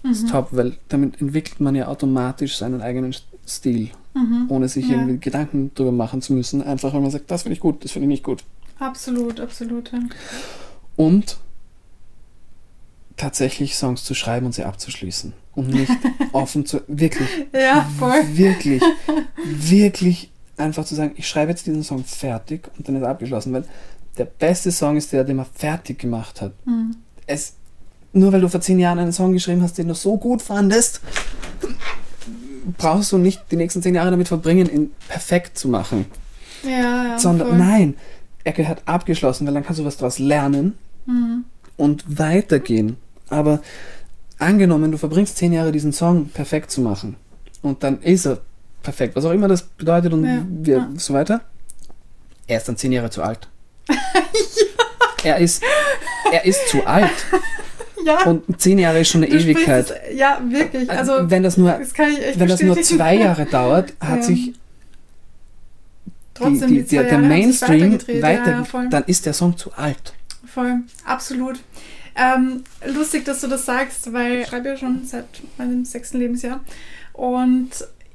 [0.04, 0.28] ist Mhm.
[0.28, 3.12] top, weil damit entwickelt man ja automatisch seinen eigenen
[3.48, 4.46] Stil, Mhm.
[4.48, 4.96] ohne sich Ja.
[4.96, 6.62] irgendwie Gedanken drüber machen zu müssen.
[6.62, 8.44] Einfach, weil man sagt, das finde ich gut, das finde ich nicht gut.
[8.78, 9.90] Absolut, absolut.
[9.92, 9.98] Ja.
[10.96, 11.38] Und
[13.16, 15.32] tatsächlich Songs zu schreiben und sie abzuschließen.
[15.54, 15.90] Und nicht
[16.32, 16.80] offen zu.
[16.86, 17.28] Wirklich.
[17.52, 18.22] ja, voll.
[18.32, 18.82] Wirklich.
[19.44, 23.52] Wirklich einfach zu sagen, ich schreibe jetzt diesen Song fertig und dann ist er abgeschlossen.
[23.52, 23.64] Weil
[24.16, 26.52] der beste Song ist der, den man fertig gemacht hat.
[26.64, 26.96] Mhm.
[27.26, 27.54] Es,
[28.12, 31.00] nur weil du vor zehn Jahren einen Song geschrieben hast, den du so gut fandest,
[32.78, 36.06] brauchst du nicht die nächsten zehn Jahre damit verbringen, ihn perfekt zu machen.
[36.64, 36.70] Ja,
[37.10, 37.18] ja.
[37.18, 37.58] sondern voll.
[37.58, 37.94] nein,
[38.44, 40.76] er gehört abgeschlossen, weil dann kannst du was daraus lernen
[41.06, 41.44] Mhm.
[41.76, 42.96] und weitergehen.
[43.30, 43.60] Aber
[44.38, 47.16] angenommen, du verbringst zehn Jahre diesen Song perfekt zu machen
[47.62, 48.38] und dann ist er
[48.82, 50.88] perfekt, was auch immer das bedeutet und Ja, wir, ja.
[50.96, 51.40] so weiter,
[52.46, 53.48] er ist dann zehn Jahre zu alt.
[55.24, 55.62] Er ist,
[56.32, 57.10] er ist zu alt
[58.04, 59.90] Ja, und zehn Jahre ist schon eine du Ewigkeit.
[60.10, 60.88] es- Ja, wirklich.
[60.90, 64.22] Also, wenn das nur, das wenn das nur zwei Jahre dauert, hat Ja.
[64.22, 64.54] sich die,
[66.34, 67.92] Trotzdem, die, die, zwei der, der Mainstream
[68.22, 70.14] weiter, ja, dann ist der Song zu alt.
[70.46, 71.58] Voll, absolut.
[72.14, 75.26] Ähm, lustig, dass du das sagst, weil ich schreibe ja schon seit
[75.56, 76.60] meinem sechsten Lebensjahr
[77.12, 77.70] und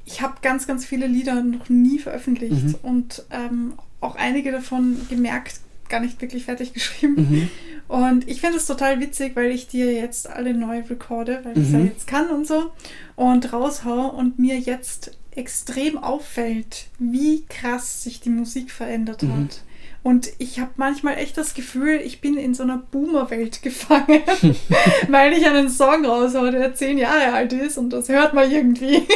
[0.06, 2.74] ich habe ganz, ganz viele Lieder noch nie veröffentlicht Mhm.
[2.82, 7.14] und ähm, auch einige davon gemerkt, gar nicht wirklich fertig geschrieben.
[7.16, 7.48] Mhm.
[7.88, 11.64] Und ich finde es total witzig, weil ich dir jetzt alle neu recorde, weil ich
[11.64, 11.78] es Mhm.
[11.80, 12.70] ja jetzt kann und so
[13.16, 19.32] und raushau und mir jetzt extrem auffällt, wie krass sich die Musik verändert Mhm.
[19.36, 19.60] hat.
[20.02, 24.20] Und ich habe manchmal echt das Gefühl, ich bin in so einer Boomer-Welt gefangen,
[25.08, 29.02] weil ich einen Song raushaue, der zehn Jahre alt ist und das hört man irgendwie.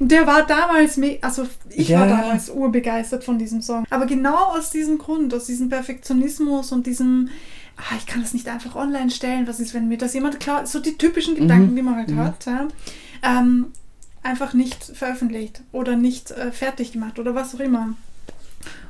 [0.00, 2.16] Der war damals, also ich war Ja.
[2.16, 3.84] damals urbegeistert von diesem Song.
[3.90, 7.28] Aber genau aus diesem Grund, aus diesem Perfektionismus und diesem,
[7.76, 10.68] ah, ich kann das nicht einfach online stellen, was ist, wenn mir das jemand klaut,
[10.68, 12.18] so die typischen Gedanken, die man halt Mhm.
[12.18, 12.68] hat, ja,
[13.22, 13.72] ähm,
[14.22, 17.94] einfach nicht veröffentlicht oder nicht äh, fertig gemacht oder was auch immer.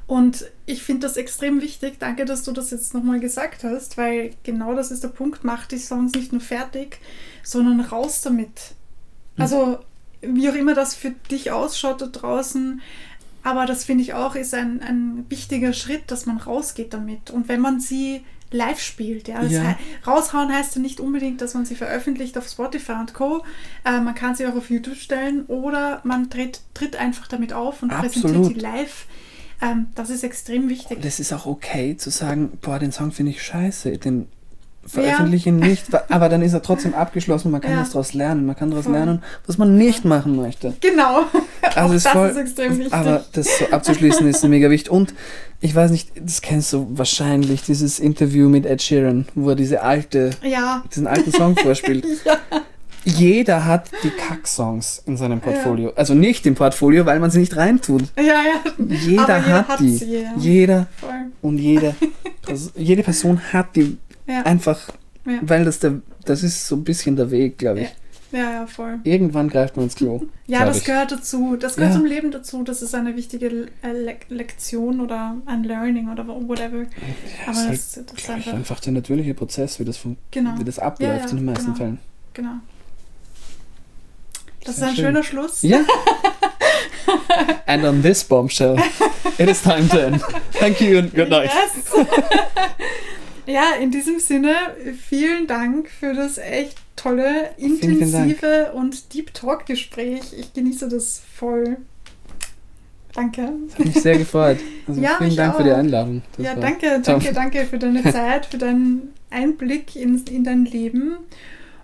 [0.06, 1.98] Und ich finde das extrem wichtig.
[1.98, 5.44] Danke, dass du das jetzt nochmal gesagt hast, weil genau das ist der Punkt.
[5.44, 6.98] Mach die Songs nicht nur fertig,
[7.42, 8.74] sondern raus damit.
[9.38, 9.78] Also,
[10.20, 12.82] wie auch immer das für dich ausschaut da draußen.
[13.42, 17.30] Aber das finde ich auch ist ein, ein wichtiger Schritt, dass man rausgeht damit.
[17.30, 18.24] Und wenn man sie
[18.54, 19.28] live spielt.
[19.28, 19.40] Ja?
[19.42, 19.62] Das Ja.
[19.62, 19.76] hei-
[20.06, 23.42] raushauen heißt ja nicht unbedingt, dass man sie veröffentlicht auf Spotify und Co.
[23.84, 27.82] Äh, man kann sie auch auf YouTube stellen oder man tritt, tritt einfach damit auf
[27.82, 28.46] und präsentiert Absolut.
[28.46, 29.06] sie live.
[29.62, 30.98] Ähm, das ist extrem wichtig.
[31.04, 34.28] Es ist auch okay zu sagen, boah, den Song finde ich scheiße, den
[34.86, 37.80] veröffentliche ich nicht, aber dann ist er trotzdem abgeschlossen, man kann Ja.
[37.80, 40.74] was daraus lernen, man kann daraus lernen, was man nicht machen möchte.
[40.80, 41.22] Genau.
[41.74, 42.92] Also ist das voll, ist extrem wichtig.
[42.92, 44.92] aber das so abzuschließen ist mega wichtig.
[44.92, 45.14] Und
[45.64, 49.80] ich weiß nicht, das kennst du wahrscheinlich, dieses Interview mit Ed Sheeran, wo er diese
[49.82, 50.84] alte, ja.
[50.90, 52.04] diesen alten Song vorspielt.
[52.26, 52.36] ja.
[53.06, 55.92] Jeder hat die Kack-Songs in seinem Portfolio.
[55.96, 58.04] Also nicht im Portfolio, weil man sie nicht reintut.
[58.16, 58.60] Ja, ja.
[58.78, 59.96] Jeder Aber jeder hat hat die.
[60.04, 60.32] ja.
[60.38, 61.10] Jeder Voll.
[61.42, 61.94] und jede,
[62.76, 63.96] jede Person hat die
[64.26, 64.42] Ja.
[64.42, 64.88] einfach,
[65.26, 65.38] Ja.
[65.42, 67.88] weil das der, das ist so ein bisschen der Weg, glaube ich.
[68.34, 68.98] Ja, ja, voll.
[69.04, 70.22] Irgendwann greift man ins Klo.
[70.46, 70.84] Ja, das ich.
[70.84, 71.56] gehört dazu.
[71.56, 71.98] Das gehört Ja.
[71.98, 72.62] zum Leben dazu.
[72.64, 76.80] Das ist eine wichtige Le Le Lektion oder ein Learning oder whatever.
[76.82, 76.86] Ja,
[77.46, 78.80] Aber ist halt, das, das ist einfach.
[78.80, 80.58] der natürliche Prozess, wie das, fun- Genau.
[80.58, 81.76] wie das abläuft ja, in den meisten genau.
[81.76, 81.98] Fällen.
[82.34, 82.50] Genau.
[84.64, 85.04] Das Sehr ist ein schön.
[85.06, 85.62] schöner Schluss.
[85.62, 85.80] Ja.
[87.66, 88.76] and on this bombshell,
[89.38, 90.22] it is time to end.
[90.58, 91.50] Thank you and good night.
[91.50, 92.06] Yes.
[93.46, 94.54] ja, in diesem Sinne,
[95.08, 100.22] vielen Dank für das echt tolle, intensive und Deep Talk Gespräch.
[100.38, 101.78] Ich genieße das voll.
[103.14, 103.42] Danke.
[103.42, 104.58] Hat mich sehr gefreut.
[104.88, 105.76] Also Ja, vielen Dank für die auch.
[105.76, 106.22] Einladung.
[106.36, 107.02] Das ja, war danke, toll.
[107.02, 111.16] danke, danke für deine Zeit, für deinen Einblick in, in dein Leben.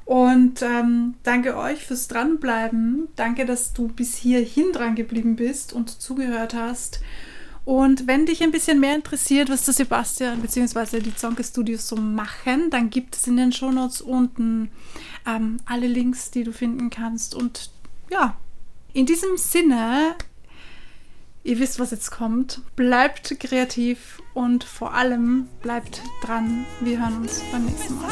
[0.05, 3.07] Und ähm, danke euch fürs Dranbleiben.
[3.15, 7.01] Danke, dass du bis hierhin dran geblieben bist und zugehört hast.
[7.65, 11.01] Und wenn dich ein bisschen mehr interessiert, was der Sebastian bzw.
[11.01, 14.71] die Zonke Studios so machen, dann gibt es in den Shownotes unten
[15.27, 17.35] ähm, alle Links, die du finden kannst.
[17.35, 17.71] Und
[18.11, 18.37] ja,
[18.93, 20.17] in diesem Sinne,
[21.45, 22.63] ihr wisst, was jetzt kommt.
[22.77, 26.67] Bleibt kreativ und vor allem bleibt dran.
[26.81, 28.11] Wir hören uns beim nächsten Mal.